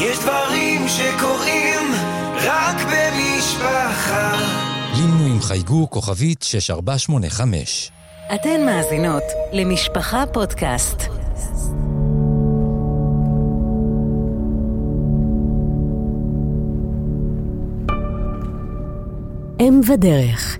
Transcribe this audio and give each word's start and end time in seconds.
יש 0.00 0.18
דברים 0.18 0.88
שקורים 0.88 1.92
רק 2.34 2.76
במשפחה. 2.76 4.32
לינו 4.96 5.34
עם 5.34 5.40
חייגו 5.40 5.90
כוכבית 5.90 6.42
6485. 6.42 7.90
אתן 8.34 8.66
מאזינות 8.66 9.22
למשפחה 9.52 10.24
פודקאסט. 10.32 11.02
אם 19.60 19.80
ודרך 19.92 20.58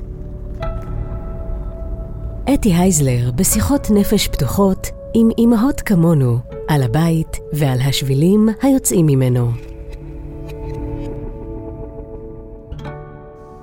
אתי 2.54 2.74
הייזלר 2.74 3.30
בשיחות 3.34 3.86
נפש 3.90 4.28
פתוחות 4.28 4.88
עם 5.14 5.28
אמהות 5.38 5.80
כמונו 5.80 6.57
על 6.68 6.82
הבית 6.82 7.36
ועל 7.52 7.80
השבילים 7.80 8.48
היוצאים 8.62 9.06
ממנו. 9.06 9.50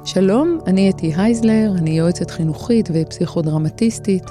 שלום, 0.06 0.60
אני 0.68 0.90
אתי 0.90 1.14
הייזלר, 1.18 1.72
אני 1.78 1.90
יועצת 1.90 2.32
חינוכית 2.32 2.90
ופסיכודרמטיסטית, 2.94 4.24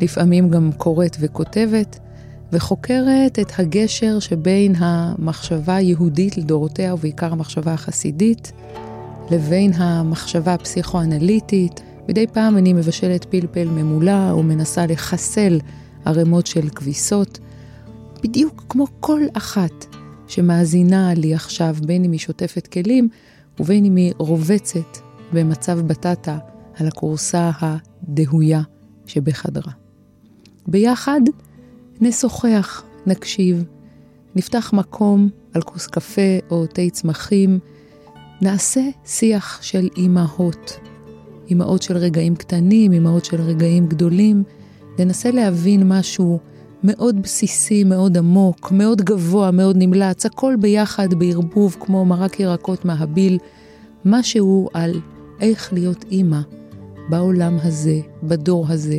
לפעמים 0.00 0.50
גם 0.50 0.70
קוראת 0.76 1.16
וכותבת, 1.20 1.98
וחוקרת 2.52 3.38
את 3.38 3.52
הגשר 3.58 4.18
שבין 4.18 4.74
המחשבה 4.78 5.76
היהודית 5.76 6.36
לדורותיה, 6.36 6.94
ובעיקר 6.94 7.32
המחשבה 7.32 7.72
החסידית, 7.72 8.52
לבין 9.30 9.72
המחשבה 9.74 10.54
הפסיכואנליטית. 10.54 11.82
מדי 12.08 12.26
פעם 12.26 12.56
אני 12.56 12.72
מבשלת 12.72 13.24
פלפל 13.24 13.68
ממולה 13.68 14.34
ומנסה 14.34 14.86
לחסל 14.86 15.60
ערימות 16.04 16.46
של 16.46 16.68
כביסות, 16.68 17.38
בדיוק 18.22 18.64
כמו 18.68 18.86
כל 19.00 19.20
אחת 19.32 19.86
שמאזינה 20.26 21.14
לי 21.14 21.34
עכשיו, 21.34 21.76
בין 21.86 22.04
אם 22.04 22.12
היא 22.12 22.20
שוטפת 22.20 22.66
כלים 22.66 23.08
ובין 23.60 23.84
אם 23.84 23.96
היא 23.96 24.12
רובצת 24.18 24.98
במצב 25.32 25.80
בטטה 25.80 26.38
על 26.74 26.88
הכורסה 26.88 27.50
הדהויה 27.60 28.62
שבחדרה. 29.06 29.72
ביחד 30.66 31.20
נשוחח, 32.00 32.82
נקשיב, 33.06 33.64
נפתח 34.36 34.70
מקום 34.72 35.28
על 35.54 35.62
כוס 35.62 35.86
קפה 35.86 36.38
או 36.50 36.66
תה 36.66 36.82
צמחים, 36.92 37.58
נעשה 38.40 38.82
שיח 39.04 39.62
של 39.62 39.88
אימהות, 39.96 40.78
אימהות 41.48 41.82
של 41.82 41.96
רגעים 41.96 42.36
קטנים, 42.36 42.92
אימהות 42.92 43.24
של 43.24 43.40
רגעים 43.40 43.86
גדולים, 43.86 44.42
ננסה 44.98 45.30
להבין 45.30 45.88
משהו 45.88 46.38
מאוד 46.84 47.22
בסיסי, 47.22 47.84
מאוד 47.84 48.18
עמוק, 48.18 48.72
מאוד 48.72 49.02
גבוה, 49.02 49.50
מאוד 49.50 49.76
נמלץ, 49.78 50.26
הכל 50.26 50.56
ביחד 50.60 51.14
בערבוב 51.14 51.76
כמו 51.80 52.04
מרק 52.04 52.40
ירקות 52.40 52.84
מהביל, 52.84 53.38
משהו 54.04 54.68
על 54.74 55.00
איך 55.40 55.72
להיות 55.72 56.04
אימא 56.10 56.40
בעולם 57.08 57.56
הזה, 57.62 58.00
בדור 58.22 58.66
הזה. 58.68 58.98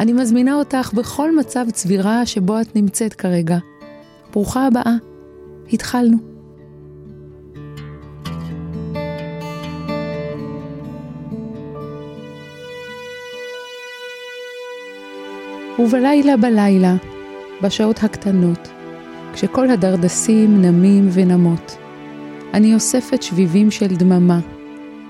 אני 0.00 0.12
מזמינה 0.12 0.54
אותך 0.54 0.92
בכל 0.94 1.36
מצב 1.36 1.66
צבירה 1.72 2.26
שבו 2.26 2.60
את 2.60 2.76
נמצאת 2.76 3.14
כרגע. 3.14 3.58
ברוכה 4.32 4.66
הבאה, 4.66 4.96
התחלנו. 5.72 6.37
ובלילה 15.78 16.36
בלילה, 16.36 16.94
בשעות 17.62 18.04
הקטנות, 18.04 18.68
כשכל 19.32 19.70
הדרדסים 19.70 20.62
נמים 20.62 21.08
ונמות, 21.12 21.76
אני 22.54 22.74
אוספת 22.74 23.22
שביבים 23.22 23.70
של 23.70 23.96
דממה, 23.96 24.40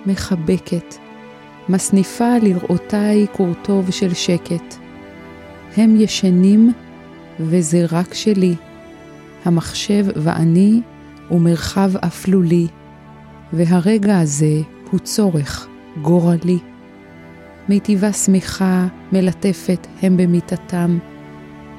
מחבקת, 0.06 0.94
מסניפה 1.68 2.38
לראותיי 2.42 3.26
קורטוב 3.32 3.90
של 3.90 4.14
שקט. 4.14 4.74
הם 5.76 6.00
ישנים 6.00 6.72
וזה 7.40 7.84
רק 7.92 8.14
שלי, 8.14 8.54
המחשב 9.44 10.06
ואני 10.16 10.80
ומרחב 11.30 11.96
אפלולי, 11.96 12.66
והרגע 13.52 14.18
הזה 14.18 14.60
הוא 14.90 15.00
צורך 15.00 15.68
גורלי. 16.02 16.58
מיטיבה 17.68 18.12
שמחה, 18.12 18.86
מלטפת 19.12 19.86
הם 20.02 20.16
במיטתם, 20.16 20.98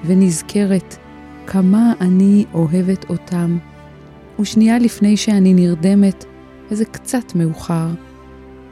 ונזכרת 0.05 0.97
כמה 1.47 1.93
אני 2.01 2.45
אוהבת 2.53 3.09
אותם. 3.09 3.57
ושנייה 4.39 4.79
לפני 4.79 5.17
שאני 5.17 5.53
נרדמת, 5.53 6.25
וזה 6.71 6.85
קצת 6.85 7.35
מאוחר, 7.35 7.87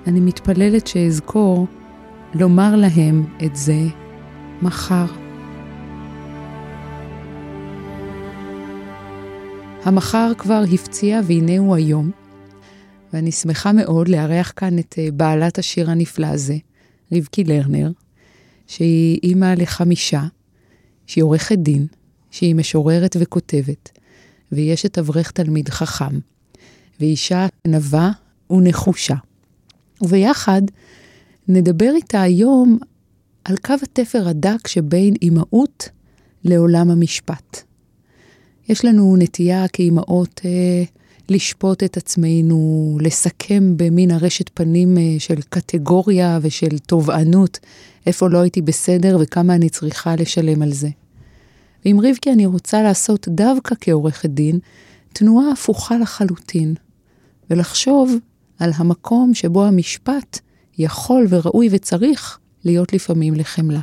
אני 0.07 0.19
מתפללת 0.19 0.87
שאזכור 0.87 1.67
לומר 2.33 2.75
להם 2.75 3.25
את 3.45 3.55
זה 3.55 3.81
מחר. 4.61 5.05
המחר 9.83 10.31
כבר 10.37 10.63
הפציע 10.73 11.19
והנה 11.23 11.57
הוא 11.57 11.75
היום, 11.75 12.11
ואני 13.13 13.31
שמחה 13.31 13.71
מאוד 13.71 14.07
לארח 14.07 14.53
כאן 14.55 14.79
את 14.79 14.95
אה, 14.97 15.07
בעלת 15.13 15.57
השיר 15.59 15.89
הנפלא 15.89 16.27
הזה, 16.27 16.57
רבקי 17.11 17.43
לרנר, 17.43 17.91
שהיא 18.67 19.19
אימא 19.23 19.53
לחמישה, 19.57 20.23
שהיא 21.07 21.23
עורכת 21.23 21.57
דין, 21.57 21.87
שהיא 22.31 22.55
משוררת 22.55 23.15
וכותבת, 23.19 23.99
והיא 24.51 24.73
אשת 24.73 24.97
אברך 24.97 25.31
תלמיד 25.31 25.69
חכם, 25.69 26.19
ואישה 26.99 27.47
ענווה 27.65 28.11
ונחושה. 28.49 29.15
וביחד 30.01 30.61
נדבר 31.47 31.91
איתה 31.95 32.21
היום 32.21 32.79
על 33.43 33.57
קו 33.57 33.73
התפר 33.83 34.27
הדק 34.27 34.67
שבין 34.67 35.13
אימהות 35.21 35.89
לעולם 36.43 36.91
המשפט. 36.91 37.63
יש 38.69 38.85
לנו 38.85 39.15
נטייה 39.19 39.67
כאימהות 39.67 40.41
אה, 40.45 40.83
לשפוט 41.29 41.83
את 41.83 41.97
עצמנו, 41.97 42.97
לסכם 43.01 43.73
במין 43.77 44.11
הרשת 44.11 44.49
פנים 44.53 44.97
אה, 44.97 45.15
של 45.19 45.41
קטגוריה 45.49 46.39
ושל 46.41 46.77
תובענות, 46.77 47.59
איפה 48.05 48.29
לא 48.29 48.37
הייתי 48.37 48.61
בסדר 48.61 49.17
וכמה 49.21 49.55
אני 49.55 49.69
צריכה 49.69 50.15
לשלם 50.15 50.61
על 50.61 50.71
זה. 50.73 50.89
ועם 51.85 51.99
רבקי 51.99 52.31
אני 52.31 52.45
רוצה 52.45 52.81
לעשות 52.81 53.27
דווקא 53.27 53.75
כעורכת 53.81 54.29
דין, 54.29 54.59
תנועה 55.13 55.51
הפוכה 55.51 55.97
לחלוטין, 55.97 56.75
ולחשוב 57.49 58.15
על 58.59 58.71
המקום 58.75 59.33
שבו 59.33 59.65
המשפט 59.65 60.39
יכול 60.77 61.27
וראוי 61.29 61.67
וצריך 61.71 62.39
להיות 62.65 62.93
לפעמים 62.93 63.33
לחמלה. 63.33 63.81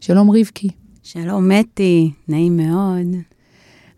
שלום 0.00 0.30
רבקי. 0.30 0.68
שלום 1.02 1.48
מתי, 1.48 2.10
נעים 2.28 2.56
מאוד. 2.56 3.16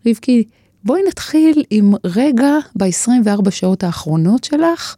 רבקי, 0.07 0.43
בואי 0.85 1.01
נתחיל 1.07 1.63
עם 1.69 1.93
רגע 2.03 2.51
ב-24 2.75 3.51
שעות 3.51 3.83
האחרונות 3.83 4.43
שלך, 4.43 4.95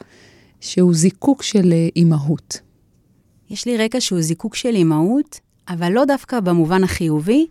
שהוא 0.62 0.94
זיקוק 0.94 1.44
של 1.44 1.74
אה, 1.74 1.88
אימהות. 1.96 2.60
יש 3.50 3.66
לי 3.66 3.78
רגע 3.78 4.02
שהוא 4.02 4.22
זיקוק 4.22 4.56
של 4.56 4.76
אימהות, 4.76 5.40
אבל 5.70 5.92
לא 5.92 6.06
דווקא 6.06 6.40
במובן 6.40 6.84
החיובי, 6.84 7.48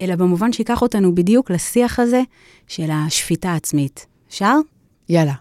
אלא 0.00 0.16
במובן 0.16 0.52
שיקח 0.52 0.82
אותנו 0.82 1.14
בדיוק 1.14 1.50
לשיח 1.50 1.98
הזה 1.98 2.22
של 2.66 2.90
השפיטה 2.90 3.50
העצמית. 3.50 4.06
אפשר? 4.28 4.54
יאללה. 5.08 5.34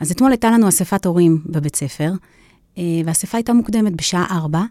אז 0.00 0.10
אתמול 0.10 0.30
הייתה 0.30 0.50
לנו 0.50 0.68
אספת 0.68 1.06
הורים 1.06 1.42
בבית 1.46 1.76
ספר, 1.76 2.12
אה, 2.78 2.82
והאספה 3.04 3.38
הייתה 3.38 3.52
מוקדמת 3.52 3.96
בשעה 3.96 4.26
4, 4.30 4.62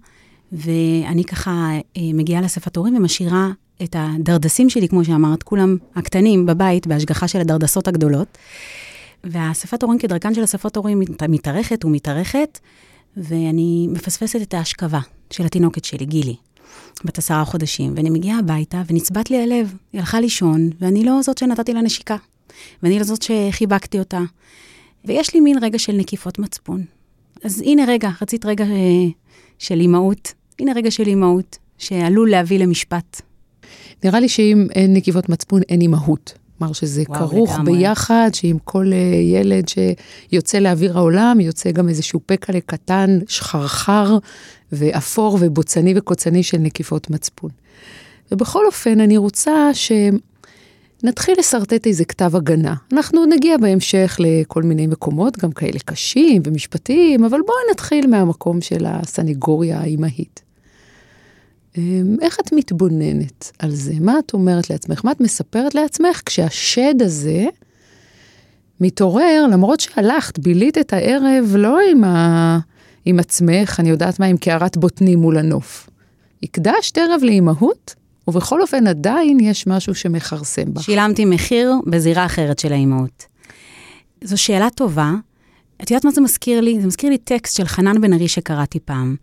ואני 0.51 1.23
ככה 1.23 1.69
אה, 1.97 2.01
מגיעה 2.13 2.41
לאספת 2.41 2.77
הורים 2.77 2.95
ומשאירה 2.95 3.49
את 3.83 3.95
הדרדסים 3.99 4.69
שלי, 4.69 4.87
כמו 4.87 5.05
שאמרת, 5.05 5.43
כולם 5.43 5.77
הקטנים 5.95 6.45
בבית, 6.45 6.87
בהשגחה 6.87 7.27
של 7.27 7.39
הדרדסות 7.41 7.87
הגדולות. 7.87 8.37
והאספת 9.23 9.83
הורים 9.83 9.99
כדרכן 9.99 10.33
של 10.33 10.43
אספות 10.43 10.77
הורים 10.77 11.01
מתארכת 11.29 11.85
ומתארכת, 11.85 12.59
ואני 13.17 13.87
מפספסת 13.91 14.41
את 14.41 14.53
ההשכבה 14.53 14.99
של 15.29 15.45
התינוקת 15.45 15.85
שלי, 15.85 16.05
גילי, 16.05 16.35
בת 17.03 17.17
עשרה 17.17 17.45
חודשים, 17.45 17.93
ואני 17.95 18.09
מגיעה 18.09 18.39
הביתה 18.39 18.81
ונצבט 18.87 19.29
לי 19.29 19.43
הלב. 19.43 19.73
היא 19.93 20.01
הלכה 20.01 20.19
לישון, 20.19 20.69
ואני 20.81 21.03
לא 21.03 21.21
זאת 21.21 21.37
שנתתי 21.37 21.73
לה 21.73 21.81
נשיקה, 21.81 22.15
ואני 22.83 22.99
לא 22.99 23.03
זאת 23.03 23.21
שחיבקתי 23.21 23.99
אותה. 23.99 24.19
ויש 25.05 25.33
לי 25.33 25.39
מין 25.39 25.57
רגע 25.61 25.79
של 25.79 25.93
נקיפות 25.93 26.39
מצפון. 26.39 26.85
אז 27.43 27.61
הנה 27.61 27.85
רגע, 27.87 28.09
רצית 28.21 28.45
רגע 28.45 28.63
אה, 28.63 29.07
של 29.59 29.79
אימהות, 29.79 30.33
הנה 30.59 30.71
רגע 30.75 30.91
של 30.91 31.07
אימהות, 31.07 31.57
שעלול 31.77 32.29
להביא 32.29 32.59
למשפט. 32.59 33.21
נראה 34.03 34.19
לי 34.19 34.29
שאם 34.29 34.67
אין 34.75 34.93
נקיבות 34.93 35.29
מצפון, 35.29 35.61
אין 35.69 35.81
אימהות. 35.81 36.33
כלומר 36.57 36.73
שזה 36.73 37.03
וואו, 37.09 37.27
כרוך 37.27 37.53
לגמרי. 37.53 37.77
ביחד, 37.77 38.29
שעם 38.33 38.57
כל 38.63 38.91
אה, 38.93 38.97
ילד 39.21 39.65
שיוצא 39.67 40.59
לאוויר 40.59 40.97
העולם, 40.97 41.39
יוצא 41.39 41.71
גם 41.71 41.89
איזשהו 41.89 42.19
פקלה 42.25 42.59
קטן, 42.65 43.19
שחרחר 43.27 44.17
ואפור 44.71 45.37
ובוצני 45.41 45.93
וקוצני 45.95 46.43
של 46.43 46.57
נקיפות 46.57 47.09
מצפון. 47.09 47.49
ובכל 48.31 48.65
אופן, 48.65 48.99
אני 48.99 49.17
רוצה 49.17 49.71
נתחיל 51.03 51.35
לשרטט 51.39 51.87
איזה 51.87 52.05
כתב 52.05 52.35
הגנה. 52.35 52.75
אנחנו 52.93 53.25
נגיע 53.25 53.57
בהמשך 53.57 54.17
לכל 54.19 54.63
מיני 54.63 54.87
מקומות, 54.87 55.37
גם 55.37 55.51
כאלה 55.51 55.79
קשים 55.85 56.41
ומשפטיים, 56.45 57.23
אבל 57.23 57.39
בואי 57.45 57.71
נתחיל 57.71 58.07
מהמקום 58.07 58.61
של 58.61 58.85
הסנגוריה 58.85 59.79
האימהית. 59.79 60.48
אמ, 61.77 62.15
איך 62.21 62.39
את 62.39 62.53
מתבוננת 62.53 63.51
על 63.59 63.71
זה? 63.71 63.93
מה 63.99 64.19
את 64.19 64.33
אומרת 64.33 64.69
לעצמך? 64.69 65.05
מה 65.05 65.11
את 65.11 65.21
מספרת 65.21 65.75
לעצמך 65.75 66.21
כשהשד 66.25 67.01
הזה 67.01 67.45
מתעורר, 68.79 69.45
למרות 69.51 69.79
שהלכת, 69.79 70.39
בילית 70.39 70.77
את 70.77 70.93
הערב 70.93 71.55
לא 71.55 71.77
עם, 71.91 72.03
ה... 72.03 72.59
עם 73.05 73.19
עצמך, 73.19 73.79
אני 73.79 73.89
יודעת 73.89 74.19
מה, 74.19 74.25
עם 74.25 74.37
קערת 74.37 74.77
בוטנים 74.77 75.19
מול 75.19 75.37
הנוף. 75.37 75.89
הקדשת 76.43 76.97
ערב 76.97 77.21
לאימהות, 77.23 77.95
ובכל 78.27 78.61
אופן 78.61 78.87
עדיין 78.87 79.39
יש 79.39 79.67
משהו 79.67 79.95
שמכרסם 79.95 80.73
בך. 80.73 80.83
שילמתי 80.83 81.25
מחיר 81.25 81.73
בזירה 81.85 82.25
אחרת 82.25 82.59
של 82.59 82.73
האימהות. 82.73 83.25
זו 84.23 84.37
שאלה 84.37 84.69
טובה. 84.69 85.13
את 85.83 85.91
יודעת 85.91 86.05
מה 86.05 86.11
זה 86.11 86.21
מזכיר 86.21 86.61
לי? 86.61 86.81
זה 86.81 86.87
מזכיר 86.87 87.09
לי 87.09 87.17
טקסט 87.17 87.57
של 87.57 87.65
חנן 87.65 88.01
בן 88.01 88.13
ארי 88.13 88.27
שקראתי 88.27 88.79
פעם. 88.79 89.15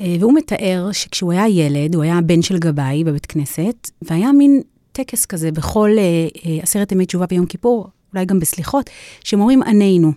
אה, 0.00 0.16
והוא 0.20 0.34
מתאר 0.34 0.88
שכשהוא 0.92 1.32
היה 1.32 1.48
ילד, 1.48 1.94
הוא 1.94 2.02
היה 2.02 2.20
בן 2.20 2.42
של 2.42 2.58
גבאי 2.58 3.04
בבית 3.04 3.26
כנסת, 3.26 3.90
והיה 4.02 4.32
מין 4.32 4.62
טקס 4.92 5.26
כזה 5.26 5.52
בכל 5.52 5.90
אה, 5.98 6.02
אה, 6.46 6.58
עשרת 6.62 6.92
ימי 6.92 7.06
תשובה 7.06 7.26
ביום 7.26 7.46
כיפור, 7.46 7.88
אולי 8.14 8.24
גם 8.24 8.40
בסליחות, 8.40 8.90
שהם 9.24 9.40
אומרים 9.40 9.62
עננו. 9.62 10.12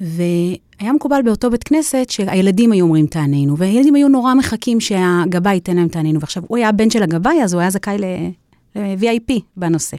והיה 0.00 0.92
מקובל 0.92 1.22
באותו 1.24 1.50
בית 1.50 1.64
כנסת 1.64 2.10
שהילדים 2.10 2.72
היו 2.72 2.84
אומרים 2.84 3.06
תעננו, 3.06 3.58
והילדים 3.58 3.94
היו 3.94 4.08
נורא 4.08 4.34
מחכים 4.34 4.80
שהגבאי 4.80 5.54
ייתן 5.54 5.76
להם 5.76 5.88
תעננו. 5.88 6.20
ועכשיו, 6.20 6.42
הוא 6.46 6.56
היה 6.56 6.68
הבן 6.68 6.90
של 6.90 7.02
הגבאי, 7.02 7.42
אז 7.42 7.54
הוא 7.54 7.60
היה 7.60 7.70
זכאי 7.70 7.98
ל-VIP 7.98 9.32
בנושא. 9.56 9.96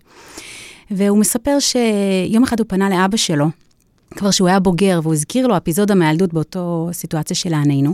והוא 0.91 1.17
מספר 1.17 1.57
שיום 1.59 2.44
אחד 2.44 2.59
הוא 2.59 2.65
פנה 2.69 2.89
לאבא 2.89 3.17
שלו, 3.17 3.45
כבר 4.15 4.31
שהוא 4.31 4.48
היה 4.48 4.60
בוגר, 4.60 5.00
והוא 5.04 5.13
הזכיר 5.13 5.48
לו 5.48 5.57
אפיזודה 5.57 5.95
מהילדות 5.95 6.33
באותו 6.33 6.89
סיטואציה 6.92 7.36
של 7.36 7.54
העננו. 7.54 7.94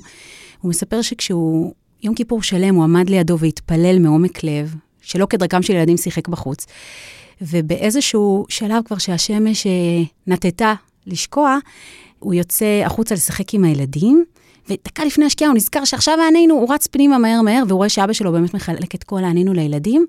הוא 0.62 0.69
מספר 0.69 1.01
שכשהוא, 1.01 1.74
יום 2.04 2.16
כיפור 2.16 2.44
שלם, 2.44 2.75
הוא 2.75 2.83
עמד 2.83 3.10
לידו 3.10 3.39
והתפלל 3.39 4.00
מעומק 4.00 4.44
לב, 4.44 4.75
שלא 5.01 5.25
כדרכם 5.25 5.62
של 5.62 5.74
ילדים 5.74 5.98
שיחק 5.98 6.27
בחוץ. 6.27 6.66
ובאיזשהו 7.42 8.45
שלב 8.50 8.83
כבר 8.86 8.98
שהשמש 8.98 9.68
אה, 9.68 9.71
נטטה 10.27 10.74
לשקוע, 11.07 11.57
הוא 12.19 12.33
יוצא 12.33 12.81
החוצה 12.86 13.16
לשחק 13.16 13.54
עם 13.54 13.63
הילדים, 13.63 14.25
ודקה 14.69 15.06
לפני 15.06 15.25
השקיעה 15.25 15.50
הוא 15.50 15.56
נזכר 15.56 15.86
שעכשיו 15.86 16.19
הענינו, 16.21 16.56
הוא 16.56 16.74
רץ 16.74 16.88
פנימה 16.88 17.18
מהר 17.18 17.42
מהר, 17.42 17.63
והוא 17.68 17.77
רואה 17.77 17.89
שאבא 17.89 18.13
שלו 18.13 18.31
באמת 18.31 18.54
מחלק 18.54 18.95
את 18.95 19.04
כל 19.04 19.24
הענינו 19.24 19.54
לילדים, 19.54 20.06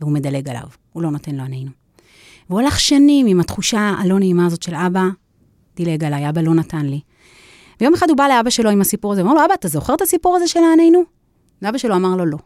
והוא 0.00 0.12
מדלג 0.12 0.48
עליו, 0.48 0.68
הוא 0.92 1.02
לא 1.02 1.10
נותן 1.10 1.34
לו 1.34 1.42
ענינו. 1.42 1.79
והוא 2.50 2.60
הלך 2.60 2.80
שנים 2.80 3.26
עם 3.26 3.40
התחושה 3.40 3.94
הלא 3.98 4.18
נעימה 4.18 4.46
הזאת 4.46 4.62
של 4.62 4.74
אבא, 4.74 5.04
דילג 5.76 6.04
עליי, 6.04 6.28
אבא 6.28 6.40
לא 6.40 6.54
נתן 6.54 6.86
לי. 6.86 7.00
ויום 7.80 7.94
אחד 7.94 8.08
הוא 8.08 8.16
בא 8.16 8.28
לאבא 8.28 8.50
שלו 8.50 8.70
עם 8.70 8.80
הסיפור 8.80 9.12
הזה, 9.12 9.20
הוא 9.20 9.30
אמר 9.30 9.40
לו, 9.40 9.44
אבא, 9.44 9.54
אתה 9.54 9.68
זוכר 9.68 9.94
את 9.94 10.02
הסיפור 10.02 10.36
הזה 10.36 10.48
של 10.48 10.60
הענינו? 10.70 11.02
ואבא 11.62 11.78
שלו 11.78 11.96
אמר 11.96 12.16
לו, 12.16 12.26
לא. 12.26 12.38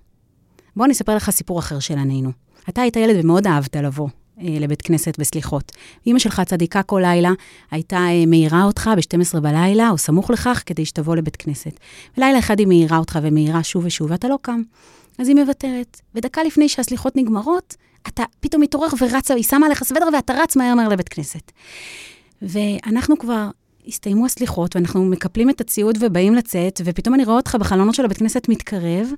בוא 0.76 0.84
אני 0.84 0.92
אספר 0.92 1.16
לך 1.16 1.30
סיפור 1.30 1.58
אחר 1.58 1.78
של 1.78 1.98
ענינו. 1.98 2.30
אתה 2.68 2.82
היית 2.82 2.96
ילד 2.96 3.24
ומאוד 3.24 3.46
אהבת 3.46 3.76
לבוא 3.76 4.08
אה, 4.40 4.56
לבית 4.60 4.82
כנסת 4.82 5.18
בסליחות. 5.18 5.72
אמא 6.06 6.18
שלך 6.18 6.42
צדיקה 6.46 6.82
כל 6.82 7.00
לילה, 7.02 7.30
הייתה 7.70 7.96
אה, 7.96 8.26
מאירה 8.26 8.64
אותך 8.64 8.90
ב-12 8.96 9.40
בלילה, 9.40 9.90
או 9.90 9.98
סמוך 9.98 10.30
לכך, 10.30 10.62
כדי 10.66 10.84
שתבוא 10.84 11.16
לבית 11.16 11.36
כנסת. 11.36 11.80
ולילה 12.18 12.38
אחד 12.38 12.58
היא 12.58 12.66
מאירה 12.66 12.98
אותך 12.98 13.18
ומאירה 13.22 13.62
שוב 13.62 13.84
ושוב, 13.84 14.10
ואתה 14.10 14.28
לא 14.28 14.38
קם. 14.42 14.62
אז 15.18 15.28
היא 15.28 15.36
מוותרת. 15.36 16.00
ודקה 16.14 16.42
לפני 16.42 16.68
שהסליחות 16.68 17.16
נגמרות, 17.16 17.76
אתה 18.08 18.22
פתאום 18.40 18.62
מתעורר 18.62 18.88
ורץ, 19.00 19.30
היא 19.30 19.44
שמה 19.44 19.66
עליך 19.66 19.84
סוודר 19.84 20.06
ואתה 20.12 20.32
רץ 20.32 20.56
מהר 20.56 20.74
מהר 20.74 20.88
לבית 20.88 21.08
כנסת. 21.08 21.52
ואנחנו 22.42 23.18
כבר 23.18 23.48
הסתיימו 23.86 24.26
הסליחות, 24.26 24.76
ואנחנו 24.76 25.04
מקפלים 25.04 25.50
את 25.50 25.60
הציוד 25.60 25.98
ובאים 26.00 26.34
לצאת, 26.34 26.80
ופתאום 26.84 27.14
אני 27.14 27.24
רואה 27.24 27.36
אותך 27.36 27.54
בחלונות 27.54 27.94
של 27.94 28.04
הבית 28.04 28.18
כנסת 28.18 28.48
מתקרב, 28.48 29.08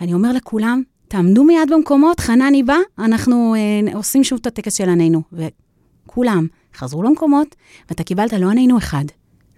ואני 0.00 0.14
אומר 0.14 0.32
לכולם, 0.32 0.82
תעמדו 1.08 1.44
מיד 1.44 1.70
במקומות, 1.70 2.20
חנני 2.20 2.62
בא, 2.62 2.76
אנחנו 2.98 3.54
אה, 3.54 3.94
עושים 3.94 4.24
שוב 4.24 4.38
את 4.40 4.46
הטקס 4.46 4.74
של 4.74 4.88
ענינו. 4.88 5.22
וכולם 5.32 6.46
חזרו 6.76 7.02
למקומות, 7.02 7.56
ואתה 7.88 8.04
קיבלת 8.04 8.32
לא 8.32 8.50
ענינו 8.50 8.78
אחד, 8.78 9.04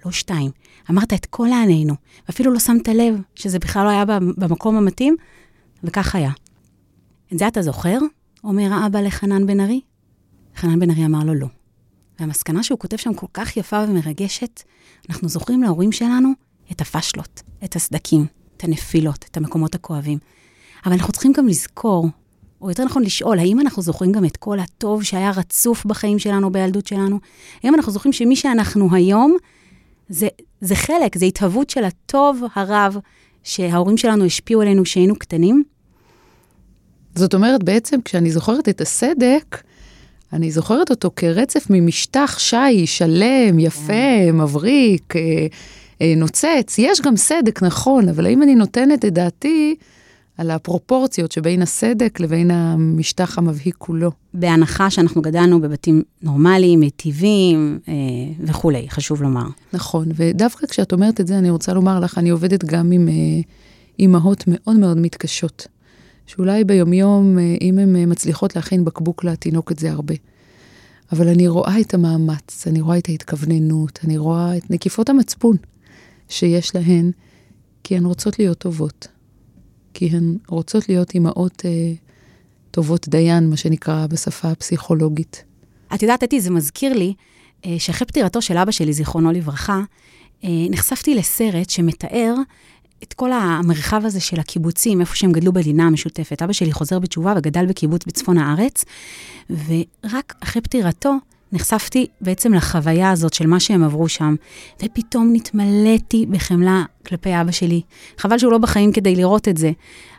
לא 0.07 0.13
שתיים. 0.13 0.51
אמרת 0.91 1.13
את 1.13 1.27
כל 1.27 1.53
הענינו, 1.53 1.95
ואפילו 2.29 2.53
לא 2.53 2.59
שמת 2.59 2.89
לב 2.89 3.21
שזה 3.35 3.59
בכלל 3.59 3.85
לא 3.85 3.91
היה 3.91 4.05
במקום 4.37 4.77
המתאים, 4.77 5.17
וכך 5.85 6.15
היה. 6.15 6.31
את 7.33 7.39
זה 7.39 7.49
אתה 7.49 7.63
זוכר? 7.63 7.99
אומר 8.45 8.73
האבא 8.73 9.01
לחנן 9.01 9.47
בן 9.47 9.61
ארי. 9.61 9.81
חנן 10.57 10.81
בן 10.81 10.91
ארי 10.91 11.05
אמר 11.05 11.25
לו 11.25 11.35
לא. 11.35 11.47
והמסקנה 12.21 12.63
שהוא 12.63 12.79
כותב 12.79 12.97
שם 12.97 13.15
כל 13.15 13.27
כך 13.35 13.57
יפה 13.57 13.85
ומרגשת, 13.89 14.63
אנחנו 15.11 15.29
זוכרים 15.29 15.63
להורים 15.63 15.93
שלנו 15.93 16.29
את 16.73 16.81
הפשלות, 16.81 17.43
את 17.65 17.77
הסדקים, 17.77 18.27
את 18.57 18.65
הנפילות, 18.65 19.25
את 19.31 19.37
המקומות 19.37 19.75
הכואבים. 19.75 20.19
אבל 20.87 20.93
אנחנו 20.93 21.13
צריכים 21.13 21.33
גם 21.33 21.49
לזכור, 21.49 22.09
או 22.61 22.69
יותר 22.69 22.85
נכון 22.85 23.03
לשאול, 23.03 23.39
האם 23.39 23.61
אנחנו 23.61 23.83
זוכרים 23.83 24.13
גם 24.13 24.25
את 24.25 24.37
כל 24.37 24.61
הטוב 24.61 25.03
שהיה 25.03 25.31
רצוף 25.31 25.85
בחיים 25.85 26.19
שלנו, 26.19 26.53
בילדות 26.53 26.87
שלנו? 26.87 27.21
האם 27.63 27.75
אנחנו 27.75 27.93
זוכרים 27.93 28.13
שמי 28.13 28.37
שאנחנו 28.37 28.95
היום, 28.95 29.37
זה, 30.09 30.29
זה 30.61 30.75
חלק, 30.75 31.19
זה 31.19 31.25
התהוות 31.25 31.71
של 31.71 31.85
הטוב 31.85 32.43
הרב 32.55 32.97
שההורים 33.43 33.97
שלנו 33.97 34.25
השפיעו 34.25 34.63
עלינו 34.63 34.85
כשהיינו 34.85 35.17
קטנים? 35.17 35.65
זאת 37.15 37.35
אומרת, 37.35 37.63
בעצם 37.63 38.01
כשאני 38.05 38.31
זוכרת 38.31 38.69
את 38.69 38.81
הסדק, 38.81 39.63
אני 40.33 40.51
זוכרת 40.51 40.91
אותו 40.91 41.11
כרצף 41.17 41.67
ממשטח 41.71 42.39
שי, 42.39 42.87
שלם, 42.87 43.59
יפה, 43.59 43.93
כן. 44.27 44.37
מבריק, 44.37 45.17
אה, 45.17 45.47
אה, 46.03 46.15
נוצץ. 46.17 46.75
יש 46.79 47.01
גם 47.01 47.17
סדק, 47.17 47.63
נכון, 47.63 48.09
אבל 48.09 48.27
האם 48.27 48.43
אני 48.43 48.55
נותנת 48.55 49.05
את 49.05 49.13
דעתי 49.13 49.75
על 50.39 50.51
הפרופורציות 50.51 51.33
שבין 51.33 51.63
הסדק 51.63 52.21
לבין 52.21 52.51
המשטח 52.51 53.39
המבהיק 53.39 53.75
כולו? 53.79 54.11
בהנחה 54.35 54.91
שאנחנו 54.91 55.23
גדלנו 55.23 55.61
בבתים 55.61 56.03
נורמליים, 56.23 56.81
מיטיבים 56.81 57.79
אה, 57.89 57.95
וכולי, 58.41 58.87
חשוב 58.91 59.23
לומר. 59.23 59.47
נכון, 59.73 60.09
ודווקא 60.15 60.67
כשאת 60.67 60.93
אומרת 60.93 61.21
את 61.21 61.27
זה, 61.27 61.39
אני 61.39 61.51
רוצה 61.51 61.73
לומר 61.73 62.01
לך, 62.01 62.19
אני 62.19 62.31
עובדת 62.31 62.65
גם 62.65 62.93
עם 62.93 63.09
אימהות 63.99 64.45
מאוד 64.47 64.77
מאוד 64.77 64.99
מתקשות. 64.99 65.67
שאולי 66.31 66.65
ביומיום, 66.65 67.39
אה, 67.39 67.57
אם 67.61 67.79
הן 67.79 67.97
אה, 67.97 68.07
מצליחות 68.07 68.57
להכין 68.57 68.85
בקבוק 68.85 69.25
לתינוק 69.25 69.73
את 69.73 69.79
זה 69.79 69.91
הרבה. 69.91 70.15
אבל 71.13 71.29
אני 71.29 71.49
רואה 71.49 71.81
את 71.81 71.95
המאמץ, 71.95 72.67
אני 72.67 72.81
רואה 72.81 72.99
את 72.99 73.09
ההתכווננות, 73.09 73.99
אני 74.05 74.19
רואה 74.19 74.57
את 74.57 74.71
נקיפות 74.71 75.09
המצפון 75.09 75.57
שיש 76.29 76.75
להן, 76.75 77.11
כי 77.85 77.97
הן 77.97 78.05
רוצות 78.05 78.39
להיות 78.39 78.59
טובות. 78.59 79.09
כי 79.95 80.07
הן 80.07 80.37
רוצות 80.49 80.89
להיות 80.89 81.15
אימהות 81.15 81.63
אה, 81.65 81.93
טובות 82.71 83.09
דיין, 83.09 83.51
מה 83.51 83.57
שנקרא 83.57 84.07
בשפה 84.07 84.49
הפסיכולוגית. 84.51 85.45
את 85.95 86.03
יודעת, 86.03 86.25
אתי, 86.25 86.41
זה 86.41 86.51
מזכיר 86.51 86.93
לי 86.93 87.15
אה, 87.67 87.77
שאחרי 87.79 88.07
פטירתו 88.07 88.43
של 88.43 88.57
אבא 88.57 88.71
שלי, 88.71 88.93
זיכרונו 88.93 89.33
לברכה, 89.33 89.83
נחשפתי 90.45 91.15
לסרט 91.15 91.71
שמתאר 91.71 92.35
את 93.03 93.13
כל 93.13 93.33
המרחב 93.33 94.05
הזה 94.05 94.21
של 94.21 94.41
הקיבוצים, 94.41 95.01
איפה 95.01 95.17
שהם 95.17 95.33
גדלו 95.33 95.53
בלינה 95.53 95.87
המשותפת. 95.87 96.43
אבא 96.43 96.53
שלי 96.53 96.73
חוזר 96.73 96.99
בתשובה 96.99 97.35
וגדל 97.37 97.67
בקיבוץ 97.67 98.05
בצפון 98.07 98.39
הארץ, 98.39 98.85
ורק 99.51 100.35
אחרי 100.41 100.63
פטירתו 100.63 101.17
נחשפתי 101.53 102.07
בעצם 102.21 102.55
לחוויה 102.55 103.11
הזאת 103.11 103.35
של 103.35 103.47
מה 103.47 103.61
שהם 103.61 103.85
עברו 103.85 104.09
שם, 104.09 104.35
ופתאום 104.85 105.31
נתמלאתי 105.33 106.27
בחמלה 106.27 106.85
כלפי 107.07 107.41
אבא 107.41 107.51
שלי. 107.51 107.81
חבל 108.19 108.39
שהוא 108.39 108.53
לא 108.53 108.59
בחיים 108.59 108.93
כדי 108.93 109.17
לראות 109.17 109.49
את 109.49 109.57
זה, 109.57 109.71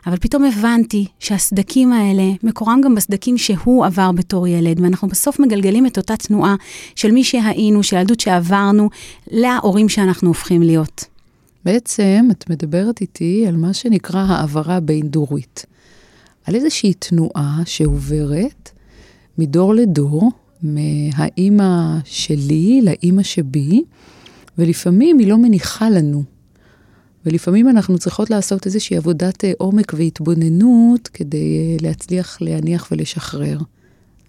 אבל 0.06 0.16
פתאום 0.16 0.44
הבנתי 0.44 1.06
שהסדקים 1.18 1.92
האלה, 1.92 2.22
מקורם 2.42 2.80
גם 2.84 2.94
בסדקים 2.94 3.38
שהוא 3.38 3.86
עבר 3.86 4.12
בתור 4.12 4.48
ילד, 4.48 4.80
ואנחנו 4.80 5.08
בסוף 5.08 5.38
מגלגלים 5.38 5.86
את 5.86 5.98
אותה 5.98 6.16
תנועה 6.16 6.54
של 6.94 7.10
מי 7.10 7.24
שהיינו, 7.24 7.82
של 7.82 7.96
הילדות 7.96 8.20
שעברנו, 8.20 8.90
להורים 9.30 9.88
שאנחנו 9.88 10.28
הופכים 10.28 10.62
להיות. 10.62 11.11
בעצם 11.64 12.28
את 12.30 12.50
מדברת 12.50 13.00
איתי 13.00 13.44
על 13.48 13.56
מה 13.56 13.74
שנקרא 13.74 14.20
העברה 14.20 14.80
בין-דורית. 14.80 15.66
על 16.44 16.54
איזושהי 16.54 16.94
תנועה 16.94 17.62
שעוברת 17.64 18.70
מדור 19.38 19.74
לדור, 19.74 20.30
מהאימא 20.62 21.98
שלי 22.04 22.80
לאימא 22.82 23.22
שבי, 23.22 23.82
ולפעמים 24.58 25.18
היא 25.18 25.28
לא 25.28 25.38
מניחה 25.38 25.90
לנו. 25.90 26.22
ולפעמים 27.26 27.68
אנחנו 27.68 27.98
צריכות 27.98 28.30
לעשות 28.30 28.66
איזושהי 28.66 28.96
עבודת 28.96 29.44
אה, 29.44 29.52
עומק 29.58 29.92
והתבוננות 29.96 31.08
כדי 31.08 31.58
אה, 31.58 31.76
להצליח 31.80 32.38
להניח 32.40 32.88
ולשחרר. 32.92 33.58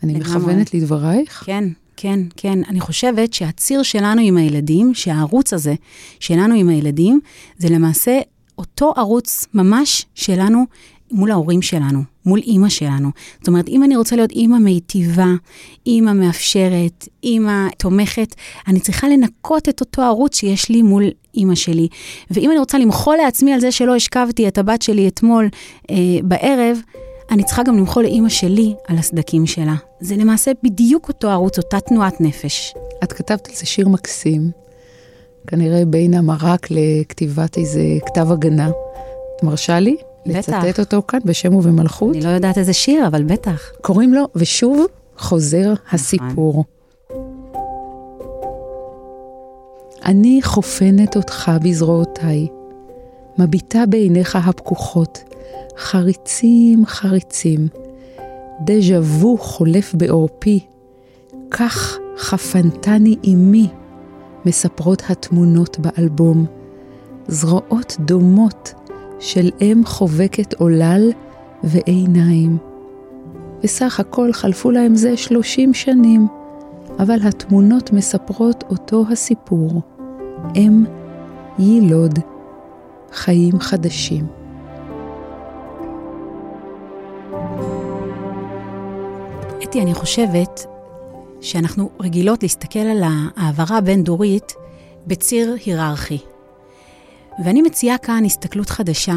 אני 0.03 0.13
מכוונת 0.13 0.73
לדברייך? 0.73 1.43
כן, 1.45 1.63
כן, 2.03 2.19
כן. 2.37 2.59
אני 2.69 2.79
חושבת 2.79 3.33
שהציר 3.33 3.83
שלנו 3.83 4.21
עם 4.21 4.37
הילדים, 4.37 4.93
שהערוץ 4.93 5.53
הזה 5.53 5.73
שלנו 6.19 6.55
עם 6.55 6.69
הילדים, 6.69 7.19
זה 7.57 7.69
למעשה 7.69 8.19
אותו 8.57 8.93
ערוץ 8.95 9.45
ממש 9.53 10.05
שלנו 10.15 10.65
מול 11.11 11.31
ההורים 11.31 11.61
שלנו, 11.61 12.03
מול 12.25 12.39
אימא 12.39 12.69
שלנו. 12.69 13.09
זאת 13.39 13.47
אומרת, 13.47 13.67
אם 13.67 13.83
אני 13.83 13.97
רוצה 13.97 14.15
להיות 14.15 14.31
אימא 14.31 14.57
מיטיבה, 14.57 15.33
אימא 15.85 16.13
מאפשרת, 16.13 17.07
אימא 17.23 17.67
תומכת, 17.77 18.35
אני 18.67 18.79
צריכה 18.79 19.07
לנקות 19.07 19.69
את 19.69 19.81
אותו 19.81 20.01
ערוץ 20.01 20.39
שיש 20.39 20.69
לי 20.69 20.81
מול 20.81 21.03
אימא 21.35 21.55
שלי. 21.55 21.87
ואם 22.31 22.51
אני 22.51 22.59
רוצה 22.59 22.77
למחול 22.77 23.15
לעצמי 23.15 23.53
על 23.53 23.59
זה 23.59 23.71
שלא 23.71 23.95
השכבתי 23.95 24.47
את 24.47 24.57
הבת 24.57 24.81
שלי 24.81 25.07
אתמול 25.07 25.49
אה, 25.89 25.95
בערב, 26.23 26.77
אני 27.31 27.43
צריכה 27.43 27.63
גם 27.63 27.77
למחול 27.77 28.03
לאימא 28.03 28.29
שלי 28.29 28.75
על 28.87 28.97
הסדקים 28.97 29.45
שלה. 29.45 29.75
זה 29.99 30.15
למעשה 30.15 30.51
בדיוק 30.63 31.07
אותו 31.07 31.29
ערוץ, 31.29 31.57
אותה 31.57 31.79
תנועת 31.79 32.21
נפש. 32.21 32.73
את 33.03 33.13
כתבת 33.13 33.47
על 33.49 33.55
זה 33.55 33.65
שיר 33.65 33.89
מקסים, 33.89 34.51
כנראה 35.47 35.85
בין 35.85 36.13
המרק 36.13 36.67
לכתיבת 36.71 37.57
איזה 37.57 37.81
כתב 38.05 38.31
הגנה. 38.31 38.69
את 38.69 39.43
מרשה 39.43 39.79
לי? 39.79 39.95
בטח. 40.25 40.49
לצטט 40.49 40.79
אותו 40.79 41.01
כאן 41.07 41.19
בשם 41.25 41.55
ובמלכות? 41.55 42.15
אני 42.15 42.23
לא 42.23 42.29
יודעת 42.29 42.57
איזה 42.57 42.73
שיר, 42.73 43.07
אבל 43.07 43.23
בטח. 43.23 43.71
קוראים 43.81 44.13
לו, 44.13 44.27
ושוב 44.35 44.85
חוזר 45.17 45.73
הסיפור. 45.91 46.63
אני 50.05 50.39
חופנת 50.41 51.15
אותך 51.15 51.51
בזרועותיי, 51.63 52.47
מביטה 53.37 53.85
בעיניך 53.85 54.35
הפקוחות, 54.35 55.23
חריצים 55.77 56.85
חריצים, 56.85 57.67
דז'ה 58.61 58.99
וו 58.99 59.37
חולף 59.37 59.95
בעורפי, 59.95 60.59
כך 61.51 61.97
חפנתני 62.17 63.15
אמי, 63.27 63.67
מספרות 64.45 65.03
התמונות 65.09 65.79
באלבום, 65.79 66.45
זרועות 67.27 67.97
דומות 67.99 68.73
של 69.19 69.49
אם 69.61 69.81
חובקת 69.85 70.53
עולל 70.53 71.11
ועיניים. 71.63 72.57
בסך 73.63 73.99
הכל 73.99 74.33
חלפו 74.33 74.71
להם 74.71 74.95
זה 74.95 75.17
שלושים 75.17 75.73
שנים, 75.73 76.27
אבל 76.99 77.17
התמונות 77.23 77.93
מספרות 77.93 78.63
אותו 78.69 79.05
הסיפור. 79.11 79.81
אם 80.55 80.83
יילוד, 81.59 82.19
חיים 83.13 83.59
חדשים. 83.59 84.27
אתי, 89.63 89.81
אני 89.81 89.93
חושבת 89.93 90.65
שאנחנו 91.41 91.89
רגילות 91.99 92.43
להסתכל 92.43 92.79
על 92.79 93.03
ההעברה 93.03 93.77
הבין-דורית 93.77 94.53
בציר 95.07 95.55
היררכי. 95.65 96.17
ואני 97.45 97.61
מציעה 97.61 97.97
כאן 97.97 98.25
הסתכלות 98.25 98.69
חדשה, 98.69 99.15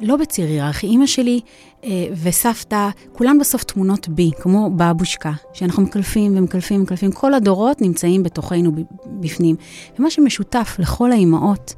לא 0.00 0.16
בציר 0.16 0.46
היררכי. 0.46 0.86
אימא 0.86 1.06
שלי 1.06 1.40
אה, 1.84 2.06
וסבתא, 2.22 2.88
כולן 3.12 3.38
בסוף 3.38 3.64
תמונות 3.64 4.08
בי, 4.08 4.30
כמו 4.40 4.70
בבושקה, 4.76 5.32
שאנחנו 5.52 5.82
מקלפים 5.82 6.38
ומקלפים 6.38 6.80
ומקלפים. 6.80 7.12
כל 7.12 7.34
הדורות 7.34 7.80
נמצאים 7.80 8.22
בתוכנו 8.22 8.72
בפנים. 9.06 9.56
ומה 9.98 10.10
שמשותף 10.10 10.76
לכל 10.78 11.12
האימהות, 11.12 11.74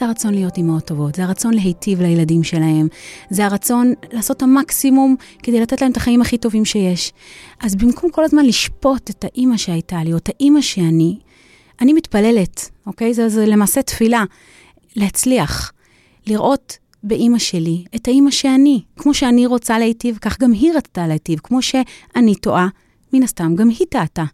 זה 0.00 0.06
הרצון 0.06 0.34
להיות 0.34 0.56
אימהות 0.56 0.84
טובות, 0.84 1.14
זה 1.14 1.24
הרצון 1.24 1.54
להיטיב 1.54 2.00
לילדים 2.00 2.42
שלהם, 2.42 2.88
זה 3.30 3.44
הרצון 3.44 3.92
לעשות 4.12 4.36
את 4.36 4.42
המקסימום 4.42 5.16
כדי 5.42 5.60
לתת 5.60 5.80
להם 5.82 5.92
את 5.92 5.96
החיים 5.96 6.20
הכי 6.20 6.38
טובים 6.38 6.64
שיש. 6.64 7.12
אז 7.60 7.76
במקום 7.76 8.10
כל 8.10 8.24
הזמן 8.24 8.44
לשפוט 8.44 9.10
את 9.10 9.24
האימא 9.24 9.56
שהייתה 9.56 10.04
לי, 10.04 10.12
או 10.12 10.16
את 10.16 10.28
האימא 10.28 10.60
שאני, 10.60 11.18
אני 11.80 11.92
מתפללת, 11.92 12.70
אוקיי? 12.86 13.14
זה, 13.14 13.28
זה 13.28 13.46
למעשה 13.46 13.82
תפילה, 13.82 14.24
להצליח, 14.96 15.72
לראות 16.26 16.78
באימא 17.02 17.38
שלי 17.38 17.84
את 17.94 18.08
האימא 18.08 18.30
שאני. 18.30 18.82
כמו 18.96 19.14
שאני 19.14 19.46
רוצה 19.46 19.78
להיטיב, 19.78 20.18
כך 20.20 20.40
גם 20.40 20.52
היא 20.52 20.72
רצתה 20.76 21.06
להיטיב. 21.06 21.38
כמו 21.42 21.62
שאני 21.62 22.34
טועה, 22.40 22.68
מן 23.12 23.22
הסתם 23.22 23.54
גם 23.54 23.68
היא 23.68 23.86
טעתה. 23.90 24.24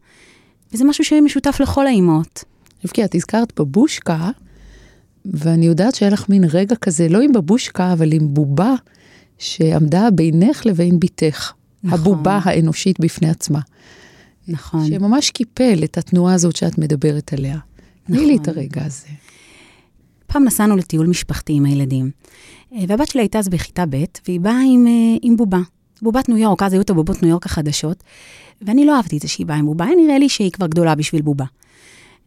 וזה 0.73 0.85
משהו 0.85 1.05
שמשותף 1.05 1.61
לכל 1.61 1.87
האימהות. 1.87 2.45
רבקי, 2.85 3.05
את 3.05 3.15
הזכרת 3.15 3.61
בבושקה, 3.61 4.31
ואני 5.25 5.67
יודעת 5.67 5.95
שהיה 5.95 6.11
לך 6.11 6.29
מין 6.29 6.45
רגע 6.53 6.77
כזה, 6.77 7.09
לא 7.09 7.21
עם 7.21 7.33
בבושקה, 7.33 7.93
אבל 7.93 8.13
עם 8.13 8.35
בובה 8.35 8.75
שעמדה 9.39 10.11
בינך 10.11 10.67
לבין 10.67 11.01
בתך. 11.01 11.53
נכון. 11.85 11.99
הבובה 11.99 12.39
האנושית 12.43 13.01
בפני 13.01 13.31
עצמה. 13.31 13.61
נכון. 14.49 14.87
שממש 14.89 15.31
קיפל 15.31 15.81
את 15.85 15.99
התנועה 15.99 16.35
הזאת 16.35 16.57
שאת 16.57 16.79
מדברת 16.79 17.33
עליה. 17.33 17.59
תני 18.07 18.27
לי 18.27 18.37
את 18.37 18.41
נכון. 18.41 18.55
הרגע 18.55 18.85
הזה. 18.85 19.07
פעם 20.27 20.45
נסענו 20.45 20.77
לטיול 20.77 21.07
משפחתי 21.07 21.53
עם 21.53 21.65
הילדים, 21.65 22.11
אה, 22.75 22.85
והבת 22.89 23.09
שלי 23.09 23.23
הייתה 23.23 23.39
אז 23.39 23.49
בכיתה 23.49 23.85
ב', 23.91 24.05
והיא 24.29 24.41
באה 24.41 24.61
עם, 24.67 24.87
אה, 24.87 25.17
עם 25.23 25.37
בובה. 25.37 25.61
בובת 26.03 26.29
ניו 26.29 26.39
יורק, 26.39 26.63
אז 26.63 26.73
היו 26.73 26.83
את 26.83 26.91
הבובות 26.91 27.23
ניו 27.23 27.31
יורק 27.31 27.47
החדשות, 27.47 28.03
ואני 28.63 28.87
לא 28.87 28.97
אהבתי 28.97 29.17
את 29.17 29.23
זה 29.23 29.29
שהיא 29.29 29.47
באה 29.47 29.57
עם 29.57 29.67
בובה, 29.67 29.87
נראה 29.97 30.19
לי 30.19 30.29
שהיא 30.29 30.51
כבר 30.51 30.67
גדולה 30.67 30.95
בשביל 30.95 31.23
בובה. 31.23 31.45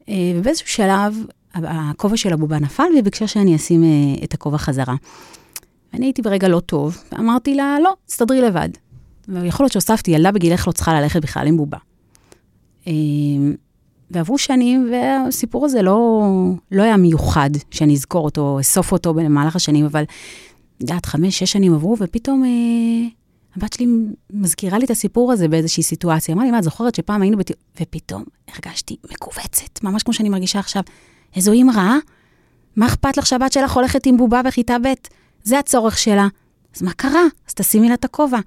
אה, 0.09 0.33
ובאיזשהו 0.35 0.67
שלב, 0.67 1.15
הכובע 1.63 2.17
של 2.17 2.33
הבובה 2.33 2.59
נפל, 2.59 2.83
והיא 2.91 3.03
ביקשה 3.03 3.27
שאני 3.27 3.55
אשים 3.55 3.83
אה, 3.83 4.23
את 4.23 4.33
הכובע 4.33 4.57
חזרה. 4.57 4.95
ואני 5.93 6.05
הייתי 6.05 6.21
ברגע 6.21 6.47
לא 6.47 6.59
טוב, 6.59 6.97
ואמרתי 7.11 7.55
לה, 7.55 7.77
לא, 7.83 7.93
תסתדרי 8.05 8.41
לבד. 8.41 8.69
ויכול 9.27 9.63
להיות 9.63 9.71
שהוספתי, 9.71 10.11
ילדה 10.11 10.31
בגילך 10.31 10.67
לא 10.67 10.71
צריכה 10.71 11.01
ללכת 11.01 11.21
בכלל 11.21 11.47
עם 11.47 11.57
בובה. 11.57 11.77
אה, 12.87 12.93
ועברו 14.11 14.37
שנים, 14.37 14.91
והסיפור 14.91 15.65
הזה 15.65 15.81
לא, 15.81 16.21
לא 16.71 16.83
היה 16.83 16.97
מיוחד, 16.97 17.49
שאני 17.71 17.93
אזכור 17.93 18.25
אותו, 18.25 18.59
אסוף 18.59 18.91
אותו 18.91 19.13
במהלך 19.13 19.55
השנים, 19.55 19.85
אבל, 19.85 20.03
את 20.03 20.81
יודעת, 20.81 21.05
חמש, 21.05 21.39
שש 21.39 21.51
שנים 21.51 21.73
עברו, 21.73 21.95
ופתאום 21.99 22.43
אה, 22.43 23.07
הבת 23.57 23.73
שלי 23.73 23.87
מזכירה 24.33 24.77
לי 24.77 24.85
את 24.85 24.89
הסיפור 24.89 25.31
הזה 25.31 25.47
באיזושהי 25.47 25.83
סיטואציה. 25.83 26.33
אמרה 26.33 26.45
לי, 26.45 26.51
מה, 26.51 26.59
את 26.59 26.63
זוכרת 26.63 26.95
שפעם 26.95 27.21
היינו 27.21 27.37
בטיול... 27.37 27.57
ופתאום 27.81 28.23
הרגשתי 28.47 28.95
מכווצת, 29.11 29.83
ממש 29.83 30.03
כמו 30.03 30.13
שאני 30.13 30.29
מרגישה 30.29 30.59
עכשיו. 30.59 30.83
איזו 31.35 31.51
אימא 31.51 31.71
רעה? 31.71 31.97
מה 32.75 32.87
אכפת 32.87 33.17
לך 33.17 33.25
שהבת 33.25 33.51
שלך 33.53 33.71
הולכת 33.71 34.05
עם 34.05 34.17
בובה 34.17 34.43
בכיתה 34.43 34.77
ב'? 34.83 34.93
זה 35.43 35.59
הצורך 35.59 35.97
שלה. 35.97 36.27
אז 36.75 36.81
מה 36.81 36.93
קרה? 36.93 37.23
אז 37.47 37.53
תשימי 37.53 37.89
לה 37.89 37.93
את 37.93 38.05
הכובע. 38.05 38.39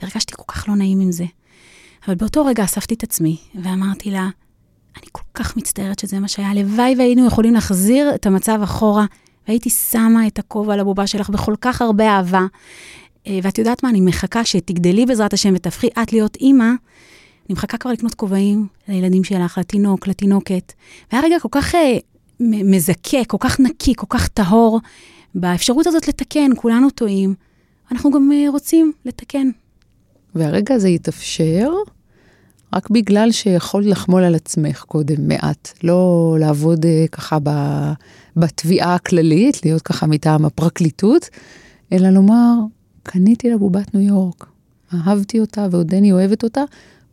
הרגשתי 0.00 0.32
כל 0.36 0.52
כך 0.52 0.68
לא 0.68 0.76
נעים 0.76 1.00
עם 1.00 1.12
זה. 1.12 1.24
אבל 2.06 2.14
באותו 2.14 2.44
רגע 2.44 2.64
אספתי 2.64 2.94
את 2.94 3.02
עצמי, 3.02 3.36
ואמרתי 3.54 4.10
לה, 4.10 4.28
אני 4.96 5.06
כל 5.12 5.22
כך 5.34 5.56
מצטערת 5.56 5.98
שזה 5.98 6.20
מה 6.20 6.28
שהיה, 6.28 6.50
הלוואי 6.50 6.94
והיינו 6.98 7.26
יכולים 7.26 7.54
להחזיר 7.54 8.14
את 8.14 8.26
המצב 8.26 8.60
אחורה, 8.64 9.06
והייתי 9.48 9.70
שמה 9.70 10.26
את 10.26 10.38
הכובע 10.38 10.72
על 10.72 10.80
הבובה 10.80 11.06
שלך 11.06 11.30
בכל 11.30 11.54
כך 11.60 11.82
הרבה 11.82 12.08
אהבה. 12.08 12.46
אה, 13.26 13.38
ואת 13.42 13.58
יודעת 13.58 13.82
מה, 13.82 13.90
אני 13.90 14.00
מחכה 14.00 14.44
שתגדלי 14.44 15.06
בעזרת 15.06 15.32
השם 15.32 15.52
ותהפכי 15.54 15.88
את 16.02 16.12
להיות 16.12 16.36
אימא, 16.36 16.64
אני 17.46 17.54
מחכה 17.54 17.78
כבר 17.78 17.90
לקנות 17.90 18.14
כובעים 18.14 18.66
לילדים 18.88 19.24
שלך, 19.24 19.58
לתינוק, 19.58 20.06
לתינוקת. 20.06 20.72
והיה 21.12 21.24
רגע 21.24 21.36
כל 21.40 21.48
כך 21.50 21.74
אה, 21.74 21.98
מזכה, 22.40 23.24
כל 23.26 23.36
כך 23.40 23.60
נקי, 23.60 23.92
כל 23.96 24.06
כך 24.08 24.28
טהור, 24.28 24.80
באפשרות 25.34 25.86
הזאת 25.86 26.08
לתקן, 26.08 26.50
כולנו 26.56 26.90
טועים. 26.90 27.34
אנחנו 27.92 28.10
גם 28.10 28.32
אה, 28.32 28.50
רוצים 28.50 28.92
לתקן. 29.04 29.50
והרגע 30.34 30.74
הזה 30.74 30.88
יתאפשר 30.88 31.70
רק 32.74 32.90
בגלל 32.90 33.32
שיכולת 33.32 33.86
לחמול 33.86 34.24
על 34.24 34.34
עצמך 34.34 34.84
קודם 34.88 35.28
מעט, 35.28 35.72
לא 35.82 36.36
לעבוד 36.40 36.86
אה, 36.86 37.04
ככה 37.12 37.38
ב, 37.42 37.50
בתביעה 38.36 38.94
הכללית, 38.94 39.64
להיות 39.64 39.82
ככה 39.82 40.06
מטעם 40.06 40.44
הפרקליטות, 40.44 41.28
אלא 41.92 42.08
לומר, 42.08 42.54
קניתי 43.02 43.50
לה 43.50 43.58
בובת 43.58 43.94
ניו 43.94 44.02
יורק, 44.08 44.46
אהבתי 44.94 45.40
אותה 45.40 45.66
ועודני 45.70 46.12
אוהבת 46.12 46.42
אותה, 46.42 46.62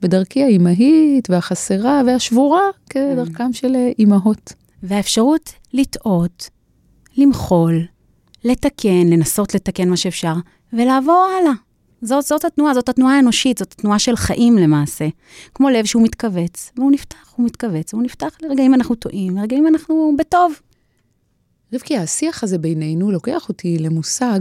בדרכי 0.02 0.44
האימהית 0.44 1.30
והחסרה 1.30 2.02
והשבורה, 2.08 2.62
כדרכם 2.90 3.54
של 3.54 3.76
אה, 3.76 3.92
אימהות. 4.00 4.54
והאפשרות 4.84 5.54
לטעות, 5.74 6.50
למחול, 7.18 7.86
לתקן, 8.44 9.08
לנסות 9.10 9.56
לתקן 9.56 9.90
מה 9.90 9.98
שאפשר, 9.98 10.34
ולעבור 10.74 11.28
הלאה. 11.40 11.54
זאת, 12.02 12.26
זאת 12.26 12.46
התנועה, 12.46 12.74
זאת 12.74 12.90
התנועה 12.90 13.16
האנושית, 13.16 13.58
זאת 13.58 13.72
התנועה 13.72 14.00
של 14.00 14.16
חיים 14.16 14.58
למעשה. 14.58 15.08
כמו 15.54 15.70
לב 15.70 15.86
שהוא 15.86 16.04
מתכווץ, 16.04 16.72
והוא 16.78 16.92
נפתח, 16.92 17.34
הוא 17.36 17.46
מתכווץ, 17.46 17.94
והוא 17.94 18.04
נפתח 18.04 18.38
לרגעים 18.42 18.74
אנחנו 18.74 18.96
טועים, 18.96 19.38
לרגעים 19.38 19.68
אנחנו 19.68 20.14
בטוב. 20.18 20.54
רבקי, 21.74 21.98
השיח 21.98 22.44
הזה 22.44 22.58
בינינו 22.58 23.12
לוקח 23.12 23.50
אותי 23.50 23.78
למושג 23.80 24.40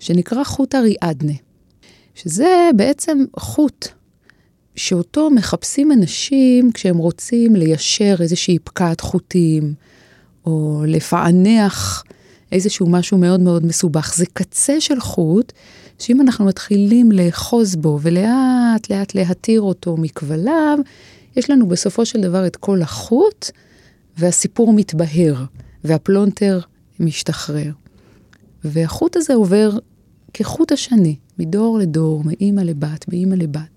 שנקרא 0.00 0.44
חוט 0.44 0.74
אריאדנה, 0.74 1.32
שזה 2.14 2.70
בעצם 2.76 3.24
חוט 3.38 3.88
שאותו 4.76 5.30
מחפשים 5.30 5.92
אנשים 5.92 6.72
כשהם 6.72 6.96
רוצים 6.96 7.56
ליישר 7.56 8.16
איזושהי 8.20 8.58
פקעת 8.58 9.00
חוטים, 9.00 9.74
או 10.46 10.82
לפענח 10.86 12.04
איזשהו 12.52 12.86
משהו 12.86 13.18
מאוד 13.18 13.40
מאוד 13.40 13.66
מסובך. 13.66 14.14
זה 14.16 14.26
קצה 14.32 14.80
של 14.80 15.00
חוט, 15.00 15.52
שאם 15.98 16.20
אנחנו 16.20 16.44
מתחילים 16.44 17.12
לאחוז 17.12 17.76
בו 17.76 17.98
ולאט 18.02 18.90
לאט 18.90 19.14
להתיר 19.14 19.60
אותו 19.60 19.96
מכבליו, 19.96 20.78
יש 21.36 21.50
לנו 21.50 21.68
בסופו 21.68 22.06
של 22.06 22.20
דבר 22.20 22.46
את 22.46 22.56
כל 22.56 22.82
החוט, 22.82 23.50
והסיפור 24.18 24.72
מתבהר, 24.72 25.44
והפלונטר 25.84 26.60
משתחרר. 27.00 27.70
והחוט 28.64 29.16
הזה 29.16 29.34
עובר 29.34 29.70
כחוט 30.34 30.72
השני, 30.72 31.16
מדור 31.38 31.78
לדור, 31.78 32.22
מאימא 32.24 32.60
לבת, 32.60 33.08
מאימא 33.08 33.34
לבת. 33.34 33.75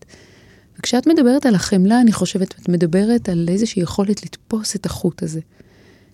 וכשאת 0.79 1.07
מדברת 1.07 1.45
על 1.45 1.55
החמלה, 1.55 2.01
אני 2.01 2.11
חושבת, 2.11 2.55
את 2.61 2.69
מדברת 2.69 3.29
על 3.29 3.47
איזושהי 3.51 3.81
יכולת 3.81 4.23
לתפוס 4.23 4.75
את 4.75 4.85
החוט 4.85 5.23
הזה. 5.23 5.39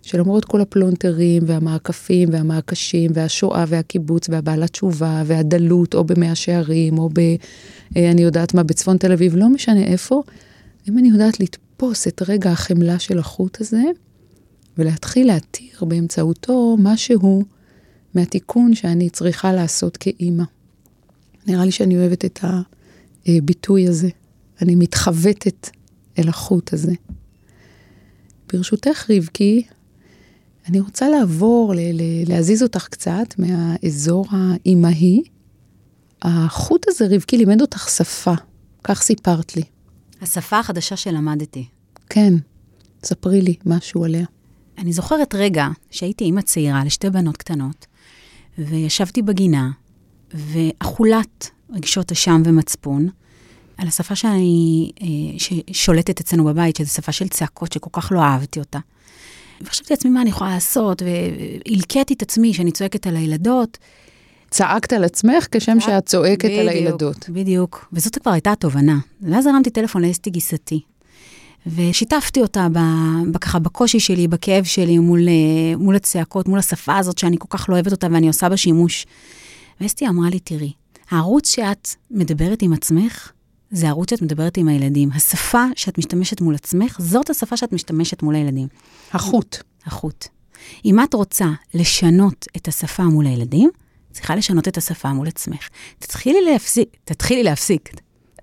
שלמרות 0.02 0.46
כל 0.46 0.62
הפלונטרים 0.62 1.44
והמעקפים 1.46 2.30
והמעקשים 2.32 3.12
והשואה 3.14 3.66
והקיבוץ 3.68 4.30
והבעלת 4.30 4.72
תשובה 4.72 5.24
והדלות, 5.26 5.96
או 5.96 6.04
במאה 6.04 6.36
שערים, 6.36 6.98
או 6.98 7.10
ב... 7.14 7.20
אה, 7.98 8.12
אני 8.12 8.22
יודעת 8.22 8.54
מה, 8.54 8.64
בצפון 8.64 8.98
תל 8.98 9.12
אביב, 9.12 9.36
לא 9.36 9.50
משנה 9.50 9.84
איפה, 9.84 10.24
אם 10.90 10.98
אני 10.98 11.10
יודעת 11.10 11.40
לתפוס 11.40 12.08
את 12.08 12.22
רגע 12.28 12.52
החמלה 12.52 13.00
של 13.00 13.20
החוט 13.20 13.62
הזה, 13.62 13.84
ולהתחיל 14.78 15.28
להתיר 15.28 15.86
באמצעותו 15.86 16.78
משהו 16.80 17.44
מהתיקון 18.16 18.76
שאני 18.76 19.10
צריכה 19.10 19.54
לעשות 19.54 19.98
כאימא. 19.98 20.44
נראה 21.48 21.66
לי 21.66 21.72
שאני 21.72 21.98
אוהבת 21.98 22.26
את 22.26 22.40
הביטוי 23.28 23.88
הזה. 23.88 24.10
אני 24.62 24.76
מתחבטת 24.76 25.70
אל 26.20 26.30
החוט 26.30 26.74
הזה. 26.74 26.94
ברשותך, 28.54 29.10
רבקי, 29.10 29.64
אני 30.70 30.80
רוצה 30.80 31.10
לעבור, 31.10 31.74
ל- 31.76 31.80
ל- 31.80 32.30
להזיז 32.32 32.64
אותך 32.64 32.88
קצת 32.88 33.28
מהאזור 33.38 34.26
האימהי. 34.30 35.24
החוט 36.22 36.86
הזה, 36.90 37.08
רבקי, 37.10 37.38
לימד 37.38 37.62
אותך 37.62 37.90
שפה, 37.90 38.34
כך 38.84 39.02
סיפרת 39.02 39.56
לי. 39.56 39.62
השפה 40.22 40.60
החדשה 40.60 40.96
שלמדתי. 40.98 41.68
כן, 42.10 42.34
ספרי 43.04 43.42
לי 43.42 43.56
משהו 43.66 44.04
עליה. 44.04 44.26
אני 44.78 44.94
זוכרת 44.94 45.36
רגע 45.36 45.68
שהייתי 45.92 46.24
אימא 46.24 46.42
צעירה 46.42 46.84
לשתי 46.86 47.10
בנות 47.10 47.38
קטנות, 47.38 47.86
וישבתי 48.58 49.22
בגינה, 49.22 49.72
ואכולת 50.34 51.50
רגשות 51.70 52.12
אשם 52.12 52.42
ומצפון, 52.46 53.10
על 53.78 53.88
השפה 53.88 54.16
שאני, 54.16 54.92
אה, 55.02 55.08
ששולטת 55.38 56.20
אצלנו 56.20 56.46
בבית, 56.46 56.76
שזו 56.76 56.94
שפה 56.94 57.12
של 57.12 57.28
צעקות 57.28 57.74
שכל 57.74 57.90
כך 57.94 58.12
לא 58.12 58.20
אהבתי 58.20 58.60
אותה. 58.60 58.80
וחשבתי 59.62 59.94
לעצמי 59.94 60.12
מה 60.12 60.22
אני 60.22 60.30
יכולה 60.30 60.50
לעשות, 60.50 61.02
והלקטתי 61.02 62.14
את 62.14 62.22
עצמי 62.22 62.54
שאני 62.54 62.72
צועקת 62.72 63.08
על 63.08 63.16
הילדות. 63.16 63.78
צעקת 64.50 64.94
על 64.94 65.04
עצמך 65.04 65.48
כשם 65.52 65.80
שאת 65.80 66.06
צועקת 66.06 66.46
בדיוק, 66.46 66.60
על 66.60 66.70
הילדות. 66.70 67.30
בדיוק, 67.30 67.88
וזאת 67.94 68.18
כבר 68.18 68.32
הייתה 68.32 68.52
התובנה. 68.52 68.98
ואז 69.22 69.46
הרמתי 69.46 69.70
טלפון 69.70 70.06
לאסתי 70.06 70.30
גיסתי, 70.30 70.82
ושיתפתי 71.68 72.42
אותה 72.42 72.68
ב, 72.72 73.38
ככה 73.42 73.60
בקושי 73.60 74.00
שלי, 74.00 74.28
בכאב 74.28 74.64
שלי, 74.64 74.98
מול, 74.98 75.28
אה, 75.28 75.78
מול 75.78 75.96
הצעקות, 75.96 76.48
מול 76.48 76.60
השפה 76.60 76.98
הזאת 76.98 77.18
שאני 77.18 77.38
כל 77.40 77.58
כך 77.58 77.70
לא 77.70 77.74
אוהבת 77.74 77.92
אותה 77.92 78.08
ואני 78.12 78.28
עושה 78.28 78.50
בה 78.50 78.58
שימוש. 78.58 79.06
ואסתי 79.82 80.08
אמרה 80.08 80.30
לי, 80.30 80.40
תראי, 80.40 80.72
הערוץ 81.10 81.56
שאת 81.56 81.90
מדברת 82.12 82.62
עם 82.62 82.74
עצמך, 82.74 83.32
זה 83.76 83.88
הערוץ 83.88 84.10
שאת 84.10 84.22
מדברת 84.22 84.58
עם 84.58 84.68
הילדים. 84.68 85.10
השפה 85.16 85.66
שאת 85.76 85.98
משתמשת 85.98 86.42
מול 86.42 86.56
עצמך, 86.56 86.98
זאת 87.00 87.30
השפה 87.30 87.58
שאת 87.58 87.74
משתמשת 87.74 88.24
מול 88.24 88.36
הילדים. 88.36 88.68
החוט. 89.12 89.58
החוט. 89.86 90.28
אם 90.86 91.04
את 91.04 91.14
רוצה 91.14 91.46
לשנות 91.74 92.46
את 92.58 92.68
השפה 92.68 93.04
מול 93.04 93.26
הילדים, 93.28 93.70
צריכה 94.12 94.36
לשנות 94.36 94.68
את 94.68 94.78
השפה 94.78 95.14
מול 95.14 95.28
עצמך. 95.28 95.70
תתחילי 96.00 96.42
להפסיק, 96.42 96.90
תתחילי 97.04 97.44
להפסיק. 97.44 97.90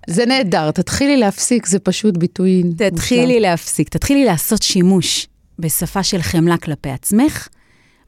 זה 0.07 0.25
נהדר, 0.25 0.71
תתחילי 0.71 1.17
להפסיק, 1.17 1.65
זה 1.65 1.79
פשוט 1.79 2.17
ביטוי 2.17 2.63
מושלם. 2.63 2.89
תתחילי 2.89 3.39
להפסיק, 3.39 3.89
תתחילי 3.89 4.25
לעשות 4.25 4.61
שימוש 4.61 5.27
בשפה 5.59 6.03
של 6.03 6.21
חמלה 6.21 6.57
כלפי 6.57 6.89
עצמך, 6.89 7.47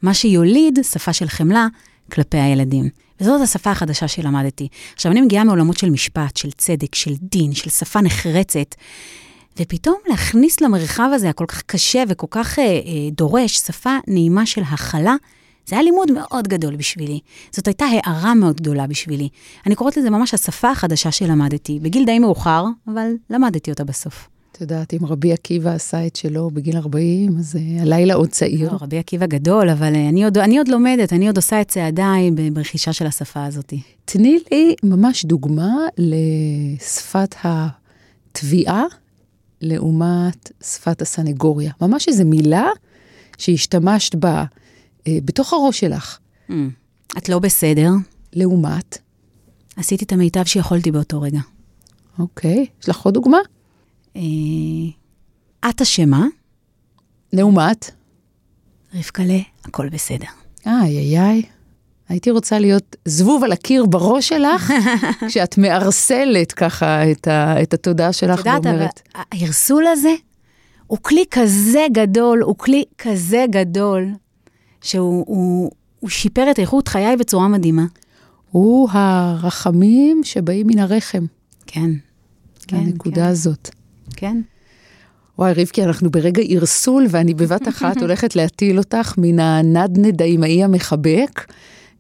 מה 0.02 0.14
שיוליד 0.14 0.80
שפה 0.92 1.14
של 1.14 1.28
חמלה 1.28 1.68
כלפי 2.12 2.38
הילדים. 2.38 2.90
וזאת 3.22 3.42
השפה 3.42 3.72
החדשה 3.72 4.08
שלמדתי. 4.08 4.68
עכשיו, 4.94 5.12
אני 5.12 5.22
מגיעה 5.22 5.44
מעולמות 5.44 5.78
של 5.78 5.90
משפט, 5.90 6.38
של 6.38 6.52
צדק, 6.52 6.96
של 6.96 7.14
דין, 7.22 7.54
של 7.54 7.70
שפה 7.70 8.02
נחרצת, 8.02 8.76
ופתאום 9.60 9.96
להכניס 10.08 10.62
למרחב 10.62 11.10
הזה 11.14 11.30
הכל 11.30 11.46
כך 11.46 11.62
קשה 11.62 12.04
וכל 12.10 12.28
כך 12.30 12.60
אה, 12.60 12.64
אה, 12.64 12.80
דורש 13.12 13.56
שפה 13.56 13.98
נעימה 14.08 14.46
של 14.46 14.62
הכלה, 14.62 15.16
זה 15.66 15.76
היה 15.76 15.84
לימוד 15.84 16.12
מאוד 16.12 16.48
גדול 16.48 16.76
בשבילי. 16.76 17.20
זאת 17.52 17.68
הייתה 17.68 17.86
הערה 17.86 18.34
מאוד 18.34 18.56
גדולה 18.56 18.88
בשבילי. 18.88 19.30
אני 19.66 19.76
קוראת 19.76 19.98
לזה 19.98 20.10
ממש 20.10 20.34
השפה 20.34 20.70
החדשה 20.70 21.12
שלמדתי, 21.12 21.80
בגיל 21.82 22.06
די 22.06 22.20
מאוחר, 22.20 22.66
אבל 22.88 23.12
למדתי 23.30 23.72
אותה 23.72 23.84
בסוף. 23.84 24.35
את 24.56 24.62
יודעת, 24.62 24.94
אם 24.94 25.06
רבי 25.06 25.34
עקיבא 25.34 25.72
עשה 25.72 26.08
את 26.08 26.16
שלו 26.16 26.50
בגיל 26.50 26.78
40, 26.78 27.38
אז 27.38 27.56
uh, 27.56 27.82
הלילה 27.82 28.14
עוד 28.14 28.30
צעיר. 28.30 28.72
לא, 28.72 28.78
רבי 28.82 28.98
עקיבא 28.98 29.26
גדול, 29.26 29.70
אבל 29.70 29.94
uh, 29.94 29.98
אני, 29.98 30.24
עוד, 30.24 30.38
אני 30.38 30.58
עוד 30.58 30.68
לומדת, 30.68 31.14
אני 31.14 31.28
עוד 31.28 31.38
עושה 31.38 31.62
את 31.62 31.68
צעדיי 31.68 32.32
ברכישה 32.54 32.94
של 32.94 33.06
השפה 33.06 33.46
הזאת. 33.46 33.74
תני 34.06 34.40
לי 34.52 34.76
ממש 34.84 35.26
דוגמה 35.26 35.76
לשפת 35.98 37.36
התביעה 37.44 38.84
לעומת 39.62 40.52
שפת 40.64 41.02
הסנגוריה. 41.02 41.72
ממש 41.82 42.08
איזו 42.08 42.26
מילה 42.26 42.68
שהשתמשת 43.38 44.16
בה 44.16 44.46
uh, 45.00 45.04
בתוך 45.26 45.54
הראש 45.54 45.80
שלך. 45.80 46.18
Mm, 46.50 46.54
את 47.18 47.30
לא 47.30 47.40
בסדר. 47.40 47.90
לעומת? 48.34 48.98
עשיתי 49.78 50.06
את 50.06 50.12
המיטב 50.12 50.44
שיכולתי 50.44 50.92
באותו 50.92 51.22
רגע. 51.22 51.40
אוקיי, 52.20 52.66
יש 52.82 52.90
לך 52.90 53.02
עוד 53.02 53.14
דוגמה? 53.14 53.38
אה, 54.16 54.22
את 55.70 55.82
אשמה. 55.82 56.26
לעומת? 57.34 57.92
רבקלה, 58.94 59.40
הכל 59.66 59.90
בסדר. 59.90 60.28
איי, 60.66 60.98
איי, 60.98 61.20
איי. 61.20 61.42
הייתי 62.10 62.32
רוצה 62.32 62.60
להיות 62.60 62.96
זבוב 63.06 63.44
על 63.44 63.52
הקיר 63.52 63.86
בראש 63.86 64.30
שלך, 64.30 64.74
כשאת 65.28 65.58
מערסלת 65.58 66.52
ככה 66.52 67.12
את, 67.12 67.28
ה, 67.28 67.62
את 67.62 67.74
התודעה 67.74 68.14
שלך 68.14 68.40
יודעת, 68.40 68.66
ואומרת. 68.66 69.02
אבל 69.16 69.24
ההרסול 69.32 69.88
הזה 69.88 70.14
הוא 70.88 70.98
כלי 71.02 71.24
כזה 71.32 71.86
גדול, 71.92 72.42
הוא 72.42 72.56
כלי 72.58 72.84
כזה 72.98 73.46
גדול, 73.50 74.08
שהוא 74.82 75.24
הוא, 75.28 75.72
הוא 76.00 76.10
שיפר 76.10 76.52
את 76.52 76.60
איכות 76.60 76.88
חיי 76.88 77.18
בצורה 77.18 77.48
מדהימה. 77.48 77.86
הוא 78.52 78.90
הרחמים 78.92 80.22
שבאים 80.24 80.68
מן 80.68 80.80
הרחם. 80.80 81.26
כן. 81.68 81.92
כן, 82.68 82.78
הנקודה 82.78 83.16
כן. 83.16 83.28
הזאת. 83.28 83.70
כן. 84.16 84.42
וואי, 85.40 85.54
רבקי, 85.54 85.84
אנחנו 85.84 86.12
ברגע 86.12 86.44
ערסול, 86.50 87.06
ואני 87.10 87.34
בבת 87.34 87.68
אחת 87.68 87.98
הולכת 88.02 88.36
להטיל 88.36 88.78
אותך 88.78 89.14
מן 89.18 89.40
הנדנד 89.40 90.22
האימהי 90.22 90.64
המחבק 90.64 91.52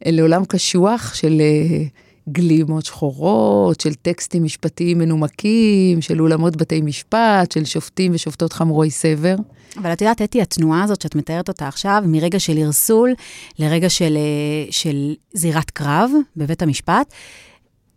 לעולם 0.06 0.45
קשוח 0.45 1.13
של 1.13 1.41
אה, 1.41 1.86
גלימות 2.30 2.86
שחורות, 2.86 3.82
של 3.82 3.93
טקסטים 3.93 4.43
משפטיים 4.43 4.97
מנומקים, 4.97 6.01
של 6.01 6.21
אולמות 6.21 6.56
בתי 6.56 6.82
משפט, 6.82 7.51
של 7.51 7.65
שופטים 7.65 8.12
ושופטות 8.15 8.54
חמורוי 8.54 8.89
סבר. 8.89 9.36
אבל 9.78 9.93
את 9.93 10.01
יודעת, 10.01 10.21
אתי, 10.21 10.41
התנועה 10.41 10.84
הזאת 10.84 11.01
שאת 11.01 11.15
מתארת 11.15 11.47
אותה 11.47 11.67
עכשיו, 11.67 12.04
מרגע 12.08 12.39
של 12.39 12.58
ערסול 12.58 13.13
לרגע 13.60 13.89
של, 13.89 14.17
אה, 14.17 14.71
של 14.71 15.13
זירת 15.34 15.71
קרב 15.71 16.12
בבית 16.38 16.62
המשפט, 16.62 17.13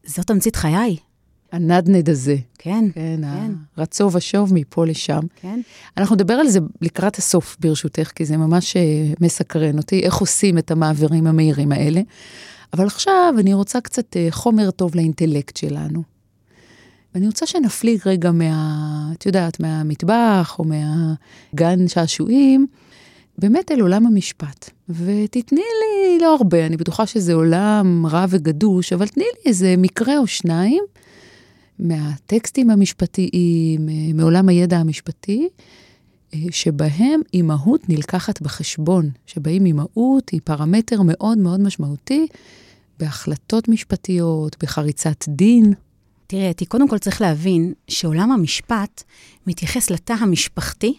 זאת 0.06 0.26
תמצית 0.26 0.56
חיי. 0.56 0.96
הנדנד 1.52 2.10
הזה. 2.10 2.36
כן, 2.58 2.84
כן, 2.94 3.20
כן. 3.22 3.52
הרצו 3.76 4.10
ושוב 4.12 4.54
מפה 4.54 4.86
לשם. 4.86 5.20
כן. 5.40 5.60
אנחנו 5.96 6.14
נדבר 6.14 6.34
על 6.34 6.48
זה 6.48 6.60
לקראת 6.80 7.16
הסוף, 7.16 7.56
ברשותך, 7.60 8.10
כי 8.14 8.24
זה 8.24 8.36
ממש 8.36 8.76
אה, 8.76 8.82
מסקרן 9.20 9.78
אותי, 9.78 10.00
איך 10.00 10.14
עושים 10.14 10.58
את 10.58 10.70
המעברים 10.70 11.26
המהירים 11.26 11.72
האלה. 11.72 12.00
אבל 12.72 12.86
עכשיו 12.86 13.34
אני 13.38 13.54
רוצה 13.54 13.80
קצת 13.80 14.16
אה, 14.16 14.28
חומר 14.30 14.70
טוב 14.70 14.94
לאינטלקט 14.94 15.56
שלנו. 15.56 16.02
ואני 17.14 17.26
רוצה 17.26 17.46
שנפליג 17.46 18.00
רגע 18.06 18.32
מה... 18.32 19.10
את 19.12 19.26
יודעת, 19.26 19.60
מהמטבח 19.60 20.56
או 20.58 20.64
מהגן 20.64 21.88
שעשועים, 21.88 22.66
באמת 23.38 23.72
אל 23.72 23.80
עולם 23.80 24.06
המשפט. 24.06 24.70
ותתני 24.88 25.60
לי, 25.60 26.18
לא 26.20 26.34
הרבה, 26.34 26.66
אני 26.66 26.76
בטוחה 26.76 27.06
שזה 27.06 27.34
עולם 27.34 28.06
רע 28.06 28.26
וגדוש, 28.28 28.92
אבל 28.92 29.08
תני 29.08 29.24
לי 29.24 29.50
איזה 29.50 29.74
מקרה 29.78 30.18
או 30.18 30.26
שניים 30.26 30.84
מהטקסטים 31.78 32.70
המשפטיים, 32.70 33.88
מעולם 34.14 34.48
הידע 34.48 34.78
המשפטי, 34.78 35.48
אה, 36.34 36.38
שבהם 36.50 37.20
אימהות 37.34 37.88
נלקחת 37.88 38.42
בחשבון, 38.42 39.10
שבהם 39.26 39.66
אימהות 39.66 40.28
היא 40.28 40.40
פרמטר 40.44 41.02
מאוד 41.04 41.38
מאוד 41.38 41.60
משמעותי 41.60 42.26
בהחלטות 42.98 43.68
משפטיות, 43.68 44.56
בחריצת 44.62 45.28
דין. 45.28 45.72
תראה, 46.26 46.50
אתי, 46.50 46.66
קודם 46.66 46.88
כל 46.88 46.98
צריך 46.98 47.20
להבין 47.20 47.72
שעולם 47.88 48.32
המשפט 48.32 49.02
מתייחס 49.46 49.90
לתא 49.90 50.12
המשפחתי 50.12 50.98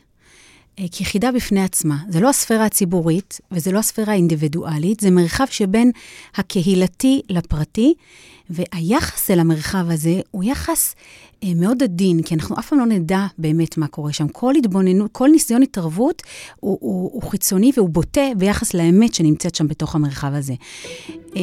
כיחידה 0.91 1.31
בפני 1.31 1.63
עצמה. 1.63 1.97
זה 2.09 2.19
לא 2.19 2.29
הספירה 2.29 2.65
הציבורית 2.65 3.39
וזה 3.51 3.71
לא 3.71 3.79
הספירה 3.79 4.13
האינדיבידואלית, 4.13 4.99
זה 4.99 5.11
מרחב 5.11 5.45
שבין 5.49 5.91
הקהילתי 6.35 7.21
לפרטי, 7.29 7.93
והיחס 8.49 9.31
אל 9.31 9.39
המרחב 9.39 9.85
הזה 9.89 10.21
הוא 10.31 10.43
יחס 10.43 10.95
אה, 11.43 11.49
מאוד 11.55 11.83
עדין, 11.83 12.21
כי 12.21 12.35
אנחנו 12.35 12.55
אף 12.59 12.69
פעם 12.69 12.79
לא 12.79 12.85
נדע 12.85 13.25
באמת 13.37 13.77
מה 13.77 13.87
קורה 13.87 14.13
שם. 14.13 14.27
כל 14.27 14.53
התבוננות, 14.55 15.09
כל 15.11 15.29
ניסיון 15.31 15.61
התערבות 15.61 16.23
הוא, 16.59 16.77
הוא, 16.81 17.11
הוא 17.13 17.29
חיצוני 17.31 17.71
והוא 17.77 17.89
בוטה 17.89 18.21
ביחס 18.37 18.73
לאמת 18.73 19.13
שנמצאת 19.13 19.55
שם 19.55 19.67
בתוך 19.67 19.95
המרחב 19.95 20.33
הזה. 20.33 20.53
אה, 21.35 21.41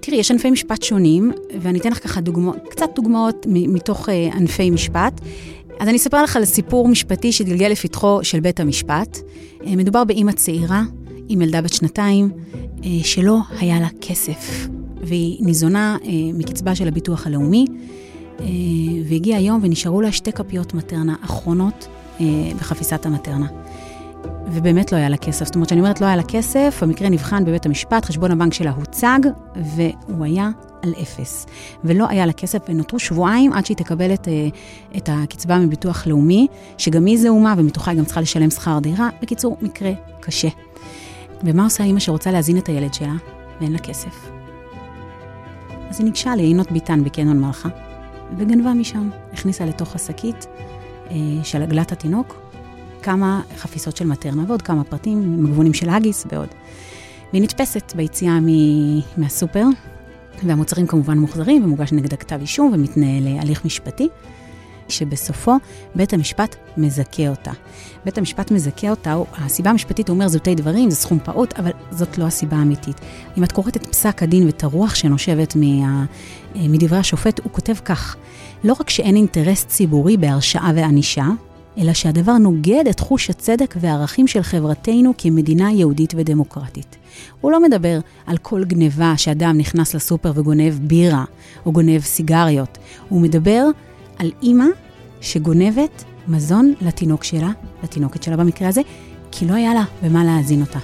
תראי, 0.00 0.18
יש 0.18 0.30
ענפי 0.30 0.50
משפט 0.50 0.82
שונים, 0.82 1.32
ואני 1.60 1.78
אתן 1.78 1.90
לך 1.90 2.04
ככה 2.04 2.20
דוגמא, 2.20 2.52
קצת 2.70 2.90
דוגמאות 2.96 3.46
מתוך 3.48 4.08
אה, 4.08 4.30
ענפי 4.34 4.70
משפט. 4.70 5.20
אז 5.80 5.88
אני 5.88 5.96
אספר 5.96 6.22
לך 6.22 6.36
על 6.36 6.44
סיפור 6.44 6.88
משפטי 6.88 7.32
שהתגלגל 7.32 7.68
לפתחו 7.68 8.20
של 8.22 8.40
בית 8.40 8.60
המשפט. 8.60 9.18
מדובר 9.66 10.04
באימא 10.04 10.32
צעירה, 10.32 10.82
עם 11.28 11.42
ילדה 11.42 11.62
בת 11.62 11.72
שנתיים, 11.72 12.30
שלא 13.02 13.38
היה 13.60 13.80
לה 13.80 13.88
כסף, 14.00 14.68
והיא 15.00 15.46
ניזונה 15.46 15.96
מקצבה 16.34 16.74
של 16.74 16.88
הביטוח 16.88 17.26
הלאומי. 17.26 17.66
אה, 18.40 18.46
והגיע 19.08 19.36
היום 19.36 19.60
ונשארו 19.62 20.00
לה 20.00 20.12
שתי 20.12 20.32
כפיות 20.32 20.74
מטרנה 20.74 21.14
אחרונות 21.24 21.88
אה, 22.20 22.26
בחפיסת 22.58 23.06
המטרנה. 23.06 23.46
ובאמת 24.52 24.92
לא 24.92 24.96
היה 24.96 25.08
לה 25.08 25.16
כסף. 25.16 25.44
זאת 25.44 25.54
אומרת, 25.54 25.66
כשאני 25.66 25.80
אומרת 25.80 26.00
לא 26.00 26.06
היה 26.06 26.16
לה 26.16 26.22
כסף, 26.22 26.78
המקרה 26.80 27.08
נבחן 27.08 27.44
בבית 27.44 27.66
המשפט, 27.66 28.04
חשבון 28.04 28.30
הבנק 28.30 28.54
שלה 28.54 28.70
הוצג, 28.70 29.18
והוא 29.56 30.24
היה 30.24 30.50
על 30.82 30.94
אפס. 31.02 31.46
ולא 31.84 32.06
היה 32.08 32.26
לה 32.26 32.32
כסף, 32.32 32.58
ונותרו 32.68 32.98
שבועיים 32.98 33.52
עד 33.52 33.66
שהיא 33.66 33.76
תקבל 33.76 34.14
את, 34.14 34.28
אה, 34.28 34.48
את 34.96 35.08
הקצבה 35.12 35.58
מביטוח 35.58 36.06
לאומי, 36.06 36.46
שגם 36.78 37.06
היא 37.06 37.18
זעומה, 37.18 37.54
ומתוכה 37.56 37.90
היא 37.90 37.98
גם 37.98 38.04
צריכה 38.04 38.20
לשלם 38.20 38.50
שכר 38.50 38.78
דירה. 38.78 39.08
בקיצור, 39.22 39.56
מקרה 39.62 39.92
קשה. 40.20 40.48
ומה 41.44 41.64
עושה 41.64 41.84
אימא 41.84 42.00
שרוצה 42.00 42.30
להזין 42.30 42.58
את 42.58 42.68
הילד 42.68 42.94
שלה, 42.94 43.14
ואין 43.60 43.72
לה 43.72 43.78
כסף? 43.78 44.30
אז 45.90 45.98
היא 45.98 46.04
ניגשה 46.04 46.36
לעינות 46.36 46.72
ביטן 46.72 47.04
בקניון 47.04 47.40
מלכה, 47.40 47.68
וגנבה 48.38 48.74
משם. 48.74 49.10
הכניסה 49.32 49.64
לתוך 49.64 49.94
השקית 49.94 50.46
אה, 51.10 51.16
של 51.44 51.62
עגלת 51.62 51.92
התינוק 51.92 52.36
כמה 53.02 53.40
חפיסות 53.56 53.96
של 53.96 54.06
מטרנה 54.06 54.44
ועוד 54.48 54.62
כמה 54.62 54.84
פרטים, 54.84 55.44
מגבונים 55.44 55.74
של 55.74 55.88
האגיס 55.88 56.26
ועוד. 56.32 56.48
והיא 57.32 57.42
נתפסת 57.42 57.92
ביציאה 57.96 58.40
מ- 58.40 59.00
מהסופר, 59.16 59.64
והמוצרים 60.44 60.86
כמובן 60.86 61.18
מוחזרים, 61.18 61.64
ומוגש 61.64 61.92
נגדה 61.92 62.16
כתב 62.16 62.40
אישום 62.40 62.70
ומתנהל 62.74 63.26
אה, 63.26 63.42
הליך 63.42 63.64
משפטי. 63.64 64.08
שבסופו 64.88 65.56
בית 65.94 66.12
המשפט 66.12 66.56
מזכה 66.76 67.28
אותה. 67.28 67.50
בית 68.04 68.18
המשפט 68.18 68.50
מזכה 68.50 68.90
אותה, 68.90 69.16
הסיבה 69.38 69.70
המשפטית, 69.70 70.08
הוא 70.08 70.14
אומר 70.14 70.28
זוטי 70.28 70.54
דברים, 70.54 70.90
זה 70.90 70.96
סכום 70.96 71.18
פעוט, 71.24 71.52
אבל 71.58 71.70
זאת 71.90 72.18
לא 72.18 72.24
הסיבה 72.24 72.56
האמיתית. 72.56 73.00
אם 73.38 73.44
את 73.44 73.52
קוראת 73.52 73.76
את 73.76 73.86
פסק 73.86 74.22
הדין 74.22 74.46
ואת 74.46 74.64
הרוח 74.64 74.94
שנושבת 74.94 75.56
מה, 75.56 76.04
אה, 76.56 76.60
מדברי 76.68 76.98
השופט, 76.98 77.40
הוא 77.44 77.52
כותב 77.52 77.74
כך: 77.84 78.16
לא 78.64 78.74
רק 78.80 78.90
שאין 78.90 79.16
אינטרס 79.16 79.64
ציבורי 79.64 80.16
בהרשעה 80.16 80.72
וענישה, 80.74 81.26
אלא 81.78 81.92
שהדבר 81.92 82.32
נוגד 82.32 82.84
את 82.90 83.00
חוש 83.00 83.30
הצדק 83.30 83.74
והערכים 83.80 84.26
של 84.26 84.42
חברתנו 84.42 85.12
כמדינה 85.18 85.72
יהודית 85.72 86.14
ודמוקרטית. 86.16 86.96
הוא 87.40 87.52
לא 87.52 87.62
מדבר 87.62 88.00
על 88.26 88.36
כל 88.38 88.64
גניבה 88.64 89.14
שאדם 89.16 89.58
נכנס 89.58 89.94
לסופר 89.94 90.32
וגונב 90.34 90.78
בירה 90.80 91.24
או 91.66 91.72
גונב 91.72 92.00
סיגריות, 92.00 92.78
הוא 93.08 93.20
מדבר 93.20 93.66
על 94.18 94.30
אימא 94.42 94.66
שגונבת 95.20 96.04
מזון 96.28 96.74
לתינוק 96.80 97.24
שלה, 97.24 97.50
לתינוקת 97.82 98.22
שלה 98.22 98.36
במקרה 98.36 98.68
הזה, 98.68 98.80
כי 99.30 99.46
לא 99.46 99.54
היה 99.54 99.74
לה 99.74 99.84
במה 100.02 100.24
להאזין 100.24 100.60
אותה. 100.60 100.78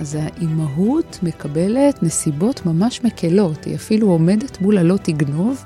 אז 0.00 0.18
האימהות 0.20 1.18
מקבלת 1.22 2.02
נסיבות 2.02 2.66
ממש 2.66 3.04
מקלות, 3.04 3.64
היא 3.64 3.74
אפילו 3.74 4.08
עומדת 4.08 4.60
מול 4.60 4.78
הלא 4.78 4.96
תגנוב. 4.96 5.64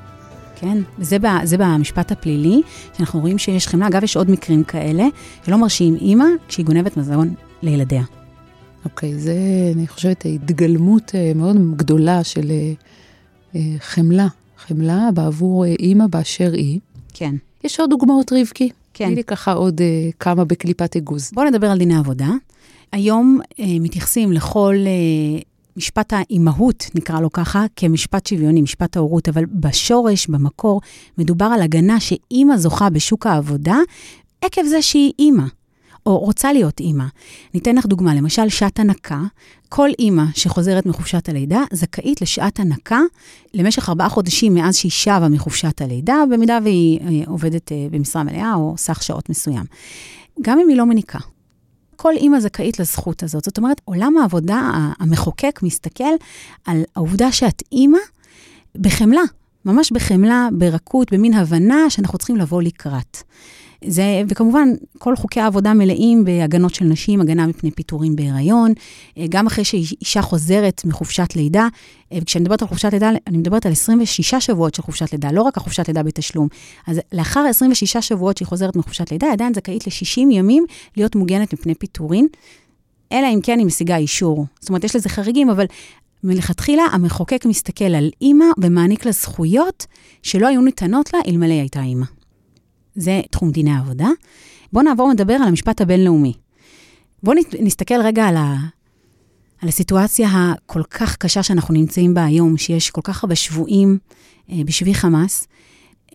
כן, 0.56 0.78
זה, 0.98 1.18
ב, 1.18 1.26
זה 1.44 1.56
במשפט 1.58 2.12
הפלילי, 2.12 2.62
שאנחנו 2.96 3.20
רואים 3.20 3.38
שיש 3.38 3.68
חמלה. 3.68 3.86
אגב, 3.86 4.04
יש 4.04 4.16
עוד 4.16 4.30
מקרים 4.30 4.64
כאלה, 4.64 5.04
שלא 5.46 5.56
מרשים 5.56 5.94
אימא 5.94 6.24
כשהיא 6.48 6.66
גונבת 6.66 6.96
מזון 6.96 7.34
לילדיה. 7.62 8.02
אוקיי, 8.84 9.18
זה, 9.18 9.36
אני 9.74 9.86
חושבת, 9.86 10.24
התגלמות 10.24 11.14
אה, 11.14 11.32
מאוד 11.34 11.76
גדולה 11.76 12.24
של 12.24 12.50
אה, 12.50 12.72
אה, 13.54 13.60
חמלה, 13.78 14.26
חמלה 14.58 15.08
בעבור 15.14 15.64
אימא 15.64 16.06
באשר 16.06 16.52
היא. 16.52 16.80
כן. 17.14 17.34
יש 17.64 17.80
עוד 17.80 17.90
דוגמאות, 17.90 18.32
רבקי? 18.32 18.68
כן. 18.94 19.06
תני 19.06 19.14
לי 19.14 19.24
ככה 19.24 19.52
עוד 19.52 19.80
כמה 20.20 20.44
בקליפת 20.44 20.96
אגוז. 20.96 21.30
בואו 21.34 21.46
נדבר 21.46 21.70
על 21.70 21.78
דיני 21.78 21.96
עבודה. 21.96 22.28
היום 22.94 23.40
אה, 23.60 23.64
מתייחסים 23.80 24.32
לכל 24.32 24.74
אה, 24.86 25.42
משפט 25.76 26.12
האימהות, 26.12 26.90
נקרא 26.94 27.20
לו 27.20 27.32
ככה, 27.32 27.64
כמשפט 27.76 28.26
שוויוני, 28.26 28.62
משפט 28.62 28.96
ההורות, 28.96 29.28
אבל 29.28 29.44
בשורש, 29.46 30.26
במקור, 30.26 30.80
מדובר 31.18 31.44
על 31.44 31.62
הגנה 31.62 32.00
שאימא 32.00 32.56
זוכה 32.56 32.90
בשוק 32.90 33.26
העבודה 33.26 33.76
עקב 34.40 34.64
זה 34.64 34.82
שהיא 34.82 35.12
אימא. 35.18 35.44
או 36.06 36.18
רוצה 36.18 36.52
להיות 36.52 36.80
אימא. 36.80 37.04
ניתן 37.54 37.76
לך 37.76 37.87
דוגמה, 37.87 38.14
למשל 38.14 38.48
שעת 38.48 38.78
הנקה. 38.78 39.22
כל 39.68 39.88
אימא 39.98 40.24
שחוזרת 40.34 40.87
מחופשת 40.87 41.28
הלידה 41.28 41.62
זכאית 41.72 42.22
לשעת 42.22 42.60
הנקה 42.60 43.00
למשך 43.54 43.88
ארבעה 43.88 44.08
חודשים 44.08 44.54
מאז 44.54 44.76
שהיא 44.76 44.92
שבה 44.92 45.28
מחופשת 45.28 45.80
הלידה, 45.80 46.16
במידה 46.30 46.58
והיא 46.62 47.00
אה, 47.00 47.06
עובדת 47.26 47.72
אה, 47.72 47.87
במשרה 47.90 48.22
מלאה 48.22 48.54
או 48.54 48.74
סך 48.78 49.02
שעות 49.02 49.30
מסוים. 49.30 49.64
גם 50.42 50.58
אם 50.58 50.68
היא 50.68 50.76
לא 50.76 50.87
מניקה. 50.87 51.18
כל 51.96 52.12
אימא 52.16 52.40
זכאית 52.40 52.78
לזכות 52.78 53.22
הזאת. 53.22 53.44
זאת 53.44 53.59
אומרת, 53.59 53.80
עולם 53.85 54.16
העבודה, 54.16 54.70
המחוקק 54.98 55.61
מסתכל 55.62 56.14
על 56.64 56.83
העובדה 56.96 57.33
שאת 57.33 57.62
אימא 57.72 57.98
בחמלה, 58.74 59.22
ממש 59.64 59.92
בחמלה, 59.92 60.48
ברכות, 60.52 61.12
במין 61.12 61.35
הבנה 61.35 61.90
שאנחנו 61.90 62.18
צריכים 62.18 62.37
לבוא 62.37 62.62
לקראת. 62.62 63.22
זה, 63.84 64.22
וכמובן, 64.28 64.68
כל 64.98 65.16
חוקי 65.16 65.40
העבודה 65.40 65.74
מלאים 65.74 66.24
בהגנות 66.24 66.74
של 66.74 66.84
נשים, 66.84 67.20
הגנה 67.20 67.46
מפני 67.46 67.70
פיטורים 67.70 68.16
בהיריון, 68.16 68.72
אה, 69.18 69.26
גם 69.28 69.46
אחרי 69.46 69.64
שאישה 69.64 70.22
חוזרת 70.22 70.82
מחופשת 70.84 71.37
לידה. 71.37 71.68
אה, 72.12 72.18
וכשאני 72.22 72.42
מדברת 72.42 72.62
על 72.62 72.68
חופשת 72.68 72.92
לידה, 72.92 73.10
אני 73.26 73.38
מדברת 73.38 73.66
על 73.66 73.72
26 73.72 74.34
שבועות 74.34 74.74
של 74.74 74.82
חופשת 74.82 75.12
לידה, 75.12 75.32
לא 75.32 75.42
רק 75.42 75.56
החופשת 75.56 75.88
לידה 75.88 76.02
בתשלום. 76.02 76.48
אז 76.87 77.00
לאחר 77.12 77.40
26 77.40 77.96
שבועות 77.96 78.37
שהיא 78.37 78.46
חוזרת 78.46 78.76
מחופשת 78.76 79.12
לידה, 79.12 79.26
היא 79.26 79.32
עדיין 79.32 79.54
זכאית 79.54 79.87
ל-60 79.87 80.20
ימים 80.30 80.64
להיות 80.96 81.16
מוגנת 81.16 81.52
מפני 81.52 81.74
פיטורים, 81.74 82.28
אלא 83.12 83.26
אם 83.34 83.40
כן 83.42 83.58
היא 83.58 83.66
משיגה 83.66 83.96
אישור. 83.96 84.46
זאת 84.60 84.68
אומרת, 84.68 84.84
יש 84.84 84.96
לזה 84.96 85.08
חריגים, 85.08 85.50
אבל 85.50 85.66
מלכתחילה 86.24 86.82
המחוקק 86.82 87.44
מסתכל 87.46 87.94
על 87.94 88.10
אימא 88.20 88.44
ומעניק 88.58 89.06
לה 89.06 89.12
זכויות 89.12 89.87
שלא 90.22 90.46
היו 90.46 90.60
ניתנות 90.60 91.14
לה 91.14 91.20
אלמלא 91.28 91.52
הייתה 91.52 91.82
אימא. 91.82 92.06
זה 92.94 93.20
תחום 93.30 93.50
דיני 93.50 93.70
העבודה. 93.70 94.09
בואו 94.72 94.85
נעבור 94.85 95.11
לדבר 95.11 95.35
על 95.35 95.42
המשפט 95.42 95.80
הבינלאומי. 95.80 96.33
בואו 97.22 97.37
נסתכל 97.61 98.02
רגע 98.04 98.24
על, 98.24 98.37
ה, 98.37 98.57
על 99.62 99.68
הסיטואציה 99.68 100.28
הכל 100.33 100.83
כך 100.90 101.16
קשה 101.16 101.42
שאנחנו 101.42 101.74
נמצאים 101.74 102.14
בה 102.14 102.24
היום, 102.24 102.57
שיש 102.57 102.90
כל 102.90 103.00
כך 103.04 103.24
הרבה 103.24 103.35
שבויים 103.35 103.98
אה, 104.50 104.57
בשבי 104.64 104.94
חמאס, 104.94 105.46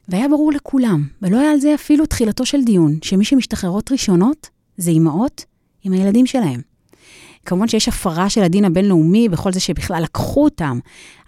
והיה 0.10 0.28
ברור 0.28 0.52
לכולם, 0.52 1.08
ולא 1.22 1.38
היה 1.40 1.52
על 1.52 1.60
זה 1.60 1.76
אפילו 1.76 2.06
תחילתו 2.06 2.46
של 2.46 2.64
דיון, 2.64 2.98
שמי 3.04 3.26
שמשתחררות 3.26 3.92
ראשונות 3.92 4.50
זה 4.78 4.92
אימהות 4.92 5.46
עם 5.84 5.94
הילדים 5.94 6.26
שלהם. 6.26 6.62
כמובן 7.46 7.68
שיש 7.68 7.88
הפרה 7.88 8.30
של 8.30 8.44
הדין 8.44 8.66
הבינלאומי 8.66 9.30
בכל 9.30 9.52
זה 9.52 9.60
שבכלל 9.60 10.04
לקחו 10.04 10.44
אותם, 10.44 10.80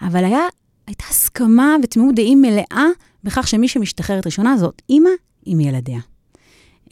אבל 0.01 0.23
היה, 0.25 0.41
הייתה 0.87 1.03
הסכמה 1.09 1.75
ותמימות 1.83 2.15
דעים 2.15 2.41
מלאה 2.41 2.85
בכך 3.23 3.47
שמי 3.47 3.67
שמשתחררת 3.67 4.25
ראשונה 4.25 4.57
זאת 4.57 4.81
אימא 4.89 5.09
עם 5.45 5.59
ילדיה. 5.59 5.99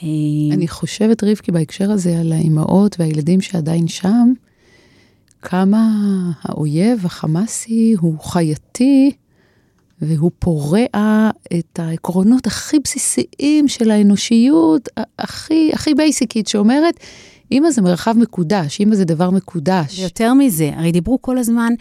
אה, 0.03 0.07
אני 0.51 0.67
חושבת, 0.67 1.23
רבקי, 1.23 1.51
בהקשר 1.51 1.91
הזה, 1.91 2.19
על 2.19 2.31
האימהות 2.31 2.95
והילדים 2.99 3.41
שעדיין 3.41 3.87
שם, 3.87 4.33
כמה 5.41 5.91
האויב 6.41 7.05
החמאסי 7.05 7.95
הוא 7.99 8.19
חייתי, 8.19 9.11
והוא 10.01 10.31
פורע 10.39 11.29
את 11.59 11.79
העקרונות 11.79 12.47
הכי 12.47 12.79
בסיסיים 12.79 13.67
של 13.67 13.91
האנושיות, 13.91 14.89
הכי, 15.19 15.71
הכי 15.73 15.93
בייסיקית, 15.93 16.47
שאומרת, 16.47 16.99
אימא 17.51 17.71
זה 17.71 17.81
מרחב 17.81 18.15
מקודש, 18.17 18.79
אימא 18.79 18.95
זה 18.95 19.05
דבר 19.05 19.29
מקודש. 19.29 19.99
ויותר 19.99 20.33
מזה, 20.33 20.71
הרי 20.75 20.91
דיברו 20.91 21.21
כל 21.21 21.37
הזמן, 21.37 21.73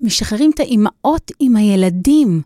משחררים 0.00 0.50
את 0.54 0.60
האימהות 0.60 1.32
עם 1.40 1.56
הילדים. 1.56 2.42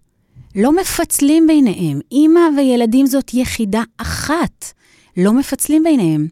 לא 0.57 0.77
מפצלים 0.81 1.47
ביניהם. 1.47 2.01
אימא 2.13 2.41
וילדים 2.57 3.07
זאת 3.07 3.35
יחידה 3.35 3.83
אחת. 3.97 4.73
לא 5.17 5.33
מפצלים 5.33 5.83
ביניהם. 5.83 6.27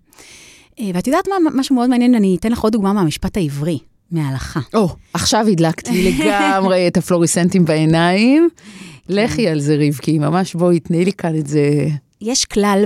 אה, 0.81 0.91
ואת 0.95 1.07
יודעת 1.07 1.29
מה, 1.29 1.51
משהו 1.55 1.75
מאוד 1.75 1.91
מעניין, 1.91 2.15
אני 2.15 2.37
אתן 2.41 2.53
לך 2.53 2.61
עוד 2.61 2.73
דוגמה 2.73 2.93
מהמשפט 2.93 3.37
העברי, 3.37 3.79
מההלכה. 4.11 4.61
או, 4.75 4.89
oh, 4.89 4.93
עכשיו 5.15 5.47
הדלקתי 5.49 6.03
לגמרי 6.11 6.89
את 6.89 6.97
הפלוריסנטים 6.97 7.65
בעיניים. 7.65 8.49
לכי 9.09 9.49
על 9.49 9.61
זה, 9.61 9.77
רבקי, 9.89 10.19
ממש 10.19 10.55
בואי, 10.55 10.81
תני 10.81 11.05
לי 11.05 11.13
כאן 11.13 11.39
את 11.39 11.47
זה 11.47 11.89
יש 12.21 12.45
כלל 12.45 12.85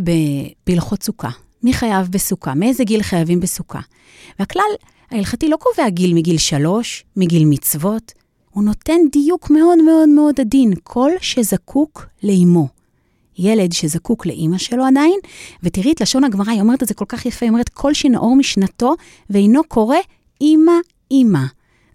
בהלכות 0.66 1.02
סוכה. 1.02 1.28
מי 1.62 1.72
חייב 1.72 2.08
בסוכה? 2.10 2.54
מאיזה 2.54 2.84
גיל 2.84 3.02
חייבים 3.02 3.40
בסוכה? 3.40 3.80
והכלל 4.38 4.62
ההלכתי 5.10 5.48
לא 5.48 5.56
קובע 5.56 5.88
גיל 5.88 6.14
מגיל 6.14 6.38
שלוש, 6.38 7.04
מגיל 7.16 7.44
מצוות, 7.44 8.12
הוא 8.50 8.64
נותן 8.64 8.98
דיוק 9.12 9.50
מאוד 9.50 9.78
מאוד 9.82 10.08
מאוד 10.08 10.40
עדין, 10.40 10.72
כל 10.82 11.10
שזקוק 11.20 12.06
לאימו. 12.22 12.68
ילד 13.38 13.72
שזקוק 13.72 14.26
לאימא 14.26 14.58
שלו 14.58 14.84
עדיין, 14.84 15.18
ותראי 15.62 15.92
את 15.92 16.00
לשון 16.00 16.24
הגמרא, 16.24 16.50
היא 16.50 16.60
אומרת 16.60 16.82
את 16.82 16.88
זה 16.88 16.94
כל 16.94 17.04
כך 17.08 17.26
יפה, 17.26 17.46
היא 17.46 17.50
אומרת, 17.50 17.68
כל 17.68 17.94
שנאור 17.94 18.36
משנתו 18.36 18.94
ואינו 19.30 19.64
קורא 19.68 19.96
אימא 20.40 20.72
אימא. 21.10 21.44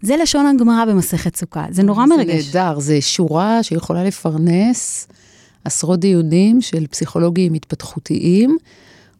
זה 0.02 0.16
לשון 0.16 0.46
הגמרא 0.46 0.84
במסכת 0.84 1.36
סוכה, 1.36 1.64
זה 1.70 1.82
נורא 1.82 2.06
מרגש. 2.06 2.44
זה 2.44 2.58
נהדר, 2.58 2.78
זה 2.78 3.00
שורה 3.00 3.62
שיכולה 3.62 4.04
לפרנס 4.04 5.08
עשרות 5.64 6.00
דיונים 6.00 6.60
של 6.60 6.86
פסיכולוגים 6.86 7.54
התפתחותיים. 7.54 8.56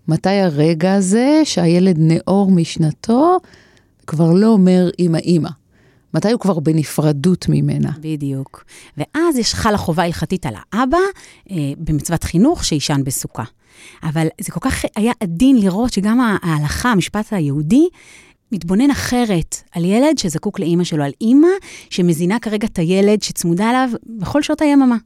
מתי 0.09 0.31
הרגע 0.31 0.95
הזה 0.95 1.41
שהילד 1.45 1.97
נאור 1.99 2.51
משנתו, 2.51 3.37
כבר 4.07 4.33
לא 4.33 4.47
אומר 4.47 4.91
אימא 4.99 5.19
אימא. 5.19 5.49
מתי 6.17 6.33
הוא 6.33 6.41
כבר 6.41 6.61
בנפרדות 6.61 7.47
ממנה. 7.49 7.91
בדיוק. 8.01 8.65
ואז 8.97 9.39
יש 9.39 9.55
חלה 9.55 9.79
חובה 9.79 10.03
הלכתית 10.03 10.47
על 10.47 10.55
האבא 10.73 10.99
אה, 11.51 11.57
במצוות 11.79 12.25
חינוך 12.25 12.65
שיישן 12.65 13.01
בסוכה. 13.05 13.45
אבל 14.03 14.27
זה 14.41 14.53
כל 14.53 14.61
כך 14.61 14.85
היה 14.97 15.13
עדין 15.21 15.61
לראות 15.61 15.93
שגם 15.93 16.21
ההלכה, 16.43 16.93
המשפט 16.93 17.33
היהודי, 17.33 17.89
מתבונן 18.53 18.91
אחרת 18.91 19.57
על 19.73 19.85
ילד 19.85 20.19
שזקוק 20.19 20.59
לאימא 20.59 20.85
שלו, 20.85 21.05
על 21.05 21.13
אימא 21.21 21.49
שמזינה 21.91 22.39
כרגע 22.39 22.67
את 22.67 22.79
הילד 22.79 23.23
שצמודה 23.23 23.71
אליו 23.71 23.91
בכל 24.07 24.43
שעות 24.43 24.63
היממה. 24.63 24.97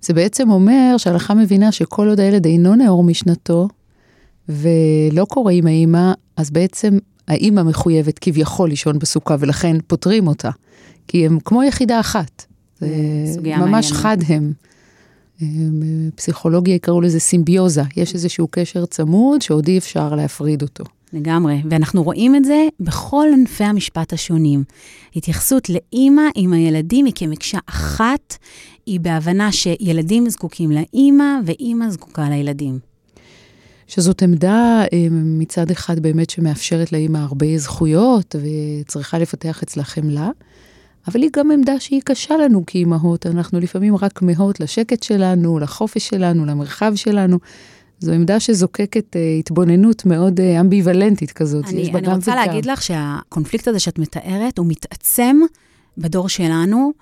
זה 0.00 0.14
בעצם 0.14 0.50
אומר 0.50 0.94
שההלכה 0.98 1.34
מבינה 1.34 1.72
שכל 1.72 2.08
עוד 2.08 2.20
הילד 2.20 2.46
אינו 2.46 2.74
נאור 2.74 3.04
משנתו, 3.04 3.68
ולא 4.48 5.24
קורא 5.28 5.52
עם 5.52 5.66
האימא, 5.66 6.12
אז 6.36 6.50
בעצם 6.50 6.98
האימא 7.32 7.62
מחויבת 7.62 8.18
כביכול 8.18 8.68
לישון 8.68 8.98
בסוכה, 8.98 9.36
ולכן 9.38 9.76
פותרים 9.86 10.26
אותה. 10.26 10.50
כי 11.08 11.26
הם 11.26 11.38
כמו 11.44 11.62
יחידה 11.62 12.00
אחת. 12.00 12.44
זה 12.80 13.40
ממש 13.44 13.92
חד 13.92 14.16
הם. 14.28 14.52
פסיכולוגיה 16.14 16.74
יקראו 16.74 17.00
לזה 17.00 17.20
סימביוזה. 17.20 17.82
יש 17.96 18.14
איזשהו 18.14 18.48
קשר 18.50 18.86
צמוד 18.86 19.42
שעוד 19.42 19.68
אי 19.68 19.78
אפשר 19.78 20.14
להפריד 20.14 20.62
אותו. 20.62 20.84
לגמרי, 21.12 21.62
ואנחנו 21.70 22.02
רואים 22.02 22.36
את 22.36 22.44
זה 22.44 22.66
בכל 22.80 23.26
ענפי 23.32 23.64
המשפט 23.64 24.12
השונים. 24.12 24.64
התייחסות 25.16 25.70
לאימא 25.70 26.22
עם 26.34 26.52
הילדים 26.52 27.04
היא 27.04 27.12
כמקשה 27.16 27.58
אחת, 27.66 28.36
היא 28.86 29.00
בהבנה 29.00 29.52
שילדים 29.52 30.28
זקוקים 30.28 30.70
לאימא 30.70 31.24
ואימא 31.44 31.90
זקוקה 31.90 32.28
לילדים. 32.28 32.91
שזאת 33.86 34.22
עמדה 34.22 34.82
אה, 34.92 35.06
מצד 35.10 35.70
אחד 35.70 36.00
באמת 36.00 36.30
שמאפשרת 36.30 36.92
לאימא 36.92 37.18
הרבה 37.18 37.58
זכויות 37.58 38.36
וצריכה 38.82 39.18
לפתח 39.18 39.62
אצלה 39.62 39.84
חמלה, 39.84 40.30
אבל 41.08 41.22
היא 41.22 41.30
גם 41.36 41.50
עמדה 41.50 41.80
שהיא 41.80 42.02
קשה 42.04 42.36
לנו 42.36 42.66
כאימהות. 42.66 43.26
אנחנו 43.26 43.60
לפעמים 43.60 43.96
רק 43.96 44.12
כמהות 44.12 44.60
לשקט 44.60 45.02
שלנו, 45.02 45.58
לחופש 45.58 46.08
שלנו, 46.08 46.44
למרחב 46.44 46.92
שלנו. 46.94 47.38
זו 47.98 48.12
עמדה 48.12 48.40
שזוקקת 48.40 49.16
uh, 49.16 49.18
התבוננות 49.38 50.06
מאוד 50.06 50.40
uh, 50.40 50.60
אמביוולנטית 50.60 51.32
כזאת. 51.32 51.64
אני, 51.68 51.90
אני 51.94 52.14
רוצה 52.14 52.30
וגם. 52.30 52.36
להגיד 52.46 52.66
לך 52.66 52.82
שהקונפליקט 52.82 53.68
הזה 53.68 53.80
שאת 53.80 53.98
מתארת, 53.98 54.58
הוא 54.58 54.66
מתעצם 54.66 55.40
בדור 55.98 56.28
שלנו. 56.28 56.92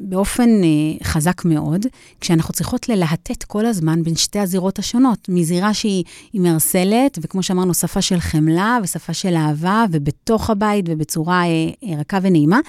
באופן 0.00 0.50
אה, 0.64 1.04
חזק 1.04 1.44
מאוד, 1.44 1.86
כשאנחנו 2.20 2.54
צריכות 2.54 2.88
ללהטט 2.88 3.44
כל 3.44 3.66
הזמן 3.66 4.02
בין 4.02 4.16
שתי 4.16 4.38
הזירות 4.38 4.78
השונות, 4.78 5.28
מזירה 5.28 5.74
שהיא 5.74 6.04
מערסלת, 6.34 7.18
וכמו 7.22 7.42
שאמרנו, 7.42 7.74
שפה 7.74 8.02
של 8.02 8.20
חמלה 8.20 8.78
ושפה 8.82 9.14
של 9.14 9.34
אהבה, 9.34 9.84
ובתוך 9.90 10.50
הבית 10.50 10.84
ובצורה 10.88 11.42
אה, 11.44 11.48
אה, 11.84 12.00
רכה 12.00 12.18
ונעימה. 12.22 12.60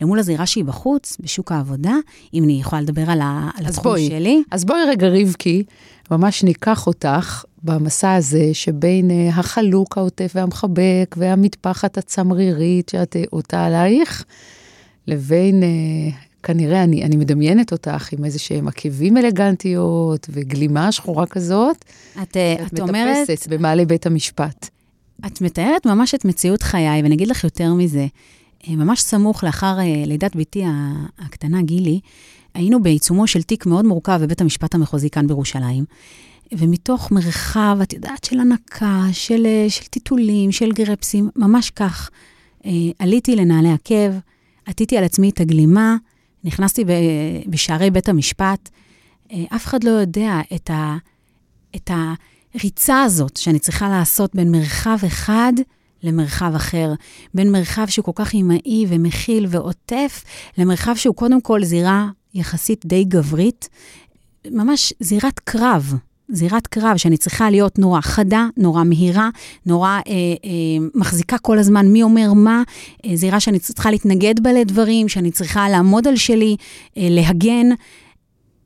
למול 0.00 0.18
הזירה 0.18 0.46
שהיא 0.46 0.64
בחוץ, 0.64 1.16
בשוק 1.20 1.52
העבודה, 1.52 1.94
אם 2.34 2.44
אני 2.44 2.60
יכולה 2.60 2.82
לדבר 2.82 3.10
על, 3.10 3.20
ה, 3.20 3.50
על 3.58 3.66
התחום 3.66 3.84
בואי, 3.84 4.08
שלי. 4.08 4.42
אז 4.50 4.64
בואי 4.64 4.80
רגע, 4.88 5.08
רבקי, 5.08 5.64
ממש 6.10 6.44
ניקח 6.44 6.86
אותך 6.86 7.44
במסע 7.62 8.14
הזה 8.14 8.50
שבין 8.52 9.10
uh, 9.10 9.38
החלוק 9.38 9.98
העוטף 9.98 10.32
והמחבק 10.34 11.14
והמטפחת 11.16 11.98
הצמרירית 11.98 12.88
שאת 12.88 13.16
אותה 13.32 13.66
עלייך, 13.66 14.24
לבין 15.06 15.62
כנראה, 16.42 16.84
אני, 16.84 17.04
אני 17.04 17.16
מדמיינת 17.16 17.72
אותך 17.72 18.12
עם 18.12 18.24
איזה 18.24 18.38
שהם 18.38 18.68
עקבים 18.68 19.16
אלגנטיות 19.16 20.26
וגלימה 20.32 20.92
שחורה 20.92 21.26
כזאת. 21.26 21.84
את, 22.22 22.36
אה, 22.36 22.56
את, 22.66 22.74
את 22.74 22.80
אומרת... 22.80 23.28
מטפסת 23.30 23.48
במעלה 23.48 23.84
בית 23.84 24.06
המשפט. 24.06 24.68
את 25.26 25.40
מתארת 25.40 25.86
ממש 25.86 26.14
את 26.14 26.24
מציאות 26.24 26.62
חיי, 26.62 27.02
ואני 27.02 27.14
אגיד 27.14 27.28
לך 27.28 27.44
יותר 27.44 27.74
מזה. 27.74 28.06
אה, 28.68 28.76
ממש 28.76 29.00
סמוך 29.00 29.44
לאחר 29.44 29.78
אה, 29.78 30.02
לידת 30.06 30.36
בתי 30.36 30.64
הקטנה, 31.18 31.62
גילי, 31.62 32.00
היינו 32.54 32.82
בעיצומו 32.82 33.26
של 33.26 33.42
תיק 33.42 33.66
מאוד 33.66 33.84
מורכב 33.84 34.18
בבית 34.22 34.40
המשפט 34.40 34.74
המחוזי 34.74 35.10
כאן 35.10 35.26
בירושלים. 35.26 35.84
ומתוך 36.52 37.12
מרחב, 37.12 37.78
את 37.82 37.92
יודעת, 37.92 38.24
של 38.24 38.40
הנקה, 38.40 39.02
של, 39.12 39.46
של 39.68 39.84
טיטולים, 39.84 40.52
של 40.52 40.72
גרפסים, 40.72 41.30
ממש 41.36 41.70
כך. 41.70 42.10
עליתי 42.98 43.36
לנעלי 43.36 43.72
עקב, 43.72 44.12
עטיתי 44.66 44.96
על 44.96 45.04
עצמי 45.04 45.30
את 45.30 45.40
הגלימה, 45.40 45.96
נכנסתי 46.44 46.84
בשערי 47.46 47.90
בית 47.90 48.08
המשפט, 48.08 48.68
אה, 49.32 49.44
אף 49.56 49.66
אחד 49.66 49.84
לא 49.84 49.90
יודע 49.90 50.40
את, 50.54 50.70
ה, 50.70 50.96
את 51.76 51.90
הריצה 52.54 53.02
הזאת 53.02 53.36
שאני 53.36 53.58
צריכה 53.58 53.88
לעשות 53.88 54.34
בין 54.34 54.50
מרחב 54.50 54.98
אחד 55.06 55.52
למרחב 56.02 56.52
אחר, 56.56 56.92
בין 57.34 57.52
מרחב 57.52 57.86
שהוא 57.86 58.04
כל 58.04 58.12
כך 58.14 58.32
אימהי 58.32 58.86
ומכיל 58.88 59.46
ועוטף, 59.48 60.24
למרחב 60.58 60.94
שהוא 60.96 61.14
קודם 61.14 61.40
כל 61.40 61.64
זירה 61.64 62.08
יחסית 62.34 62.86
די 62.86 63.04
גברית, 63.04 63.68
ממש 64.50 64.92
זירת 65.00 65.38
קרב. 65.38 65.94
זירת 66.32 66.66
קרב 66.66 66.96
שאני 66.96 67.16
צריכה 67.16 67.50
להיות 67.50 67.78
נורא 67.78 68.00
חדה, 68.00 68.46
נורא 68.56 68.84
מהירה, 68.84 69.28
נורא 69.66 69.88
אה, 69.88 70.00
אה, 70.08 70.86
מחזיקה 70.94 71.38
כל 71.38 71.58
הזמן 71.58 71.86
מי 71.86 72.02
אומר 72.02 72.32
מה, 72.32 72.62
אה, 73.06 73.16
זירה 73.16 73.40
שאני 73.40 73.58
צריכה 73.58 73.90
להתנגד 73.90 74.40
בה 74.42 74.52
לדברים, 74.52 75.08
שאני 75.08 75.30
צריכה 75.30 75.68
לעמוד 75.68 76.08
על 76.08 76.16
שלי, 76.16 76.56
אה, 76.96 77.06
להגן. 77.10 77.66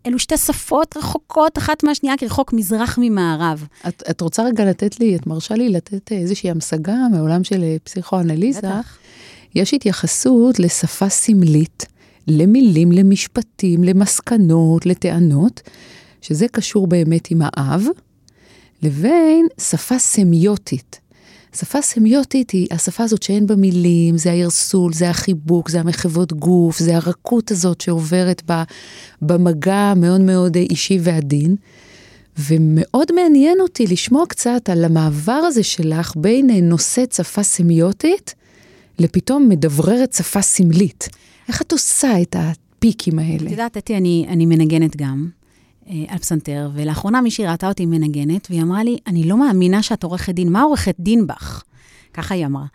אלו 0.06 0.18
שתי 0.18 0.36
שפות 0.36 0.96
רחוקות 0.96 1.58
אחת 1.58 1.84
מהשנייה, 1.84 2.16
כרחוק 2.16 2.52
מזרח 2.52 2.98
ממערב. 3.02 3.66
את, 3.88 4.02
את 4.10 4.20
רוצה 4.20 4.42
רגע 4.42 4.64
לתת 4.64 5.00
לי, 5.00 5.16
את 5.16 5.26
מרשה 5.26 5.54
לי 5.54 5.68
לתת 5.68 6.12
איזושהי 6.12 6.50
המשגה 6.50 6.96
מעולם 7.12 7.44
של 7.44 7.62
אה, 7.62 7.76
פסיכואנליזה? 7.84 8.58
בטח. 8.58 8.98
יש 9.54 9.74
התייחסות 9.74 10.58
לשפה 10.58 11.08
סמלית, 11.08 11.86
למילים, 12.28 12.92
למשפטים, 12.92 13.84
למסקנות, 13.84 14.86
לטענות. 14.86 15.60
שזה 16.24 16.48
קשור 16.48 16.86
באמת 16.86 17.30
עם 17.30 17.42
האב, 17.44 17.82
לבין 18.82 19.46
שפה 19.60 19.98
סמיוטית. 19.98 21.00
שפה 21.56 21.82
סמיוטית 21.82 22.50
היא 22.50 22.66
השפה 22.70 23.04
הזאת 23.04 23.22
שאין 23.22 23.46
בה 23.46 23.56
מילים, 23.56 24.18
זה 24.18 24.30
הערסול, 24.30 24.92
זה 24.92 25.10
החיבוק, 25.10 25.68
זה 25.68 25.80
המחוות 25.80 26.32
גוף, 26.32 26.78
זה 26.78 26.96
הרכות 26.96 27.50
הזאת 27.50 27.80
שעוברת 27.80 28.42
במגע 29.22 29.74
המאוד 29.74 30.20
מאוד 30.20 30.56
אישי 30.56 30.98
ועדין. 31.02 31.56
ומאוד 32.38 33.12
מעניין 33.14 33.60
אותי 33.60 33.86
לשמוע 33.86 34.26
קצת 34.26 34.68
על 34.68 34.84
המעבר 34.84 35.32
הזה 35.32 35.62
שלך 35.62 36.12
בין 36.16 36.50
נושאת 36.68 37.12
שפה 37.12 37.42
סמיוטית 37.42 38.34
לפתאום 38.98 39.48
מדבררת 39.48 40.12
שפה 40.12 40.42
סמלית. 40.42 41.08
איך 41.48 41.62
את 41.62 41.72
עושה 41.72 42.22
את 42.22 42.36
הפיקים 42.38 43.18
האלה? 43.18 43.46
את 43.46 43.50
יודעת, 43.50 43.76
אתי, 43.76 43.96
אני, 43.96 44.26
אני 44.28 44.46
מנגנת 44.46 44.96
גם. 44.96 45.28
אה, 45.88 46.04
על 46.08 46.18
פסנתר, 46.18 46.70
ולאחרונה 46.74 47.20
מישהי 47.20 47.46
ראתה 47.46 47.68
אותי 47.68 47.86
מנגנת, 47.86 48.46
והיא 48.50 48.62
אמרה 48.62 48.84
לי, 48.84 48.98
אני 49.06 49.24
לא 49.24 49.36
מאמינה 49.36 49.82
שאת 49.82 50.02
עורכת 50.04 50.34
דין, 50.34 50.52
מה 50.52 50.62
עורכת 50.62 50.96
דין 50.98 51.26
בך? 51.26 51.62
ככה 52.12 52.34
היא 52.34 52.46
אמרה. 52.46 52.66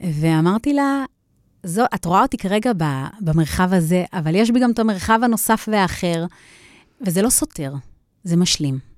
ואמרתי 0.00 0.74
לה, 0.74 1.04
זו, 1.62 1.84
את 1.94 2.04
רואה 2.04 2.22
אותי 2.22 2.36
כרגע 2.36 2.72
ב, 2.76 2.84
במרחב 3.20 3.72
הזה, 3.72 4.04
אבל 4.12 4.34
יש 4.34 4.50
בי 4.50 4.60
גם 4.60 4.70
את 4.70 4.78
המרחב 4.78 5.20
הנוסף 5.22 5.68
והאחר, 5.72 6.26
וזה 7.00 7.22
לא 7.22 7.30
סותר, 7.30 7.74
זה 8.24 8.36
משלים. 8.36 8.95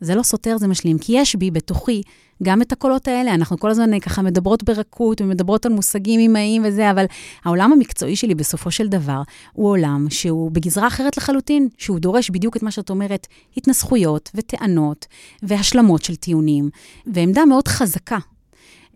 זה 0.00 0.14
לא 0.14 0.22
סותר, 0.22 0.58
זה 0.58 0.68
משלים, 0.68 0.98
כי 0.98 1.12
יש 1.16 1.36
בי, 1.36 1.50
בתוכי, 1.50 2.02
גם 2.42 2.62
את 2.62 2.72
הקולות 2.72 3.08
האלה. 3.08 3.34
אנחנו 3.34 3.58
כל 3.58 3.70
הזמן 3.70 4.00
ככה 4.00 4.22
מדברות 4.22 4.64
ברכות 4.64 5.20
ומדברות 5.20 5.66
על 5.66 5.72
מושגים 5.72 6.20
אימהיים 6.20 6.62
וזה, 6.64 6.90
אבל 6.90 7.04
העולם 7.44 7.72
המקצועי 7.72 8.16
שלי 8.16 8.34
בסופו 8.34 8.70
של 8.70 8.88
דבר 8.88 9.22
הוא 9.52 9.68
עולם 9.68 10.06
שהוא 10.10 10.50
בגזרה 10.50 10.86
אחרת 10.86 11.16
לחלוטין, 11.16 11.68
שהוא 11.78 11.98
דורש 11.98 12.30
בדיוק 12.30 12.56
את 12.56 12.62
מה 12.62 12.70
שאת 12.70 12.90
אומרת, 12.90 13.26
התנסחויות 13.56 14.30
וטענות 14.34 15.06
והשלמות 15.42 16.02
של 16.02 16.16
טיעונים, 16.16 16.70
ועמדה 17.06 17.44
מאוד 17.44 17.68
חזקה. 17.68 18.18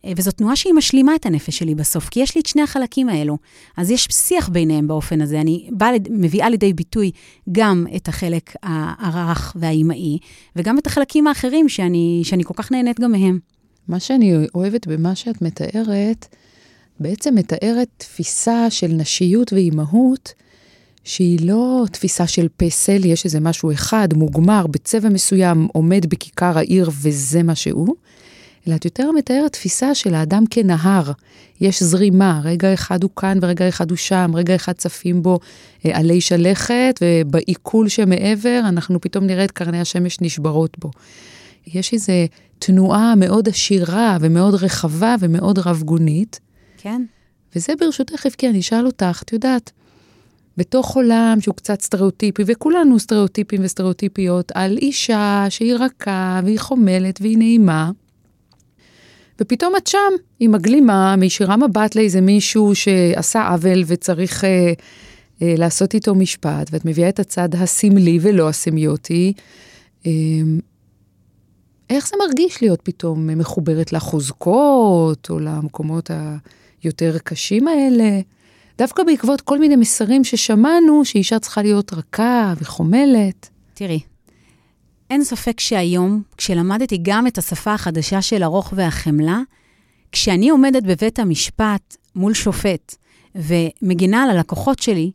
אה, 0.05 0.13
וזו 0.17 0.31
תנועה 0.31 0.57
שהיא 0.57 0.75
משלימה 0.75 1.15
את 1.15 1.27
הנפש 1.27 1.59
שלי 1.59 1.75
בסוף, 1.75 2.09
כי 2.09 2.21
יש 2.21 2.35
לי 2.35 2.41
את 2.41 2.47
שני 2.47 2.63
החלקים 2.63 3.09
האלו. 3.09 3.39
אז 3.77 3.91
יש 3.91 4.09
שיח 4.11 4.49
ביניהם 4.49 4.89
באופן 4.89 5.21
הזה. 5.21 5.41
אני 5.41 5.69
באה, 5.73 5.91
מביאה 6.11 6.49
לידי 6.49 6.73
ביטוי 6.73 7.11
גם 7.53 7.87
את 7.97 8.09
החלק 8.09 8.55
הרך 8.99 9.53
והאימהי, 9.57 10.19
וגם 10.57 10.79
את 10.79 10.87
החלקים 10.87 11.27
האחרים 11.27 11.69
שאני, 11.69 12.21
שאני 12.25 12.45
כל 12.45 12.55
כך 12.57 12.73
נהנית 12.73 13.01
גם 13.01 13.13
מהם. 13.13 13.39
מה 13.89 14.01
שאני 14.01 14.47
אוהבת 14.55 14.87
במה 14.87 15.15
שאת 15.15 15.43
מתארת, 15.43 16.27
בעצם 17.01 17.35
מתארת 17.35 17.89
תפיסה 17.97 18.71
של 18.71 18.89
נשיות 18.89 19.53
ואימהות, 19.53 20.33
שהיא 21.05 21.39
לא 21.47 21.85
תפיסה 21.93 22.27
של 22.27 22.47
פסל, 22.57 23.05
יש 23.05 23.25
איזה 23.25 23.41
משהו 23.41 23.73
אחד, 23.73 24.09
מוגמר, 24.15 24.67
בצבע 24.67 25.09
מסוים, 25.09 25.69
עומד 25.73 26.07
בכיכר 26.09 26.59
העיר 26.59 26.91
וזה 27.03 27.43
מה 27.43 27.55
שהוא, 27.55 27.95
אלא 28.69 28.75
את 28.75 28.85
יותר 28.85 29.11
מתארת 29.11 29.53
תפיסה 29.53 29.95
של 29.95 30.15
האדם 30.15 30.45
כנהר. 30.51 31.13
יש 31.61 31.83
זרימה, 31.83 32.41
רגע 32.45 32.75
אחד 32.75 33.03
הוא 33.03 33.11
כאן 33.17 33.39
ורגע 33.43 33.69
אחד 33.69 33.91
הוא 33.91 33.97
שם, 33.97 34.31
רגע 34.35 34.55
אחד 34.55 34.73
צפים 34.73 35.23
בו 35.23 35.39
אה, 35.87 35.99
עלי 35.99 36.21
שלכת, 36.21 37.01
ובעיכול 37.03 37.89
שמעבר 37.89 38.61
אנחנו 38.69 39.01
פתאום 39.01 39.27
נראה 39.27 39.45
את 39.45 39.51
קרני 39.51 39.81
השמש 39.81 40.21
נשברות 40.21 40.79
בו. 40.79 40.91
יש 41.67 41.93
איזו 41.93 42.13
תנועה 42.59 43.15
מאוד 43.15 43.49
עשירה 43.49 44.17
ומאוד 44.21 44.55
רחבה 44.55 45.15
ומאוד 45.21 45.59
רב-גונית. 45.59 46.41
כן. 46.79 47.03
וזה 47.57 47.73
ברשותך, 47.81 48.27
הבקי, 48.27 48.49
אני 48.49 48.61
אשאל 48.61 48.87
אותך, 48.87 49.23
את 49.25 49.33
יודעת, 49.33 49.71
בתוך 50.57 50.97
עולם 50.97 51.39
שהוא 51.41 51.55
קצת 51.55 51.81
סטריאוטיפי, 51.81 52.43
וכולנו 52.47 52.99
סטריאוטיפים 52.99 53.61
וסטריאוטיפיות, 53.65 54.53
על 54.55 54.77
אישה 54.77 55.47
שהיא 55.49 55.75
רכה 55.75 56.41
והיא 56.45 56.59
חומלת 56.59 57.21
והיא 57.21 57.39
נעימה, 57.39 57.91
ופתאום 59.41 59.77
את 59.77 59.87
שם, 59.87 60.13
עם 60.41 60.55
הגלימה, 60.55 61.17
מישירה 61.17 61.57
מבט 61.57 61.95
לאיזה 61.95 62.21
מישהו 62.21 62.75
שעשה 62.75 63.49
עוול 63.49 63.83
וצריך 63.87 64.45
אה, 64.45 64.73
אה, 65.43 65.55
לעשות 65.59 65.95
איתו 65.95 66.15
משפט, 66.15 66.69
ואת 66.73 66.85
מביאה 66.85 67.09
את 67.09 67.21
הצד 67.21 67.55
הסמלי 67.55 68.19
ולא 68.23 68.49
הסמיוטי. 68.49 69.33
אה, 70.07 70.13
איך 71.91 72.09
זה 72.09 72.17
מרגיש 72.27 72.63
להיות 72.63 72.81
פתאום 72.83 73.27
מחוברת 73.39 73.93
לחוזקות, 73.93 75.31
או 75.31 75.39
למקומות 75.39 76.11
היותר 76.83 77.19
קשים 77.19 77.69
האלה? 77.69 78.21
דווקא 78.79 79.03
בעקבות 79.03 79.41
כל 79.41 79.59
מיני 79.59 79.77
מסרים 79.77 80.25
ששמענו, 80.25 81.05
שאישה 81.05 81.39
צריכה 81.39 81.63
להיות 81.63 81.93
רכה 81.93 82.55
וחומלת. 82.61 83.49
תראי, 83.75 84.01
אין 85.11 85.25
ספק 85.25 85.61
שהיום, 85.61 86.23
כשלמדתי 86.37 86.99
גם 87.03 87.27
את 87.27 87.39
השפה 87.39 87.75
החדשה 87.75 88.23
של 88.23 88.43
הרוך 88.43 88.73
והחמלה, 88.77 89.41
כשאני 90.13 90.51
עומדת 90.51 90.83
בבית 90.83 91.19
המשפט 91.19 91.97
מול 92.17 92.35
שופט 92.35 92.95
ומגינה 93.35 94.23
על 94.23 94.31
הלקוחות 94.31 94.79
שלי, 94.79 95.11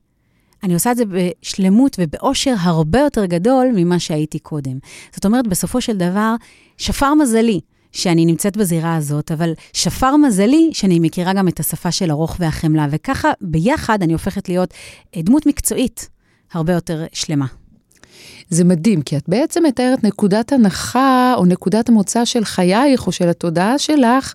אני 0.64 0.74
עושה 0.74 0.92
את 0.92 0.98
זה 0.98 1.04
בשלמות 1.06 1.98
ובאושר 2.00 2.54
הרבה 2.60 3.00
יותר 3.00 3.26
גדול 3.26 3.68
ממה 3.76 4.00
שהייתי 4.00 4.40
קודם. 4.40 4.78
זאת 5.16 5.26
אומרת, 5.26 5.48
בסופו 5.48 5.82
של 5.82 5.98
דבר, 5.98 6.36
שפר 6.78 7.14
מזלי 7.14 7.60
שאני 7.92 8.26
נמצאת 8.26 8.58
בזירה 8.58 8.96
הזאת, 8.96 9.32
אבל 9.32 9.54
שפר 9.74 10.18
מזלי 10.18 10.70
שאני 10.74 11.00
מכירה 11.00 11.34
גם 11.34 11.48
את 11.48 11.60
השפה 11.60 11.92
של 11.92 12.12
הרוך 12.12 12.36
והחמלה, 12.40 12.88
וככה 12.92 13.32
ביחד 13.42 14.04
אני 14.04 14.14
הופכת 14.14 14.50
להיות 14.50 14.74
דמות 15.16 15.46
מקצועית 15.46 16.10
הרבה 16.54 16.74
יותר 16.74 17.06
שלמה. 17.14 17.65
זה 18.50 18.64
מדהים, 18.64 19.02
כי 19.02 19.18
את 19.18 19.24
בעצם 19.28 19.64
מתארת 19.64 20.04
נקודת 20.04 20.54
הנחה 20.54 21.34
או 21.38 21.46
נקודת 21.46 21.90
המוצא 21.90 22.26
של 22.26 22.46
חייך 22.46 23.08
או 23.08 23.12
של 23.12 23.30
התודעה 23.30 23.78
שלך, 23.78 24.34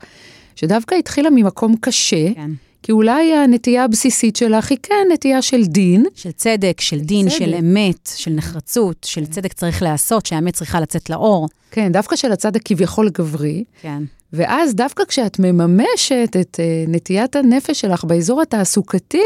שדווקא 0.57 0.95
התחילה 0.95 1.31
ממקום 1.31 1.75
קשה. 1.81 2.35
כן. 2.35 2.51
כי 2.83 2.93
אולי 2.93 3.35
הנטייה 3.35 3.85
הבסיסית 3.85 4.37
שלך 4.37 4.71
היא 4.71 4.79
כן 4.83 5.09
נטייה 5.13 5.43
של 5.43 5.65
דין. 5.65 6.05
של 6.15 6.33
צדק, 6.33 6.81
של 6.81 7.01
דין, 7.01 7.29
צדק. 7.29 7.39
של 7.39 7.55
אמת, 7.55 8.11
של 8.17 8.31
נחרצות, 8.31 9.07
של 9.11 9.27
צדק 9.27 9.53
צריך 9.53 9.83
להיעשות, 9.83 10.27
שהאמת 10.27 10.55
צריכה 10.55 10.81
לצאת 10.81 11.11
לאור. 11.11 11.49
כן, 11.71 11.93
דווקא 11.93 12.17
של 12.17 12.33
הצד 12.33 12.57
הכביכול 12.57 13.11
גברי. 13.11 13.65
כן. 13.83 14.03
ואז 14.33 14.75
דווקא 14.75 15.05
כשאת 15.05 15.39
מממשת 15.39 16.37
את 16.41 16.61
uh, 16.61 16.91
נטיית 16.91 17.37
הנפש 17.37 17.81
שלך 17.81 18.05
באזור 18.05 18.43
התעסוקתי, 18.43 19.19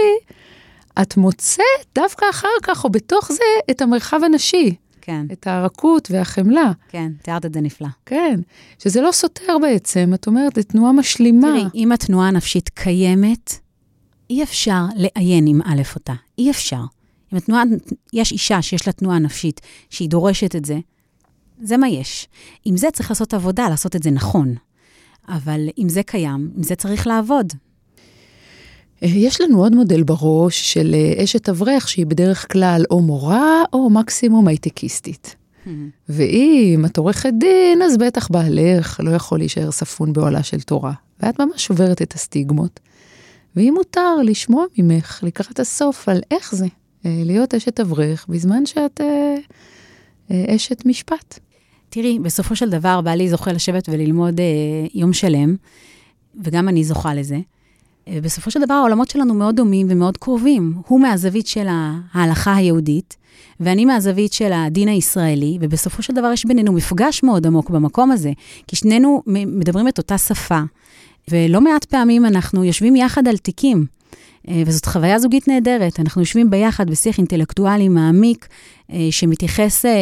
את 1.02 1.16
מוצאת 1.16 1.64
דווקא 1.94 2.26
אחר 2.30 2.48
כך, 2.62 2.84
או 2.84 2.90
בתוך 2.90 3.32
זה, 3.32 3.70
את 3.70 3.82
המרחב 3.82 4.20
הנשי. 4.24 4.74
כן. 5.00 5.26
את 5.32 5.46
הרכות 5.46 6.08
והחמלה. 6.10 6.72
כן, 6.88 7.12
תיארת 7.22 7.46
את 7.46 7.54
זה 7.54 7.60
נפלא. 7.60 7.88
כן, 8.06 8.40
שזה 8.78 9.00
לא 9.00 9.12
סותר 9.12 9.56
בעצם, 9.62 10.10
את 10.14 10.26
אומרת, 10.26 10.54
זו 10.54 10.62
תנועה 10.62 10.92
משלימה. 10.92 11.48
תראי, 11.48 11.64
אם 11.74 11.92
התנועה 11.92 12.28
הנפשית 12.28 12.68
קיימת, 12.68 13.58
אי 14.30 14.42
אפשר 14.42 14.82
לעיין 14.96 15.46
עם 15.46 15.60
א' 15.62 15.82
אותה. 15.94 16.12
אי 16.38 16.50
אפשר. 16.50 16.80
אם 17.32 17.38
התנועה, 17.38 17.62
יש 18.12 18.32
אישה 18.32 18.62
שיש 18.62 18.86
לה 18.86 18.92
תנועה 18.92 19.18
נפשית, 19.18 19.60
שהיא 19.90 20.08
דורשת 20.08 20.56
את 20.56 20.64
זה, 20.64 20.78
זה 21.62 21.76
מה 21.76 21.88
יש. 21.88 22.28
עם 22.64 22.76
זה 22.76 22.90
צריך 22.92 23.10
לעשות 23.10 23.34
עבודה, 23.34 23.68
לעשות 23.68 23.96
את 23.96 24.02
זה 24.02 24.10
נכון. 24.10 24.54
אבל 25.28 25.68
אם 25.78 25.88
זה 25.88 26.02
קיים, 26.02 26.50
עם 26.56 26.62
זה 26.62 26.74
צריך 26.74 27.06
לעבוד. 27.06 27.52
אה, 29.04 29.08
יש 29.08 29.40
לנו 29.40 29.62
עוד 29.62 29.74
מודל 29.74 30.02
בראש 30.02 30.72
של 30.72 30.94
אה, 30.94 31.24
אשת 31.24 31.48
אברך 31.48 31.88
שהיא 31.88 32.06
בדרך 32.06 32.52
כלל 32.52 32.84
או 32.90 33.00
מורה 33.00 33.62
או 33.72 33.90
מקסימום 33.90 34.48
הייטקיסטית. 34.48 35.36
Hmm. 35.66 35.68
ואם 36.08 36.84
את 36.86 36.98
עורכת 36.98 37.32
דין, 37.38 37.82
אז 37.82 37.96
בטח 37.96 38.28
בעלך 38.28 39.00
לא 39.04 39.10
יכול 39.10 39.38
להישאר 39.38 39.70
ספון 39.70 40.12
באוהלה 40.12 40.42
של 40.42 40.60
תורה. 40.60 40.92
ואת 41.20 41.40
ממש 41.40 41.66
שוברת 41.66 42.02
את 42.02 42.12
הסטיגמות. 42.12 42.80
ואם 43.56 43.74
מותר 43.76 44.16
לשמוע 44.24 44.64
ממך 44.78 45.20
לקראת 45.22 45.60
הסוף 45.60 46.08
על 46.08 46.20
איך 46.30 46.54
זה 46.54 46.66
אה, 47.06 47.22
להיות 47.24 47.54
אשת 47.54 47.80
אברך 47.80 48.26
בזמן 48.28 48.66
שאת 48.66 49.00
אשת 50.30 50.86
משפט. 50.86 51.38
תראי, 51.88 52.18
בסופו 52.18 52.56
של 52.56 52.70
דבר 52.70 53.00
בעלי 53.00 53.28
זוכה 53.28 53.52
לשבת 53.52 53.88
וללמוד 53.88 54.40
יום 54.94 55.12
שלם, 55.12 55.56
וגם 56.44 56.68
אני 56.68 56.84
זוכה 56.84 57.14
לזה. 57.14 57.38
ובסופו 58.08 58.50
של 58.50 58.60
דבר 58.60 58.74
העולמות 58.74 59.10
שלנו 59.10 59.34
מאוד 59.34 59.56
דומים 59.56 59.86
ומאוד 59.90 60.16
קרובים. 60.16 60.74
הוא 60.86 61.00
מהזווית 61.00 61.46
של 61.46 61.66
ההלכה 62.12 62.56
היהודית, 62.56 63.16
ואני 63.60 63.84
מהזווית 63.84 64.32
של 64.32 64.52
הדין 64.52 64.88
הישראלי, 64.88 65.58
ובסופו 65.60 66.02
של 66.02 66.14
דבר 66.14 66.32
יש 66.32 66.46
בינינו 66.46 66.72
מפגש 66.72 67.22
מאוד 67.22 67.46
עמוק 67.46 67.70
במקום 67.70 68.10
הזה, 68.10 68.32
כי 68.66 68.76
שנינו 68.76 69.22
מדברים 69.26 69.88
את 69.88 69.98
אותה 69.98 70.18
שפה, 70.18 70.60
ולא 71.30 71.60
מעט 71.60 71.84
פעמים 71.84 72.26
אנחנו 72.26 72.64
יושבים 72.64 72.96
יחד 72.96 73.28
על 73.28 73.36
תיקים. 73.36 73.86
אה, 74.48 74.62
וזאת 74.66 74.84
חוויה 74.84 75.18
זוגית 75.18 75.48
נהדרת. 75.48 76.00
אנחנו 76.00 76.22
יושבים 76.22 76.50
ביחד 76.50 76.90
בשיח 76.90 77.18
אינטלקטואלי 77.18 77.88
מעמיק, 77.88 78.48
אה, 78.92 79.08
שמתייחס 79.10 79.84
אה, 79.84 79.92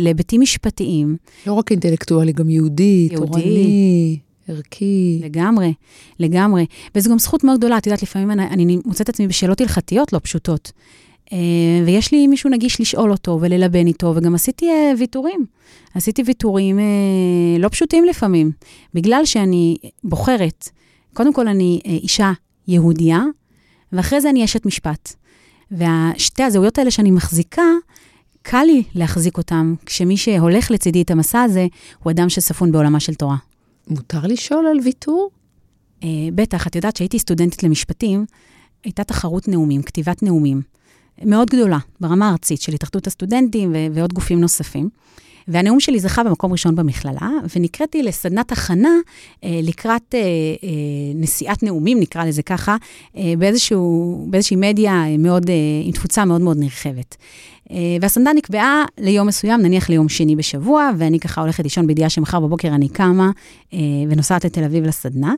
להיבטים 0.00 0.40
משפטיים. 0.40 1.16
לא 1.46 1.52
רק 1.52 1.70
אינטלקטואלי, 1.70 2.32
גם 2.32 2.50
יהודי, 2.50 3.08
יהודי. 3.12 3.30
תורני. 3.30 4.18
ערכי. 4.50 5.20
לגמרי, 5.22 5.74
לגמרי. 6.18 6.66
וזו 6.94 7.10
גם 7.10 7.18
זכות 7.18 7.44
מאוד 7.44 7.58
גדולה, 7.58 7.78
את 7.78 7.86
יודעת, 7.86 8.02
לפעמים 8.02 8.30
אני, 8.30 8.46
אני 8.46 8.78
מוצאת 8.84 9.08
עצמי 9.08 9.26
בשאלות 9.26 9.60
הלכתיות 9.60 10.12
לא 10.12 10.18
פשוטות. 10.22 10.72
Uh, 11.26 11.32
ויש 11.86 12.12
לי 12.12 12.26
מישהו 12.26 12.50
נגיש 12.50 12.80
לשאול 12.80 13.12
אותו 13.12 13.38
וללבן 13.40 13.86
איתו, 13.86 14.12
וגם 14.16 14.34
עשיתי 14.34 14.66
uh, 14.66 14.98
ויתורים. 14.98 15.46
עשיתי 15.94 16.22
ויתורים 16.26 16.78
uh, 16.78 16.82
לא 17.58 17.68
פשוטים 17.68 18.04
לפעמים, 18.04 18.50
בגלל 18.94 19.24
שאני 19.24 19.76
בוחרת, 20.04 20.68
קודם 21.14 21.32
כל 21.32 21.48
אני 21.48 21.80
אישה 21.84 22.32
יהודייה, 22.68 23.22
ואחרי 23.92 24.20
זה 24.20 24.30
אני 24.30 24.44
אשת 24.44 24.66
משפט. 24.66 25.14
ושתי 25.72 26.42
הזהויות 26.42 26.78
האלה 26.78 26.90
שאני 26.90 27.10
מחזיקה, 27.10 27.62
קל 28.42 28.62
לי 28.66 28.82
להחזיק 28.94 29.38
אותם, 29.38 29.74
כשמי 29.86 30.16
שהולך 30.16 30.70
לצידי 30.70 31.02
את 31.02 31.10
המסע 31.10 31.42
הזה, 31.42 31.66
הוא 32.02 32.10
אדם 32.10 32.28
שספון 32.28 32.72
בעולמה 32.72 33.00
של 33.00 33.14
תורה. 33.14 33.36
מותר 33.88 34.26
לשאול 34.26 34.66
על 34.66 34.80
ויתור? 34.84 35.30
Uh, 36.00 36.04
בטח, 36.34 36.66
את 36.66 36.76
יודעת 36.76 36.96
שהייתי 36.96 37.18
סטודנטית 37.18 37.62
למשפטים, 37.62 38.26
הייתה 38.84 39.04
תחרות 39.04 39.48
נאומים, 39.48 39.82
כתיבת 39.82 40.22
נאומים, 40.22 40.62
מאוד 41.24 41.50
גדולה, 41.50 41.78
ברמה 42.00 42.28
הארצית 42.28 42.60
של 42.60 42.72
התאחדות 42.72 43.06
הסטודנטים 43.06 43.72
ו- 43.74 43.94
ועוד 43.94 44.12
גופים 44.12 44.40
נוספים. 44.40 44.88
והנאום 45.50 45.80
שלי 45.80 46.00
זכה 46.00 46.24
במקום 46.24 46.52
ראשון 46.52 46.76
במכללה, 46.76 47.30
ונקראתי 47.56 48.02
לסדנת 48.02 48.52
הכנה 48.52 48.88
אה, 49.44 49.60
לקראת 49.62 50.14
אה, 50.14 50.20
אה, 50.20 50.68
נשיאת 51.14 51.62
נאומים, 51.62 52.00
נקרא 52.00 52.24
לזה 52.24 52.42
ככה, 52.42 52.76
באיזשהו, 53.38 54.26
באיזושהי 54.30 54.56
מדיה 54.56 55.04
מאוד, 55.18 55.50
עם 55.84 55.92
תפוצה 55.92 56.24
מאוד 56.24 56.40
מאוד 56.40 56.56
נרחבת. 56.58 57.16
והסדנה 58.00 58.32
נקבעה 58.32 58.84
ליום 58.98 59.26
מסוים, 59.26 59.60
נניח 59.62 59.88
ליום 59.88 60.08
שני 60.08 60.36
בשבוע, 60.36 60.90
ואני 60.98 61.20
ככה 61.20 61.40
הולכת 61.40 61.64
לישון 61.64 61.86
בידיעה 61.86 62.10
שמחר 62.10 62.40
בבוקר 62.40 62.68
אני 62.68 62.88
קמה 62.88 63.30
ונוסעת 64.08 64.44
לתל 64.44 64.64
אביב 64.64 64.84
לסדנה. 64.84 65.34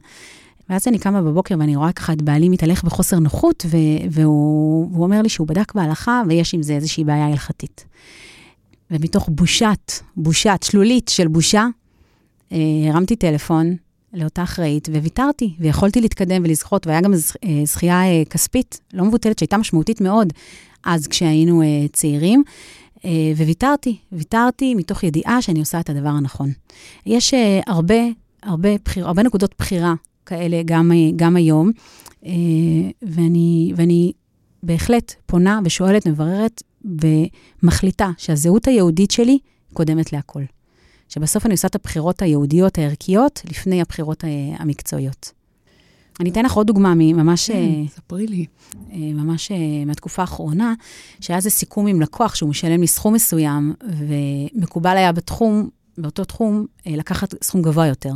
ואז 0.70 0.88
אני 0.88 0.98
קמה 0.98 1.22
בבוקר 1.22 1.54
ואני 1.58 1.76
רואה 1.76 1.92
ככה 1.92 2.12
את 2.12 2.22
בעלי 2.22 2.48
מתהלך 2.48 2.84
בחוסר 2.84 3.18
נוחות, 3.18 3.66
והוא, 4.10 4.88
והוא 4.92 5.04
אומר 5.04 5.22
לי 5.22 5.28
שהוא 5.28 5.46
בדק 5.46 5.74
בהלכה 5.74 6.22
ויש 6.28 6.54
עם 6.54 6.62
זה 6.62 6.72
איזושהי 6.72 7.04
בעיה 7.04 7.26
הלכתית. 7.26 7.84
ומתוך 8.92 9.28
בושת, 9.32 9.92
בושת, 10.16 10.60
שלולית 10.64 11.08
של 11.08 11.28
בושה, 11.28 11.66
אה, 12.52 12.58
הרמתי 12.88 13.16
טלפון 13.16 13.76
לאותה 14.12 14.42
אחראית, 14.42 14.88
וויתרתי, 14.88 15.54
ויכולתי 15.58 16.00
להתקדם 16.00 16.42
ולזכות, 16.44 16.86
והיה 16.86 17.00
גם 17.00 17.12
אה, 17.12 17.18
זכייה 17.64 18.04
אה, 18.04 18.22
כספית 18.30 18.80
לא 18.92 19.04
מבוטלת, 19.04 19.38
שהייתה 19.38 19.56
משמעותית 19.56 20.00
מאוד 20.00 20.32
אז 20.84 21.06
כשהיינו 21.06 21.62
צעירים. 21.92 22.42
וויתרתי, 23.36 23.96
ויתרתי 24.12 24.74
מתוך 24.74 25.04
ידיעה 25.04 25.42
שאני 25.42 25.60
עושה 25.60 25.80
את 25.80 25.90
הדבר 25.90 26.08
הנכון. 26.08 26.50
יש 27.06 27.34
הרבה, 27.66 27.94
הרבה, 28.42 28.68
בחיר, 28.84 29.06
הרבה 29.06 29.22
נקודות 29.22 29.54
בחירה 29.58 29.94
כאלה 30.26 30.62
גם, 30.64 30.90
גם 31.16 31.36
היום, 31.36 31.70
ואני, 33.02 33.72
ואני 33.76 34.12
בהחלט 34.62 35.14
פונה 35.26 35.60
ושואלת, 35.64 36.06
מבררת, 36.06 36.62
ומחליטה 36.84 38.10
שהזהות 38.18 38.68
היהודית 38.68 39.10
שלי 39.10 39.38
קודמת 39.72 40.12
להכל. 40.12 40.42
שבסוף 41.08 41.46
אני 41.46 41.52
עושה 41.54 41.68
את 41.68 41.74
הבחירות 41.74 42.22
היהודיות 42.22 42.78
הערכיות 42.78 43.42
לפני 43.50 43.80
הבחירות 43.80 44.24
ה- 44.24 44.26
המקצועיות. 44.58 45.32
אני 46.20 46.30
אתן 46.30 46.44
לך 46.44 46.52
עוד 46.52 46.66
דוגמה 46.66 46.94
ממש, 46.94 47.50
אה, 47.50 47.54
כן, 47.56 47.88
ספרי 47.88 48.26
לי. 48.26 48.46
אה, 48.92 48.96
ממש 48.98 49.52
אה, 49.52 49.56
מהתקופה 49.86 50.22
האחרונה, 50.22 50.74
שהיה 51.20 51.36
איזה 51.36 51.50
סיכום 51.50 51.86
עם 51.86 52.00
לקוח 52.00 52.34
שהוא 52.34 52.50
משלם 52.50 52.80
לי 52.80 52.86
סכום 52.86 53.14
מסוים, 53.14 53.74
ומקובל 53.98 54.96
היה 54.96 55.12
בתחום, 55.12 55.68
באותו 55.98 56.24
תחום, 56.24 56.66
אה, 56.86 56.96
לקחת 56.96 57.44
סכום 57.44 57.62
גבוה 57.62 57.86
יותר. 57.86 58.12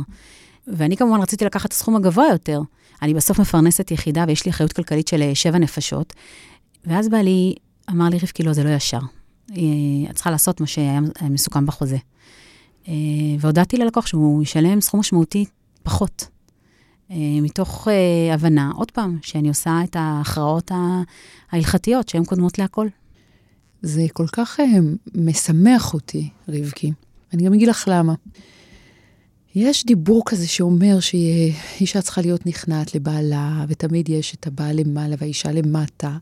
ואני 0.67 0.97
כמובן 0.97 1.21
רציתי 1.21 1.45
לקחת 1.45 1.65
את 1.65 1.71
הסכום 1.73 1.95
הגבוה 1.95 2.25
יותר. 2.31 2.61
אני 3.01 3.13
בסוף 3.13 3.39
מפרנסת 3.39 3.91
יחידה 3.91 4.25
ויש 4.27 4.45
לי 4.45 4.51
אחריות 4.51 4.73
כלכלית 4.73 5.07
של 5.07 5.21
אה, 5.21 5.35
שבע 5.35 5.57
נפשות. 5.57 6.13
ואז 6.85 7.09
בעלי 7.09 7.55
אמר 7.89 8.09
לי, 8.09 8.17
רבקי, 8.17 8.43
לא, 8.43 8.53
זה 8.53 8.63
לא 8.63 8.69
ישר. 8.69 8.99
את 10.09 10.15
צריכה 10.15 10.31
לעשות 10.31 10.61
מה 10.61 10.67
שהיה 10.67 10.99
מסוכם 11.29 11.65
בחוזה. 11.65 11.97
אה, 12.87 12.93
והודעתי 13.39 13.77
ללקוח 13.77 14.07
שהוא 14.07 14.43
ישלם 14.43 14.81
סכום 14.81 14.99
משמעותי 14.99 15.45
פחות. 15.83 16.27
אה, 17.11 17.15
מתוך 17.41 17.87
אה, 17.87 18.33
הבנה, 18.33 18.71
עוד 18.75 18.91
פעם, 18.91 19.17
שאני 19.21 19.49
עושה 19.49 19.79
את 19.83 19.95
ההכרעות 19.99 20.71
ההלכתיות 21.51 22.09
שהן 22.09 22.25
קודמות 22.25 22.59
להכל. 22.59 22.87
זה 23.81 24.05
כל 24.13 24.27
כך 24.27 24.59
משמח 25.15 25.93
אותי, 25.93 26.29
רבקי. 26.49 26.91
אני 27.33 27.43
גם 27.43 27.53
אגיד 27.53 27.67
לך 27.67 27.85
למה. 27.91 28.13
יש 29.55 29.85
דיבור 29.85 30.23
כזה 30.25 30.47
שאומר 30.47 30.99
שאישה 30.99 32.01
צריכה 32.01 32.21
להיות 32.21 32.45
נכנעת 32.45 32.95
לבעלה, 32.95 33.65
ותמיד 33.67 34.09
יש 34.09 34.35
את 34.35 34.47
הבעל 34.47 34.79
למעלה 34.79 35.15
והאישה 35.19 35.51
למטה, 35.51 36.17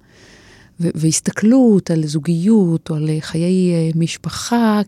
והסתכלות 0.80 1.92
על 1.92 2.06
זוגיות 2.06 2.90
או 2.90 2.96
על 2.96 3.10
חיי 3.20 3.74
אה, 3.74 3.90
משפחה 3.96 4.82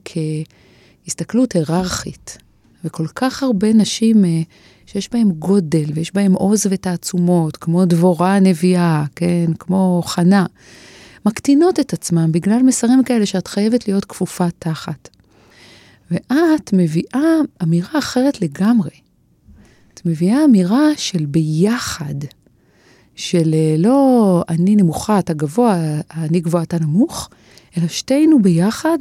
כהסתכלות 1.06 1.54
היררכית. 1.56 2.38
וכל 2.84 3.08
כך 3.16 3.44
הרבה 3.44 3.74
נשים 3.74 4.26
אה, 4.26 4.42
שיש 4.86 5.10
בהן 5.12 5.32
גודל 5.32 5.86
ויש 5.94 6.14
בהן 6.14 6.34
עוז 6.34 6.66
ותעצומות, 6.70 7.58
כמו 7.58 7.86
דבורה 7.86 8.36
הנביאה, 8.36 9.06
כן, 9.16 9.46
כמו 9.60 10.02
חנה, 10.06 10.46
מקטינות 11.26 11.80
את 11.80 11.94
עצמן 11.94 12.32
בגלל 12.32 12.64
מסרים 12.64 13.04
כאלה 13.04 13.26
שאת 13.26 13.48
חייבת 13.48 13.88
להיות 13.88 14.06
כפופה 14.06 14.48
תחת. 14.60 15.10
ואת 16.12 16.74
מביאה 16.74 17.40
אמירה 17.64 18.00
אחרת 18.00 18.42
לגמרי. 18.42 18.90
את 19.94 20.02
מביאה 20.06 20.46
אמירה 20.46 20.90
של 20.98 21.26
ביחד, 21.26 22.16
של 23.18 23.54
אה, 23.54 23.76
לא 23.78 24.44
אני 24.50 24.76
נמוכה, 24.76 25.20
אתה 25.20 25.34
גבוה, 25.34 25.76
אני 26.12 26.40
גבוה, 26.40 26.64
אתה 26.64 26.80
נמוך, 26.80 27.30
אלא 27.78 27.88
שתינו 27.88 28.42
ביחד 28.42 28.98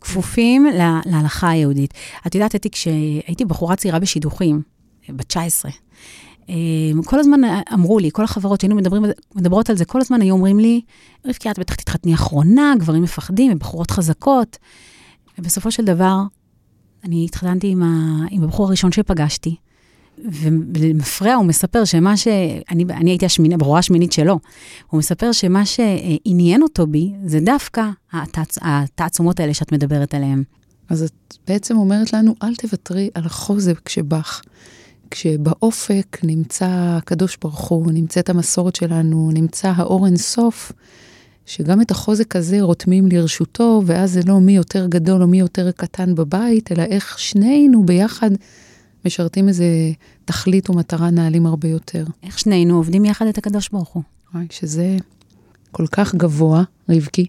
כפופים 0.00 0.66
לה- 0.66 1.00
להלכה 1.06 1.48
היהודית. 1.48 1.94
את 2.26 2.34
יודעת, 2.34 2.54
אתי, 2.54 2.70
כשהייתי 2.70 3.44
בחורה 3.44 3.76
צעירה 3.76 3.98
בשידוכים, 3.98 4.62
בת 5.08 5.26
19, 5.26 5.70
אה, 6.50 6.54
כל 7.04 7.18
הזמן 7.18 7.40
אמרו 7.74 7.98
לי, 7.98 8.10
כל 8.12 8.24
החברות 8.24 8.60
שהיינו 8.60 8.76
מדברות 9.34 9.70
על 9.70 9.76
זה, 9.76 9.84
כל 9.84 10.00
הזמן 10.00 10.20
היו 10.20 10.34
אומרים 10.34 10.58
לי, 10.58 10.80
רבקי, 11.26 11.50
את 11.50 11.58
בטח 11.58 11.74
תתחתני 11.74 12.14
אחרונה, 12.14 12.74
גברים 12.78 13.02
מפחדים, 13.02 13.58
בחורות 13.58 13.90
חזקות. 13.90 14.56
ובסופו 15.38 15.70
של 15.70 15.84
דבר, 15.84 16.16
אני 17.04 17.24
התחתנתי 17.24 17.68
עם, 17.68 17.82
ה, 17.82 17.86
עם 18.30 18.44
הבחור 18.44 18.66
הראשון 18.66 18.92
שפגשתי, 18.92 19.56
ולמפרע 20.74 21.34
הוא 21.34 21.44
מספר 21.44 21.84
שמה 21.84 22.16
ש... 22.16 22.28
אני, 22.70 22.84
אני 22.90 23.10
הייתי 23.10 23.26
השמיני, 23.26 23.54
הבחורה 23.54 23.78
השמינית 23.78 24.12
שלו. 24.12 24.38
הוא 24.90 24.98
מספר 24.98 25.32
שמה 25.32 25.66
שעניין 25.66 26.62
אותו 26.62 26.86
בי, 26.86 27.12
זה 27.24 27.40
דווקא 27.40 27.82
התעצ... 28.12 28.58
התעצומות 28.62 29.40
האלה 29.40 29.54
שאת 29.54 29.72
מדברת 29.72 30.14
עליהן. 30.14 30.42
אז 30.88 31.02
את 31.02 31.34
בעצם 31.48 31.76
אומרת 31.76 32.12
לנו, 32.12 32.34
אל 32.42 32.54
תוותרי 32.54 33.10
על 33.14 33.26
החוזק 33.26 33.88
שבך. 33.88 34.42
כשבאופק 35.10 36.18
נמצא 36.22 36.66
הקדוש 36.70 37.36
ברוך 37.42 37.68
הוא, 37.68 37.92
נמצאת 37.92 38.30
המסורת 38.30 38.76
שלנו, 38.76 39.30
נמצא 39.34 39.72
האור 39.76 40.06
אינסוף, 40.06 40.72
שגם 41.46 41.80
את 41.80 41.90
החוזק 41.90 42.36
הזה 42.36 42.60
רותמים 42.60 43.08
לרשותו, 43.08 43.82
ואז 43.86 44.12
זה 44.12 44.20
לא 44.26 44.40
מי 44.40 44.56
יותר 44.56 44.86
גדול 44.86 45.22
או 45.22 45.26
מי 45.28 45.40
יותר 45.40 45.70
קטן 45.70 46.14
בבית, 46.14 46.72
אלא 46.72 46.82
איך 46.82 47.18
שנינו 47.18 47.86
ביחד 47.86 48.30
משרתים 49.08 49.48
איזה 49.48 49.64
תכלית 50.24 50.70
ומטרה 50.70 51.10
נעלים 51.10 51.46
הרבה 51.46 51.68
יותר. 51.68 52.04
איך 52.22 52.38
שנינו 52.38 52.76
עובדים 52.76 53.04
יחד 53.04 53.26
את 53.26 53.38
הקדוש 53.38 53.68
ברוך 53.68 53.88
הוא. 53.88 54.02
וואי, 54.34 54.46
שזה 54.50 54.96
כל 55.70 55.86
כך 55.86 56.14
גבוה, 56.14 56.62
רבקי. 56.88 57.26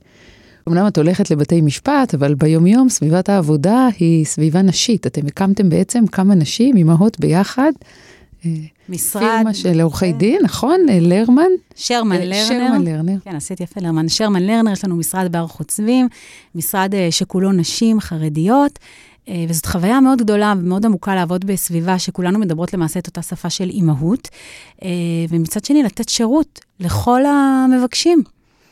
אמנם 0.69 0.87
את 0.87 0.97
הולכת 0.97 1.31
לבתי 1.31 1.61
משפט, 1.61 2.13
אבל 2.13 2.33
ביומיום 2.33 2.89
סביבת 2.89 3.29
העבודה 3.29 3.87
היא 3.99 4.25
סביבה 4.25 4.61
נשית. 4.61 5.07
אתם 5.07 5.27
הקמתם 5.27 5.69
בעצם 5.69 6.07
כמה 6.07 6.35
נשים, 6.35 6.77
אימהות 6.77 7.19
ביחד. 7.19 7.71
אה, 8.45 8.51
משרד... 8.89 9.23
פירמה 9.23 9.53
של 9.53 9.81
עורכי 9.81 10.13
דין, 10.13 10.41
נכון? 10.43 10.79
אה, 10.89 10.97
לרמן? 11.01 11.51
שרמן 11.75 12.15
אה, 12.15 12.25
לרנר. 12.25 12.47
שרמן 12.47 12.83
לרנר. 12.83 13.15
כן, 13.23 13.35
עשית 13.35 13.61
יפה, 13.61 13.81
לרמן. 13.81 14.09
שרמן 14.09 14.43
לרנר, 14.43 14.71
יש 14.71 14.85
לנו 14.85 14.95
משרד 14.95 15.31
בהר 15.31 15.47
חוצבים, 15.47 16.07
משרד 16.55 16.95
אה, 16.95 17.07
שכולו 17.11 17.51
נשים 17.51 17.99
חרדיות, 17.99 18.79
אה, 18.81 19.08
וזאת 19.49 19.65
חוויה 19.65 19.99
מאוד 19.99 20.21
גדולה 20.21 20.53
ומאוד 20.57 20.85
עמוקה 20.85 21.15
לעבוד 21.15 21.45
בסביבה 21.45 21.99
שכולנו 21.99 22.39
מדברות 22.39 22.73
למעשה 22.73 22.99
את 22.99 23.07
אותה 23.07 23.21
שפה 23.21 23.49
של 23.49 23.69
אימהות, 23.69 24.27
אה, 24.83 24.89
ומצד 25.29 25.65
שני 25.65 25.83
לתת 25.83 26.09
שירות 26.09 26.59
לכל 26.79 27.21
המבקשים. 27.25 28.23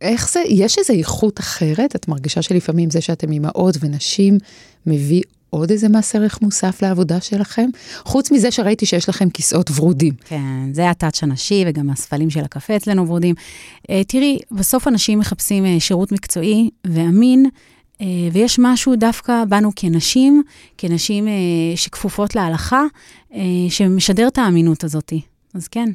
איך 0.02 0.30
זה, 0.32 0.44
יש 0.50 0.78
איזו 0.78 0.94
איכות 0.94 1.40
אחרת? 1.40 1.96
את 1.96 2.08
מרגישה 2.08 2.42
שלפעמים 2.42 2.90
זה 2.90 3.02
שאתם 3.02 3.32
אימהות 3.32 3.76
ונשים 3.80 4.38
מביא 4.86 5.22
עוד 5.50 5.72
איזה 5.72 5.90
מס 5.90 6.16
ערך 6.16 6.42
מוסף 6.42 6.82
לעבודה 6.82 7.22
שלכם? 7.22 7.70
חוץ 8.04 8.32
מזה 8.32 8.52
שראיתי 8.52 8.86
שיש 8.86 9.10
לכם 9.10 9.30
כיסאות 9.30 9.72
ורודים. 9.76 10.14
כן, 10.26 10.74
זה 10.74 10.90
הטאץ' 10.90 11.24
הנשי, 11.24 11.64
וגם 11.68 11.90
הספלים 11.90 12.30
של 12.30 12.44
הקפה 12.44 12.76
אצלנו 12.76 13.08
ורודים. 13.08 13.36
אה, 13.90 14.02
תראי, 14.08 14.40
בסוף 14.52 14.88
אנשים 14.88 15.20
מחפשים 15.20 15.66
אה, 15.66 15.80
שירות 15.80 16.12
מקצועי 16.12 16.70
ואמין, 16.86 17.46
אה, 17.46 17.52
ויש 18.32 18.60
משהו 18.60 18.96
דווקא 18.96 19.44
בנו 19.50 19.72
כנשים, 19.76 20.44
כנשים 20.78 21.28
אה, 21.28 21.34
שכפופות 21.76 22.36
להלכה, 22.36 22.84
אה, 23.34 23.40
שמשדר 23.70 24.28
את 24.28 24.38
האמינות 24.38 24.84
הזאת. 24.84 25.14
אז 25.54 25.68
כן. 25.68 25.90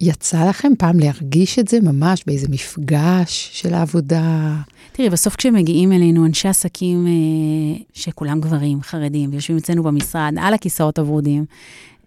יצא 0.00 0.48
לכם 0.48 0.72
פעם 0.78 1.00
להרגיש 1.00 1.58
את 1.58 1.68
זה 1.68 1.80
ממש 1.80 2.22
באיזה 2.26 2.46
מפגש 2.50 3.50
של 3.52 3.74
העבודה? 3.74 4.56
תראי, 4.92 5.10
בסוף 5.10 5.36
כשמגיעים 5.36 5.92
אלינו 5.92 6.26
אנשי 6.26 6.48
עסקים 6.48 7.06
אה, 7.06 7.82
שכולם 7.92 8.40
גברים, 8.40 8.82
חרדים, 8.82 9.30
ויושבים 9.32 9.56
אצלנו 9.56 9.82
במשרד, 9.82 10.34
על 10.40 10.54
הכיסאות 10.54 10.98
הוורודים, 10.98 11.44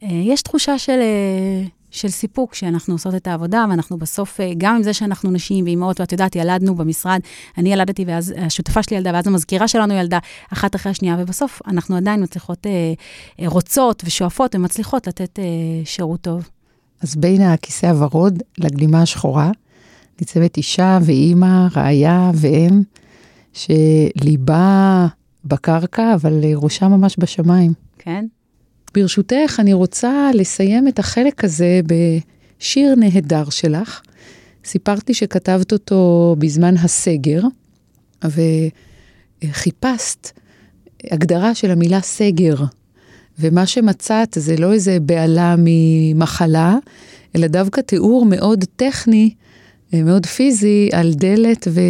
אה, 0.03 0.09
יש 0.09 0.41
תחושה 0.41 0.79
של, 0.79 0.99
אה, 1.01 1.63
של 1.91 2.07
סיפוק 2.07 2.55
שאנחנו 2.55 2.93
עושות 2.93 3.15
את 3.15 3.27
העבודה, 3.27 3.65
ואנחנו 3.69 3.97
בסוף, 3.97 4.39
אה, 4.39 4.51
גם 4.57 4.75
עם 4.75 4.83
זה 4.83 4.93
שאנחנו 4.93 5.31
נשים 5.31 5.65
ואימהות, 5.65 5.99
ואת 5.99 6.11
יודעת, 6.11 6.35
ילדנו 6.35 6.75
במשרד, 6.75 7.19
אני 7.57 7.73
ילדתי, 7.73 8.05
ואז 8.07 8.33
השותפה 8.37 8.83
שלי 8.83 8.97
ילדה, 8.97 9.11
ואז 9.13 9.27
המזכירה 9.27 9.67
שלנו 9.67 9.93
ילדה, 9.93 10.19
אחת 10.53 10.75
אחרי 10.75 10.89
השנייה, 10.89 11.15
ובסוף 11.19 11.61
אנחנו 11.67 11.95
עדיין 11.95 12.23
מצליחות, 12.23 12.67
אה, 12.67 12.71
אה, 13.39 13.47
רוצות 13.47 14.03
ושואפות 14.05 14.55
ומצליחות 14.55 15.07
לתת 15.07 15.39
שירות 15.85 16.21
טוב. 16.21 16.49
אז 17.01 17.15
בין 17.15 17.41
הכיסא 17.41 17.85
הוורוד 17.85 18.43
לגלימה 18.57 19.01
השחורה, 19.01 19.51
ניצבת 20.21 20.57
אישה 20.57 20.99
ואימא, 21.01 21.67
רעיה 21.75 22.31
ואם, 22.35 22.81
שליבה 23.53 25.07
בקרקע, 25.45 26.13
אבל 26.13 26.33
ראשה 26.55 26.87
ממש 26.87 27.15
בשמיים. 27.19 27.73
כן? 27.97 28.25
ברשותך, 28.93 29.55
אני 29.59 29.73
רוצה 29.73 30.31
לסיים 30.33 30.87
את 30.87 30.99
החלק 30.99 31.43
הזה 31.43 31.81
בשיר 31.87 32.95
נהדר 32.95 33.49
שלך. 33.49 34.01
סיפרת 34.65 35.09
לי 35.09 35.13
שכתבת 35.13 35.71
אותו 35.71 36.35
בזמן 36.39 36.77
הסגר, 36.77 37.41
וחיפשת 39.43 40.31
הגדרה 41.11 41.55
של 41.55 41.71
המילה 41.71 42.01
סגר. 42.01 42.55
ומה 43.39 43.65
שמצאת 43.65 44.37
זה 44.39 44.55
לא 44.57 44.73
איזה 44.73 44.99
בהלה 44.99 45.55
ממחלה, 45.57 46.75
אלא 47.35 47.47
דווקא 47.47 47.81
תיאור 47.81 48.25
מאוד 48.25 48.65
טכני, 48.75 49.33
מאוד 49.93 50.25
פיזי, 50.25 50.89
על 50.93 51.13
דלת 51.13 51.67
ו... 51.71 51.81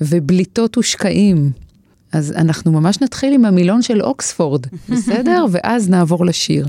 ובליטות 0.00 0.78
ושקעים. 0.78 1.50
אז 2.12 2.32
אנחנו 2.32 2.72
ממש 2.72 3.00
נתחיל 3.00 3.34
עם 3.34 3.44
המילון 3.44 3.82
של 3.82 4.02
אוקספורד, 4.02 4.66
בסדר? 4.90 5.46
ואז 5.50 5.88
נעבור 5.88 6.26
לשיר. 6.26 6.66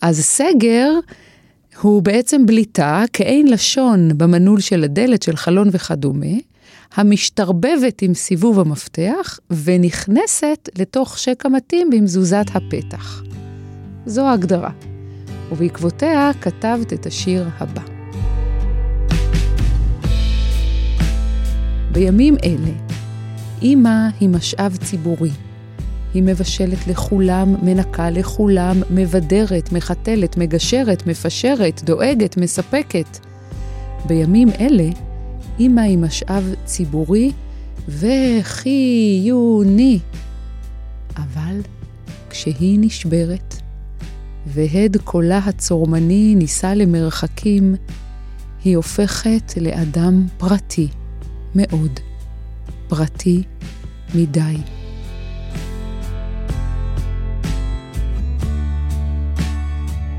אז 0.00 0.20
סגר 0.20 0.90
הוא 1.80 2.02
בעצם 2.02 2.46
בליטה, 2.46 3.04
כאין 3.12 3.48
לשון 3.48 4.18
במנעול 4.18 4.60
של 4.60 4.84
הדלת, 4.84 5.22
של 5.22 5.36
חלון 5.36 5.68
וכדומה, 5.72 6.36
המשתרבבת 6.94 8.02
עם 8.02 8.14
סיבוב 8.14 8.60
המפתח 8.60 9.38
ונכנסת 9.64 10.68
לתוך 10.78 11.18
שקע 11.18 11.48
מתאים 11.48 11.90
במזוזת 11.90 12.46
הפתח. 12.54 13.22
זו 14.06 14.26
ההגדרה. 14.26 14.70
ובעקבותיה 15.52 16.30
כתבת 16.40 16.92
את 16.92 17.06
השיר 17.06 17.48
הבא. 17.58 17.82
בימים 21.92 22.36
אלה, 22.44 22.95
אימא 23.62 24.08
היא 24.20 24.28
משאב 24.28 24.76
ציבורי. 24.76 25.30
היא 26.14 26.22
מבשלת 26.22 26.86
לכולם, 26.86 27.54
מנקה 27.62 28.10
לכולם, 28.10 28.82
מבדרת, 28.90 29.72
מחתלת, 29.72 30.36
מגשרת, 30.36 31.06
מפשרת, 31.06 31.82
דואגת, 31.84 32.36
מספקת. 32.36 33.18
בימים 34.06 34.48
אלה, 34.60 34.88
אימא 35.58 35.80
היא 35.80 35.98
משאב 35.98 36.54
ציבורי 36.64 37.32
וחיוני. 37.88 39.18
אבל 41.16 41.60
כשהיא 42.30 42.78
נשברת, 42.80 43.54
והד 44.46 44.96
קולה 45.04 45.38
הצורמני 45.38 46.34
נישא 46.34 46.66
למרחקים, 46.66 47.74
היא 48.64 48.76
הופכת 48.76 49.52
לאדם 49.60 50.26
פרטי 50.38 50.88
מאוד, 51.54 52.00
פרטי 52.88 53.42
מדי. 54.14 54.56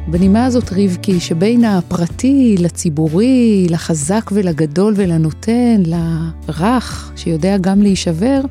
בנימה 0.07 0.45
הזאת, 0.45 0.74
רבקי, 0.74 1.20
שבין 1.20 1.65
הפרטי 1.65 2.55
לציבורי, 2.59 3.68
לחזק 3.70 4.30
ולגדול 4.32 4.93
ולנותן, 4.97 5.84
לרך, 5.86 7.11
שיודע 7.15 7.57
גם 7.57 7.82
להישבר, 7.82 8.41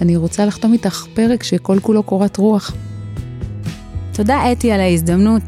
אני 0.00 0.16
רוצה 0.16 0.46
לחתום 0.46 0.72
איתך 0.72 1.04
פרק 1.14 1.42
שכל 1.42 1.78
כולו 1.82 2.02
קורת 2.02 2.36
רוח. 2.36 2.74
תודה, 4.12 4.52
אתי, 4.52 4.72
על 4.72 4.80
ההזדמנות 4.80 5.42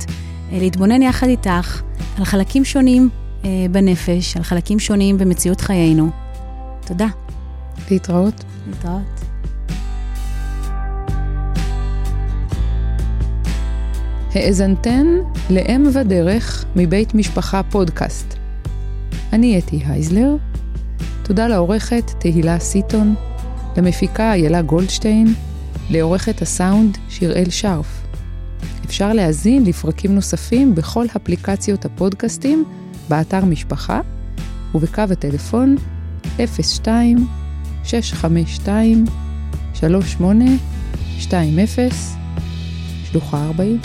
אה, 0.52 0.58
להתבונן 0.58 1.02
יחד 1.02 1.26
איתך 1.26 1.82
על 2.18 2.24
חלקים 2.24 2.64
שונים 2.64 3.08
אה, 3.44 3.50
בנפש, 3.70 4.36
על 4.36 4.42
חלקים 4.42 4.78
שונים 4.78 5.18
במציאות 5.18 5.60
חיינו. 5.60 6.10
תודה. 6.86 7.22
להתראות. 7.91 8.45
להתראות. 8.66 9.23
האזנתן 14.35 15.07
לאם 15.51 15.85
ודרך 15.95 16.64
מבית 16.77 17.14
משפחה 17.14 17.62
פודקאסט. 17.62 18.35
אני 19.33 19.59
אתי 19.59 19.83
הייזלר, 19.87 20.37
תודה 21.23 21.49
לעורכת 21.49 22.05
תהילה 22.18 22.59
סיטון, 22.59 23.14
למפיקה 23.77 24.33
איילה 24.33 24.62
גולדשטיין, 24.62 25.35
לעורכת 25.91 26.43
הסאונד 26.43 26.99
שיראל 27.09 27.51
שרף. 27.51 28.03
אפשר 28.85 29.12
להאזין 29.12 29.64
לפרקים 29.64 30.14
נוספים 30.14 30.75
בכל 30.75 31.07
אפליקציות 31.16 31.85
הפודקאסטים, 31.85 32.64
באתר 33.09 33.45
משפחה 33.45 34.01
ובקו 34.75 35.03
הטלפון 35.11 35.77
02 36.37 37.27
652 37.85 39.05
3820 39.74 40.59
שלוחה 43.11 43.47
40 43.47 43.78